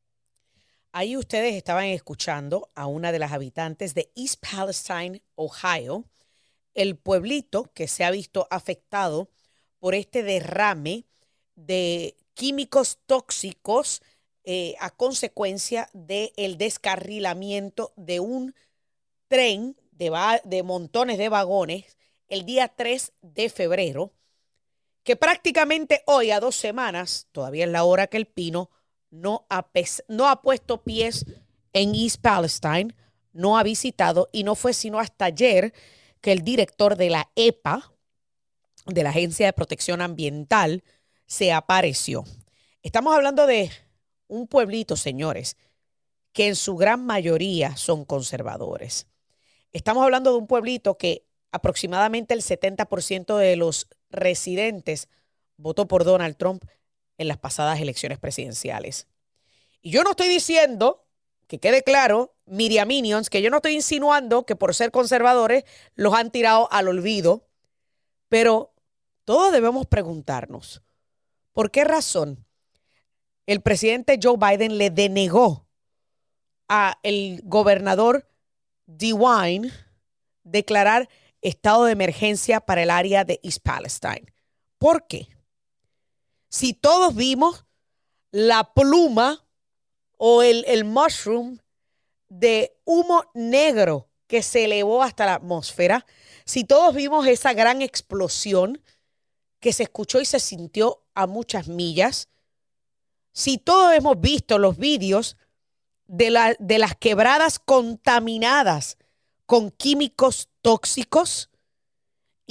Ahí 0.94 1.16
ustedes 1.16 1.56
estaban 1.56 1.86
escuchando 1.86 2.70
a 2.76 2.88
una 2.88 3.14
de 3.14 3.20
las 3.20 3.32
habitantes 3.32 3.94
de 3.94 4.12
East 4.14 4.42
Palestine, 4.42 5.22
Ohio, 5.38 6.04
el 6.74 6.98
pueblito 6.98 7.72
que 7.74 7.88
se 7.88 8.04
ha 8.04 8.12
visto 8.12 8.46
afectado 8.52 9.30
por 9.80 9.96
este 9.96 10.22
derrame 10.22 11.06
de 11.56 12.16
químicos 12.34 13.00
tóxicos 13.06 14.02
eh, 14.44 14.76
a 14.80 14.90
consecuencia 14.90 15.90
del 15.94 16.58
descarrilamiento 16.58 17.94
de 17.96 18.20
un 18.20 18.56
tren 19.28 19.78
de, 19.92 20.12
de 20.44 20.64
montones 20.64 21.18
de 21.18 21.30
vagones 21.30 21.98
el 22.28 22.46
día 22.46 22.70
3 22.70 23.14
de 23.22 23.50
febrero, 23.50 24.14
que 25.04 25.16
prácticamente 25.16 26.02
hoy 26.08 26.32
a 26.32 26.40
dos 26.40 26.56
semanas, 26.56 27.28
todavía 27.32 27.66
es 27.66 27.72
la 27.72 27.84
hora 27.84 28.08
que 28.08 28.18
el 28.18 28.26
pino, 28.26 28.70
no 29.10 29.46
ha, 29.50 29.70
no 30.08 30.30
ha 30.30 30.42
puesto 30.42 30.82
pies 30.84 31.26
en 31.74 31.94
East 31.94 32.22
Palestine, 32.22 32.96
no 33.34 33.58
ha 33.58 33.64
visitado 33.64 34.30
y 34.32 34.44
no 34.44 34.56
fue 34.56 34.74
sino 34.74 35.00
hasta 35.00 35.26
ayer 35.26 35.74
que 36.22 36.32
el 36.32 36.44
director 36.44 36.96
de 36.96 37.10
la 37.10 37.30
EPA, 37.36 37.94
de 38.86 39.04
la 39.04 39.10
Agencia 39.10 39.46
de 39.46 39.54
Protección 39.54 40.02
Ambiental, 40.02 40.84
se 41.32 41.54
apareció. 41.54 42.26
Estamos 42.84 43.16
hablando 43.16 43.48
de 43.48 43.72
un 44.28 44.48
pueblito, 44.48 44.98
señores, 44.98 45.56
que 46.34 46.50
en 46.50 46.58
su 46.58 46.76
gran 46.76 47.06
mayoría 47.06 47.78
son 47.78 48.04
conservadores. 48.04 49.08
Estamos 49.72 50.04
hablando 50.04 50.34
de 50.34 50.40
un 50.40 50.46
pueblito 50.46 50.98
que 50.98 51.26
aproximadamente 51.54 52.34
el 52.34 52.42
70% 52.42 53.38
de 53.38 53.56
los 53.56 53.88
residentes 54.10 55.08
votó 55.56 55.88
por 55.88 56.04
Donald 56.04 56.36
Trump 56.36 56.66
en 57.18 57.30
las 57.30 57.38
pasadas 57.38 57.80
elecciones 57.80 58.20
presidenciales. 58.20 59.08
Y 59.82 59.92
yo 59.92 60.04
no 60.04 60.10
estoy 60.10 60.28
diciendo, 60.28 61.06
que 61.48 61.60
quede 61.60 61.82
claro, 61.82 62.36
Minions, 62.46 63.30
que 63.30 63.42
yo 63.42 63.50
no 63.50 63.58
estoy 63.58 63.76
insinuando 63.76 64.46
que 64.46 64.58
por 64.58 64.76
ser 64.76 64.92
conservadores 64.92 65.64
los 65.96 66.14
han 66.14 66.30
tirado 66.30 66.68
al 66.74 66.90
olvido, 66.90 67.48
pero 68.28 68.74
todos 69.24 69.54
debemos 69.54 69.86
preguntarnos, 69.86 70.82
¿por 71.54 71.72
qué 71.72 71.84
razón 71.84 72.46
el 73.46 73.62
presidente 73.62 74.20
Joe 74.22 74.38
Biden 74.38 74.78
le 74.78 74.90
denegó 74.90 75.68
a 76.68 76.98
el 77.04 77.42
gobernador 77.44 78.30
DeWine 78.86 79.72
declarar 80.44 81.10
estado 81.42 81.86
de 81.86 81.92
emergencia 81.92 82.62
para 82.62 82.84
el 82.84 82.90
área 82.90 83.26
de 83.26 83.40
East 83.44 83.60
Palestine? 83.64 84.34
¿Por 84.78 85.08
qué? 85.08 85.28
Si 86.50 86.74
todos 86.74 87.16
vimos 87.16 87.66
la 88.32 88.74
pluma 88.74 89.46
o 90.18 90.44
el, 90.44 90.64
el 90.68 90.86
mushroom 90.86 91.60
de 92.30 92.78
humo 92.86 93.26
negro 93.34 94.10
que 94.28 94.42
se 94.42 94.64
elevó 94.64 95.04
hasta 95.04 95.26
la 95.26 95.36
atmósfera, 95.36 96.06
si 96.46 96.64
todos 96.64 96.96
vimos 96.96 97.28
esa 97.28 97.54
gran 97.54 97.82
explosión 97.82 98.82
que 99.60 99.74
se 99.74 99.84
escuchó 99.84 100.22
y 100.22 100.26
se 100.26 100.40
sintió 100.40 101.04
a 101.22 101.28
muchas 101.28 101.68
millas, 101.68 102.30
si 103.32 103.58
todos 103.58 103.94
hemos 103.94 104.20
visto 104.20 104.58
los 104.58 104.78
vídeos 104.78 105.38
de, 106.08 106.56
de 106.60 106.80
las 106.80 106.96
quebradas 106.96 107.60
contaminadas 107.60 108.98
con 109.46 109.72
químicos 109.72 110.50
tóxicos, 110.62 111.52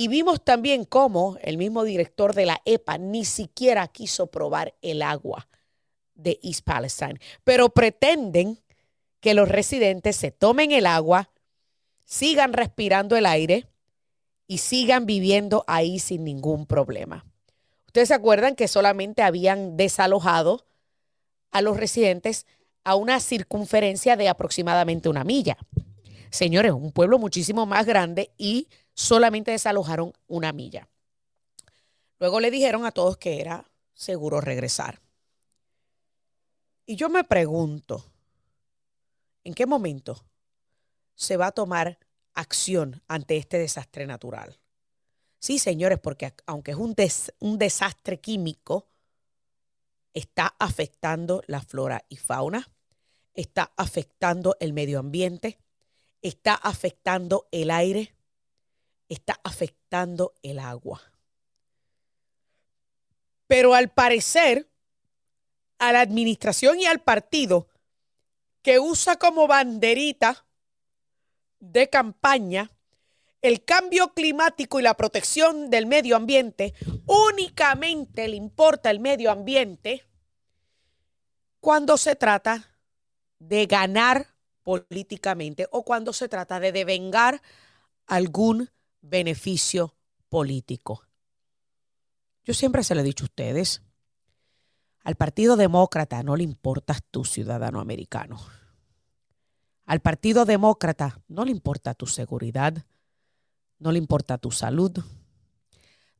y 0.00 0.08
vimos 0.08 0.42
también 0.42 0.86
cómo 0.86 1.36
el 1.42 1.58
mismo 1.58 1.84
director 1.84 2.34
de 2.34 2.46
la 2.46 2.62
EPA 2.64 2.96
ni 2.96 3.26
siquiera 3.26 3.86
quiso 3.88 4.28
probar 4.28 4.74
el 4.80 5.02
agua 5.02 5.46
de 6.14 6.40
East 6.42 6.64
Palestine, 6.64 7.20
pero 7.44 7.68
pretenden 7.68 8.58
que 9.20 9.34
los 9.34 9.48
residentes 9.48 10.16
se 10.16 10.30
tomen 10.30 10.72
el 10.72 10.86
agua, 10.86 11.30
sigan 12.04 12.54
respirando 12.54 13.14
el 13.16 13.26
aire 13.26 13.68
y 14.46 14.58
sigan 14.58 15.04
viviendo 15.04 15.64
ahí 15.66 15.98
sin 15.98 16.24
ningún 16.24 16.64
problema. 16.64 17.26
Ustedes 17.90 18.06
se 18.06 18.14
acuerdan 18.14 18.54
que 18.54 18.68
solamente 18.68 19.20
habían 19.20 19.76
desalojado 19.76 20.64
a 21.50 21.60
los 21.60 21.76
residentes 21.76 22.46
a 22.84 22.94
una 22.94 23.18
circunferencia 23.18 24.16
de 24.16 24.28
aproximadamente 24.28 25.08
una 25.08 25.24
milla. 25.24 25.58
Señores, 26.30 26.70
un 26.70 26.92
pueblo 26.92 27.18
muchísimo 27.18 27.66
más 27.66 27.86
grande 27.86 28.30
y 28.38 28.68
solamente 28.94 29.50
desalojaron 29.50 30.12
una 30.28 30.52
milla. 30.52 30.88
Luego 32.20 32.38
le 32.38 32.52
dijeron 32.52 32.86
a 32.86 32.92
todos 32.92 33.16
que 33.16 33.40
era 33.40 33.68
seguro 33.92 34.40
regresar. 34.40 35.00
Y 36.86 36.94
yo 36.94 37.08
me 37.08 37.24
pregunto, 37.24 38.04
¿en 39.42 39.52
qué 39.52 39.66
momento 39.66 40.24
se 41.16 41.36
va 41.36 41.48
a 41.48 41.52
tomar 41.52 41.98
acción 42.34 43.02
ante 43.08 43.36
este 43.36 43.58
desastre 43.58 44.06
natural? 44.06 44.59
Sí, 45.40 45.58
señores, 45.58 45.98
porque 45.98 46.34
aunque 46.46 46.72
es 46.72 46.76
un, 46.76 46.94
un 47.38 47.58
desastre 47.58 48.20
químico, 48.20 48.86
está 50.12 50.54
afectando 50.58 51.42
la 51.46 51.62
flora 51.62 52.04
y 52.10 52.16
fauna, 52.16 52.70
está 53.34 53.72
afectando 53.76 54.56
el 54.60 54.74
medio 54.74 54.98
ambiente, 54.98 55.58
está 56.20 56.54
afectando 56.54 57.48
el 57.52 57.70
aire, 57.70 58.14
está 59.08 59.40
afectando 59.42 60.34
el 60.42 60.58
agua. 60.58 61.00
Pero 63.46 63.74
al 63.74 63.88
parecer, 63.88 64.68
a 65.78 65.92
la 65.92 66.02
administración 66.02 66.78
y 66.80 66.84
al 66.84 67.00
partido 67.00 67.66
que 68.60 68.78
usa 68.78 69.16
como 69.16 69.46
banderita 69.46 70.44
de 71.60 71.88
campaña 71.88 72.70
el 73.42 73.64
cambio 73.64 74.12
climático 74.12 74.78
y 74.78 74.82
la 74.82 74.94
protección 74.94 75.70
del 75.70 75.86
medio 75.86 76.16
ambiente, 76.16 76.74
únicamente 77.06 78.28
le 78.28 78.36
importa 78.36 78.90
el 78.90 79.00
medio 79.00 79.30
ambiente 79.30 80.04
cuando 81.60 81.96
se 81.96 82.16
trata 82.16 82.76
de 83.38 83.66
ganar 83.66 84.26
políticamente 84.62 85.66
o 85.70 85.84
cuando 85.84 86.12
se 86.12 86.28
trata 86.28 86.60
de 86.60 86.72
devengar 86.72 87.40
algún 88.06 88.70
beneficio 89.00 89.94
político. 90.28 91.02
Yo 92.44 92.54
siempre 92.54 92.84
se 92.84 92.94
lo 92.94 93.00
he 93.00 93.04
dicho 93.04 93.24
a 93.24 93.26
ustedes, 93.26 93.82
al 95.02 95.14
Partido 95.16 95.56
Demócrata 95.56 96.22
no 96.22 96.36
le 96.36 96.44
importas 96.44 97.02
tú, 97.10 97.24
ciudadano 97.24 97.80
americano. 97.80 98.38
Al 99.86 100.00
Partido 100.00 100.44
Demócrata 100.44 101.20
no 101.28 101.44
le 101.44 101.50
importa 101.50 101.94
tu 101.94 102.06
seguridad, 102.06 102.84
no 103.80 103.90
le 103.90 103.98
importa 103.98 104.38
tu 104.38 104.52
salud, 104.52 104.92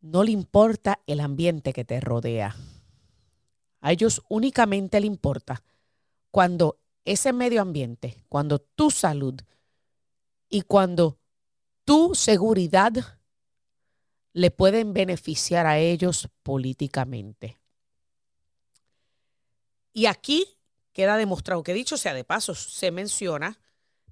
no 0.01 0.25
le 0.25 0.33
importa 0.33 1.01
el 1.07 1.21
ambiente 1.21 1.73
que 1.73 1.85
te 1.85 2.01
rodea. 2.01 2.57
A 3.81 3.93
ellos 3.93 4.23
únicamente 4.29 4.99
le 4.99 5.07
importa 5.07 5.63
cuando 6.31 6.81
ese 7.05 7.33
medio 7.33 7.61
ambiente, 7.63 8.25
cuando 8.29 8.59
tu 8.59 8.91
salud 8.91 9.41
y 10.49 10.63
cuando 10.63 11.19
tu 11.85 12.15
seguridad 12.15 12.93
le 14.33 14.51
pueden 14.51 14.93
beneficiar 14.93 15.67
a 15.67 15.79
ellos 15.79 16.29
políticamente. 16.43 17.59
Y 19.93 20.07
aquí 20.07 20.47
queda 20.93 21.17
demostrado 21.17 21.63
que 21.63 21.75
dicho 21.75 21.97
sea 21.97 22.15
de 22.15 22.25
paso, 22.25 22.55
se 22.55 22.91
menciona 22.91 23.59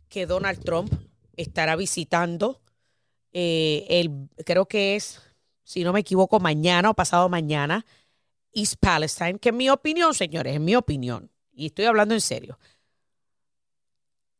que 0.08 0.26
Donald 0.26 0.62
Trump 0.62 0.92
estará 1.36 1.76
visitando 1.76 2.60
eh, 3.32 3.86
el, 3.88 4.28
creo 4.44 4.66
que 4.66 4.96
es, 4.96 5.20
si 5.64 5.84
no 5.84 5.92
me 5.92 6.00
equivoco, 6.00 6.40
mañana 6.40 6.90
o 6.90 6.94
pasado 6.94 7.28
mañana, 7.28 7.84
East 8.52 8.76
Palestine, 8.80 9.38
que 9.38 9.50
en 9.50 9.56
mi 9.56 9.68
opinión, 9.70 10.14
señores, 10.14 10.56
en 10.56 10.64
mi 10.64 10.74
opinión, 10.76 11.30
y 11.52 11.66
estoy 11.66 11.84
hablando 11.84 12.14
en 12.14 12.20
serio, 12.20 12.58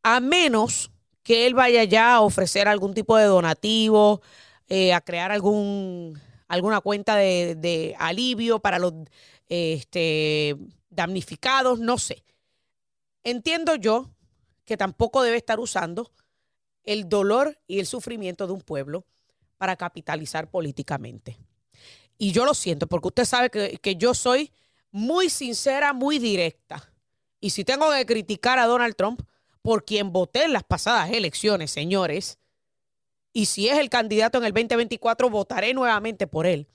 a 0.02 0.20
menos 0.20 0.90
que 1.22 1.46
él 1.46 1.54
vaya 1.54 1.84
ya 1.84 2.14
a 2.14 2.20
ofrecer 2.22 2.68
algún 2.68 2.94
tipo 2.94 3.16
de 3.16 3.24
donativo, 3.24 4.22
eh, 4.68 4.94
a 4.94 5.00
crear 5.00 5.30
algún, 5.30 6.18
alguna 6.48 6.80
cuenta 6.80 7.16
de, 7.16 7.94
alivio 7.98 8.60
para 8.60 8.78
los 8.78 8.94
este, 9.48 10.56
damnificados, 10.90 11.80
no 11.80 11.98
sé. 11.98 12.24
Entiendo 13.24 13.74
yo 13.74 14.10
que 14.64 14.76
tampoco 14.76 15.22
debe 15.22 15.36
estar 15.36 15.60
usando 15.60 16.10
el 16.92 17.08
dolor 17.08 17.58
y 17.66 17.80
el 17.80 17.86
sufrimiento 17.86 18.46
de 18.46 18.52
un 18.52 18.60
pueblo 18.60 19.04
para 19.56 19.76
capitalizar 19.76 20.50
políticamente. 20.50 21.38
Y 22.16 22.32
yo 22.32 22.44
lo 22.44 22.54
siento, 22.54 22.86
porque 22.86 23.08
usted 23.08 23.24
sabe 23.24 23.50
que, 23.50 23.78
que, 23.78 23.96
yo 23.96 24.14
soy 24.14 24.50
muy 24.90 25.30
sincera, 25.30 25.92
muy 25.92 26.18
directa. 26.18 26.92
Y 27.40 27.50
si 27.50 27.64
tengo 27.64 27.90
que 27.92 28.06
criticar 28.06 28.58
a 28.58 28.66
Donald 28.66 28.96
Trump, 28.96 29.22
por 29.62 29.84
quien 29.84 30.12
voté 30.12 30.44
en 30.44 30.52
las 30.52 30.64
pasadas 30.64 31.10
elecciones, 31.10 31.70
señores, 31.70 32.38
y 33.32 33.46
si 33.46 33.68
es 33.68 33.78
el 33.78 33.90
candidato 33.90 34.38
en 34.38 34.44
el 34.44 34.52
2024, 34.52 35.30
votaré 35.30 35.74
nuevamente 35.74 36.26
por 36.26 36.46
él. 36.46 36.66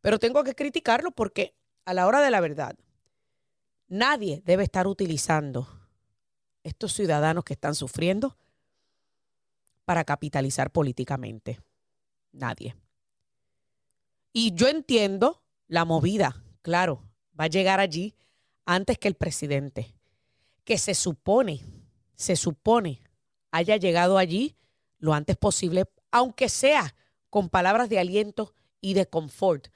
Pero 0.00 0.18
tengo 0.18 0.44
que 0.44 0.54
criticarlo 0.54 1.10
porque 1.10 1.54
a 1.84 1.94
la 1.94 2.06
hora 2.06 2.20
de 2.20 2.30
la 2.30 2.40
verdad, 2.40 2.76
Nadie 3.88 4.42
debe 4.44 4.64
estar 4.64 4.88
utilizando 4.88 5.68
estos 6.64 6.92
ciudadanos 6.92 7.44
que 7.44 7.52
están 7.52 7.76
sufriendo 7.76 8.36
para 9.86 10.04
capitalizar 10.04 10.70
políticamente. 10.70 11.58
Nadie. 12.32 12.76
Y 14.34 14.52
yo 14.52 14.68
entiendo 14.68 15.42
la 15.66 15.86
movida, 15.86 16.44
claro, 16.60 17.02
va 17.38 17.44
a 17.44 17.48
llegar 17.48 17.80
allí 17.80 18.14
antes 18.66 18.98
que 18.98 19.08
el 19.08 19.14
presidente, 19.14 19.94
que 20.64 20.76
se 20.76 20.94
supone, 20.94 21.62
se 22.14 22.36
supone, 22.36 23.00
haya 23.50 23.78
llegado 23.78 24.18
allí 24.18 24.54
lo 24.98 25.14
antes 25.14 25.38
posible, 25.38 25.84
aunque 26.10 26.50
sea 26.50 26.94
con 27.30 27.48
palabras 27.48 27.88
de 27.88 27.98
aliento 27.98 28.52
y 28.82 28.92
de 28.92 29.06
confort 29.06 29.68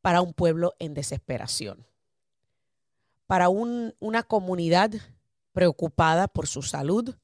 para 0.00 0.20
un 0.20 0.32
pueblo 0.32 0.74
en 0.78 0.94
desesperación 0.94 1.84
para 3.26 3.48
una 3.48 4.22
comunidad 4.22 4.90
preocupada 5.52 6.28
por 6.28 6.46
su 6.46 6.62
salud, 6.62 7.14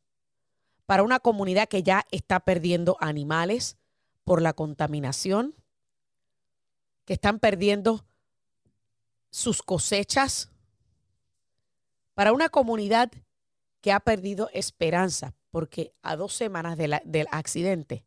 para 0.90 1.04
una 1.04 1.20
comunidad 1.20 1.68
que 1.68 1.84
ya 1.84 2.04
está 2.10 2.40
perdiendo 2.40 2.96
animales 2.98 3.76
por 4.24 4.42
la 4.42 4.54
contaminación, 4.54 5.54
que 7.04 7.12
están 7.12 7.38
perdiendo 7.38 8.04
sus 9.30 9.62
cosechas, 9.62 10.50
para 12.14 12.32
una 12.32 12.48
comunidad 12.48 13.08
que 13.80 13.92
ha 13.92 14.00
perdido 14.00 14.50
esperanza 14.52 15.32
porque 15.52 15.92
a 16.02 16.16
dos 16.16 16.32
semanas 16.32 16.76
del 16.76 17.28
accidente 17.30 18.04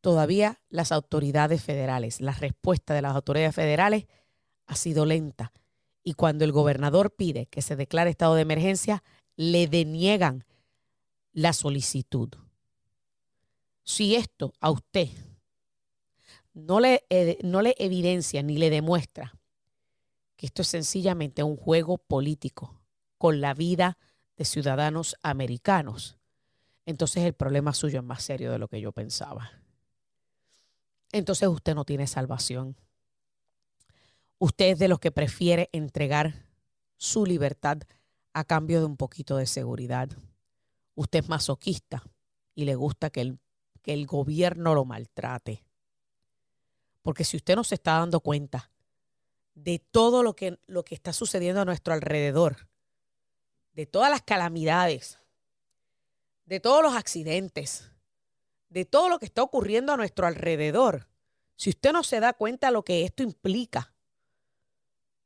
todavía 0.00 0.58
las 0.70 0.90
autoridades 0.90 1.62
federales, 1.62 2.20
la 2.20 2.32
respuesta 2.32 2.92
de 2.92 3.02
las 3.02 3.14
autoridades 3.14 3.54
federales 3.54 4.06
ha 4.66 4.74
sido 4.74 5.06
lenta. 5.06 5.52
Y 6.02 6.14
cuando 6.14 6.44
el 6.44 6.50
gobernador 6.50 7.12
pide 7.12 7.46
que 7.46 7.62
se 7.62 7.76
declare 7.76 8.10
estado 8.10 8.34
de 8.34 8.42
emergencia, 8.42 9.04
le 9.36 9.68
deniegan 9.68 10.44
la 11.38 11.52
solicitud. 11.52 12.30
Si 13.84 14.16
esto 14.16 14.52
a 14.58 14.72
usted 14.72 15.08
no 16.52 16.80
le, 16.80 17.04
eh, 17.10 17.38
no 17.44 17.62
le 17.62 17.76
evidencia 17.78 18.42
ni 18.42 18.58
le 18.58 18.70
demuestra 18.70 19.38
que 20.36 20.46
esto 20.46 20.62
es 20.62 20.68
sencillamente 20.68 21.44
un 21.44 21.56
juego 21.56 21.96
político 21.96 22.80
con 23.18 23.40
la 23.40 23.54
vida 23.54 23.98
de 24.36 24.44
ciudadanos 24.44 25.16
americanos, 25.22 26.18
entonces 26.86 27.22
el 27.22 27.34
problema 27.34 27.72
suyo 27.72 28.00
es 28.00 28.04
más 28.04 28.24
serio 28.24 28.50
de 28.50 28.58
lo 28.58 28.66
que 28.66 28.80
yo 28.80 28.90
pensaba. 28.90 29.52
Entonces 31.12 31.48
usted 31.48 31.76
no 31.76 31.84
tiene 31.84 32.08
salvación. 32.08 32.76
Usted 34.38 34.72
es 34.72 34.78
de 34.80 34.88
los 34.88 34.98
que 34.98 35.12
prefiere 35.12 35.68
entregar 35.70 36.46
su 36.96 37.24
libertad 37.24 37.78
a 38.32 38.42
cambio 38.42 38.80
de 38.80 38.86
un 38.86 38.96
poquito 38.96 39.36
de 39.36 39.46
seguridad. 39.46 40.08
Usted 40.98 41.20
es 41.20 41.28
masoquista 41.28 42.02
y 42.56 42.64
le 42.64 42.74
gusta 42.74 43.08
que 43.10 43.20
el, 43.20 43.38
que 43.82 43.92
el 43.92 44.04
gobierno 44.04 44.74
lo 44.74 44.84
maltrate. 44.84 45.62
Porque 47.02 47.22
si 47.22 47.36
usted 47.36 47.54
no 47.54 47.62
se 47.62 47.76
está 47.76 48.00
dando 48.00 48.18
cuenta 48.18 48.72
de 49.54 49.78
todo 49.78 50.24
lo 50.24 50.34
que, 50.34 50.58
lo 50.66 50.84
que 50.84 50.96
está 50.96 51.12
sucediendo 51.12 51.60
a 51.60 51.64
nuestro 51.64 51.94
alrededor, 51.94 52.66
de 53.74 53.86
todas 53.86 54.10
las 54.10 54.22
calamidades, 54.22 55.20
de 56.46 56.58
todos 56.58 56.82
los 56.82 56.96
accidentes, 56.96 57.92
de 58.68 58.84
todo 58.84 59.08
lo 59.08 59.20
que 59.20 59.26
está 59.26 59.44
ocurriendo 59.44 59.92
a 59.92 59.96
nuestro 59.96 60.26
alrededor, 60.26 61.06
si 61.54 61.70
usted 61.70 61.92
no 61.92 62.02
se 62.02 62.18
da 62.18 62.32
cuenta 62.32 62.66
de 62.66 62.72
lo 62.72 62.84
que 62.84 63.04
esto 63.04 63.22
implica, 63.22 63.94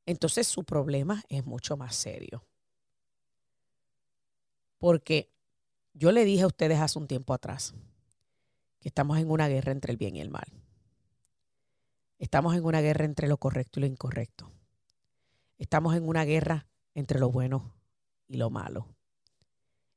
entonces 0.05 0.47
su 0.47 0.65
problema 0.65 1.25
es 1.31 1.47
mucho 1.47 1.79
más 1.79 1.97
serio. 1.97 2.45
Porque 4.79 5.33
yo 5.95 6.13
le 6.13 6.25
dije 6.25 6.43
a 6.43 6.47
ustedes 6.47 6.81
hace 6.81 6.99
un 6.99 7.07
tiempo 7.07 7.35
atrás 7.35 7.75
que 8.81 8.89
estamos 8.89 9.19
en 9.19 9.31
una 9.31 9.49
guerra 9.49 9.73
entre 9.73 9.93
el 9.93 9.97
bien 9.97 10.17
y 10.17 10.21
el 10.21 10.31
mal. 10.31 10.47
Estamos 12.19 12.55
en 12.57 12.65
una 12.65 12.81
guerra 12.81 13.05
entre 13.05 13.29
lo 13.29 13.37
correcto 13.37 13.79
y 13.79 13.83
lo 13.83 13.87
incorrecto. 13.87 14.51
Estamos 15.59 15.95
en 15.95 16.09
una 16.09 16.25
guerra 16.25 16.67
entre 16.95 17.19
lo 17.21 17.31
bueno 17.31 17.73
y 18.29 18.37
lo 18.37 18.51
malo. 18.51 18.89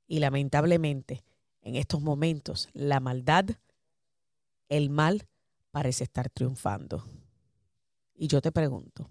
Y 0.08 0.20
lamentablemente, 0.20 1.24
en 1.62 1.76
estos 1.76 2.02
momentos, 2.02 2.70
la 2.74 3.00
maldad, 3.00 3.46
el 4.70 4.89
mal, 4.89 5.28
parece 5.72 6.04
estar 6.04 6.30
triunfando. 6.30 7.06
Y 8.16 8.28
yo 8.28 8.41
te 8.41 8.52
pregunto, 8.52 9.10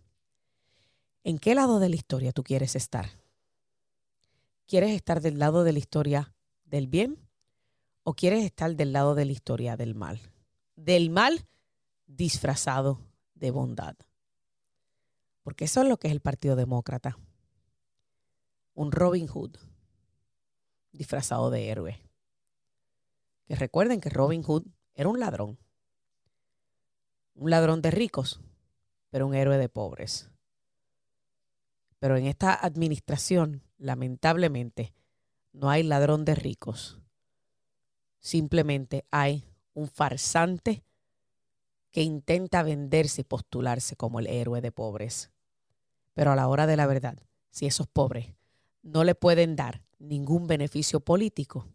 ¿en 1.25 1.39
qué 1.39 1.55
lado 1.55 1.79
de 1.81 1.89
la 1.89 1.97
historia 1.97 2.33
tú 2.33 2.43
quieres 2.43 2.77
estar? 2.77 3.11
¿Quieres 4.67 4.93
estar 4.93 5.21
del 5.21 5.39
lado 5.39 5.65
de 5.65 5.73
la 5.73 5.79
historia 5.79 6.34
del 6.75 6.89
bien 6.89 7.21
o 8.03 8.15
quieres 8.15 8.45
estar 8.45 8.75
del 8.75 8.93
lado 8.93 9.15
de 9.15 9.25
la 9.25 9.31
historia 9.31 9.77
del 9.77 9.95
mal? 9.95 10.21
Del 10.75 11.09
mal 11.09 11.47
disfrazado 12.09 13.01
de 13.37 13.53
bondad. 13.53 13.95
Porque 15.45 15.67
eso 15.67 15.83
es 15.83 15.89
lo 15.89 15.99
que 15.99 16.09
es 16.09 16.13
el 16.13 16.19
Partido 16.19 16.57
Demócrata. 16.57 17.17
Un 18.75 18.91
Robin 18.91 19.29
Hood 19.29 19.57
disfrazado 20.91 21.49
de 21.51 21.69
héroe. 21.69 22.01
Que 23.47 23.55
recuerden 23.55 24.01
que 24.01 24.11
Robin 24.11 24.43
Hood 24.43 24.65
era 24.95 25.09
un 25.09 25.21
ladrón. 25.21 25.61
Un 27.37 27.51
ladrón 27.51 27.83
de 27.83 27.93
ricos, 27.93 28.41
pero 29.11 29.29
un 29.29 29.37
héroe 29.37 29.59
de 29.59 29.69
pobres. 29.69 30.29
Pero 32.01 32.17
en 32.17 32.27
esta 32.27 32.53
administración, 32.53 33.63
lamentablemente, 33.79 34.93
no 35.55 35.71
hay 35.71 35.85
ladrón 35.85 36.25
de 36.25 36.35
ricos. 36.35 37.01
Simplemente 38.19 39.07
hay 39.11 39.49
un 39.73 39.89
farsante 39.89 40.85
que 41.91 42.03
intenta 42.03 42.63
venderse 42.63 43.21
y 43.21 43.25
postularse 43.25 43.97
como 43.97 44.19
el 44.19 44.27
héroe 44.27 44.61
de 44.61 44.73
pobres. 44.73 45.31
Pero 46.13 46.33
a 46.33 46.37
la 46.37 46.49
hora 46.49 46.67
de 46.67 46.77
la 46.77 46.87
verdad, 46.87 47.17
si 47.51 47.67
esos 47.67 47.87
pobres 47.87 48.35
no 48.83 49.05
le 49.05 49.15
pueden 49.15 49.55
dar 49.57 49.83
ningún 49.99 50.49
beneficio 50.49 51.01
político, 51.01 51.69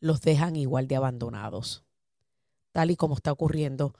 los 0.00 0.20
dejan 0.20 0.56
igual 0.56 0.88
de 0.88 0.96
abandonados, 0.96 1.84
tal 2.72 2.90
y 2.90 2.96
como 2.96 3.14
está 3.14 3.32
ocurriendo 3.32 3.94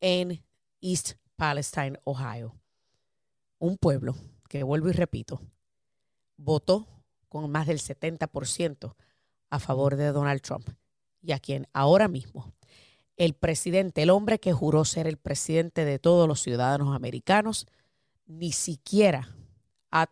en 0.00 0.44
East 0.80 1.14
Palestine, 1.34 1.98
Ohio. 2.04 2.54
Un 3.58 3.76
pueblo 3.76 4.14
que, 4.48 4.62
vuelvo 4.62 4.88
y 4.88 4.92
repito, 4.92 5.40
votó 6.36 6.95
con 7.36 7.50
más 7.50 7.66
del 7.66 7.78
70% 7.78 8.94
a 9.50 9.58
favor 9.58 9.96
de 9.96 10.06
Donald 10.12 10.40
Trump 10.40 10.68
y 11.22 11.32
a 11.32 11.38
quien 11.38 11.66
ahora 11.72 12.08
mismo 12.08 12.52
el 13.16 13.34
presidente, 13.34 14.02
el 14.02 14.10
hombre 14.10 14.38
que 14.38 14.52
juró 14.52 14.84
ser 14.84 15.06
el 15.06 15.16
presidente 15.16 15.84
de 15.84 15.98
todos 15.98 16.28
los 16.28 16.40
ciudadanos 16.40 16.94
americanos, 16.94 17.66
ni 18.26 18.52
siquiera 18.52 19.34
ha, 19.90 20.08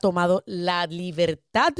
tomado 0.00 0.42
la 0.46 0.86
libertad 0.86 1.72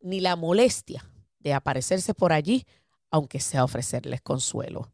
ni 0.00 0.18
la 0.18 0.34
molestia 0.34 1.08
de 1.38 1.52
aparecerse 1.52 2.12
por 2.12 2.32
allí, 2.32 2.66
aunque 3.08 3.38
sea 3.38 3.62
ofrecerles 3.62 4.20
consuelo. 4.20 4.90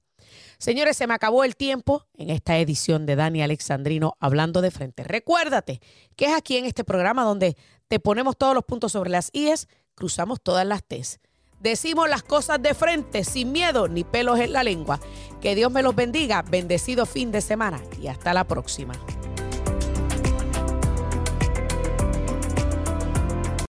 Señores, 0.59 0.99
se 0.99 1.07
me 1.07 1.15
acabó 1.15 1.45
el 1.45 1.57
tiempo 1.57 2.05
en 2.13 2.29
esta 2.29 2.59
edición 2.59 3.07
de 3.07 3.17
Dani 3.17 3.43
Alexandrino 3.43 4.19
hablando 4.21 4.61
de 4.61 4.71
frente. 4.71 5.03
Recuérdate 5.03 5.81
que 6.15 6.27
es 6.27 6.35
aquí 6.35 6.59
en 6.59 6.67
este 6.67 6.85
programa 6.85 7.25
donde 7.25 7.57
te 7.89 8.01
ponemos 8.01 8.37
todos 8.37 8.55
los 8.55 8.65
puntos 8.65 8.93
sobre 8.93 9.11
las 9.11 9.31
IES, 9.33 9.69
cruzamos 9.95 10.41
todas 10.43 10.67
las 10.67 10.85
T's. 10.85 11.21
Decimos 11.61 12.09
las 12.09 12.23
cosas 12.23 12.63
de 12.63 12.75
frente, 12.75 13.25
sin 13.25 13.53
miedo 13.53 13.89
ni 13.89 14.05
pelos 14.05 14.39
en 14.39 14.53
la 14.53 14.63
lengua. 14.63 15.01
Que 15.41 15.55
Dios 15.55 15.73
me 15.73 15.83
los 15.83 15.95
bendiga. 15.95 16.43
Bendecido 16.43 17.07
fin 17.07 17.33
de 17.33 17.41
semana 17.41 17.81
y 18.01 18.09
hasta 18.09 18.35
la 18.35 18.45
próxima. 18.45 18.93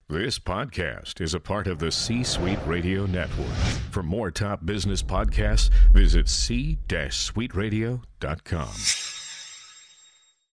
This 0.08 0.40
podcast 0.40 1.20
is 1.22 1.34
a 1.34 1.40
part 1.40 1.68
of 1.68 1.80
the 1.80 1.90
C 1.90 2.24
Suite 2.24 2.60
Radio 2.68 3.06
Network. 3.06 3.56
For 3.92 4.04
more 4.04 4.30
top 4.30 4.66
business 4.66 5.02
podcasts, 5.02 5.70
visit 5.94 6.28
c-suiteradio.com. 6.28 9.21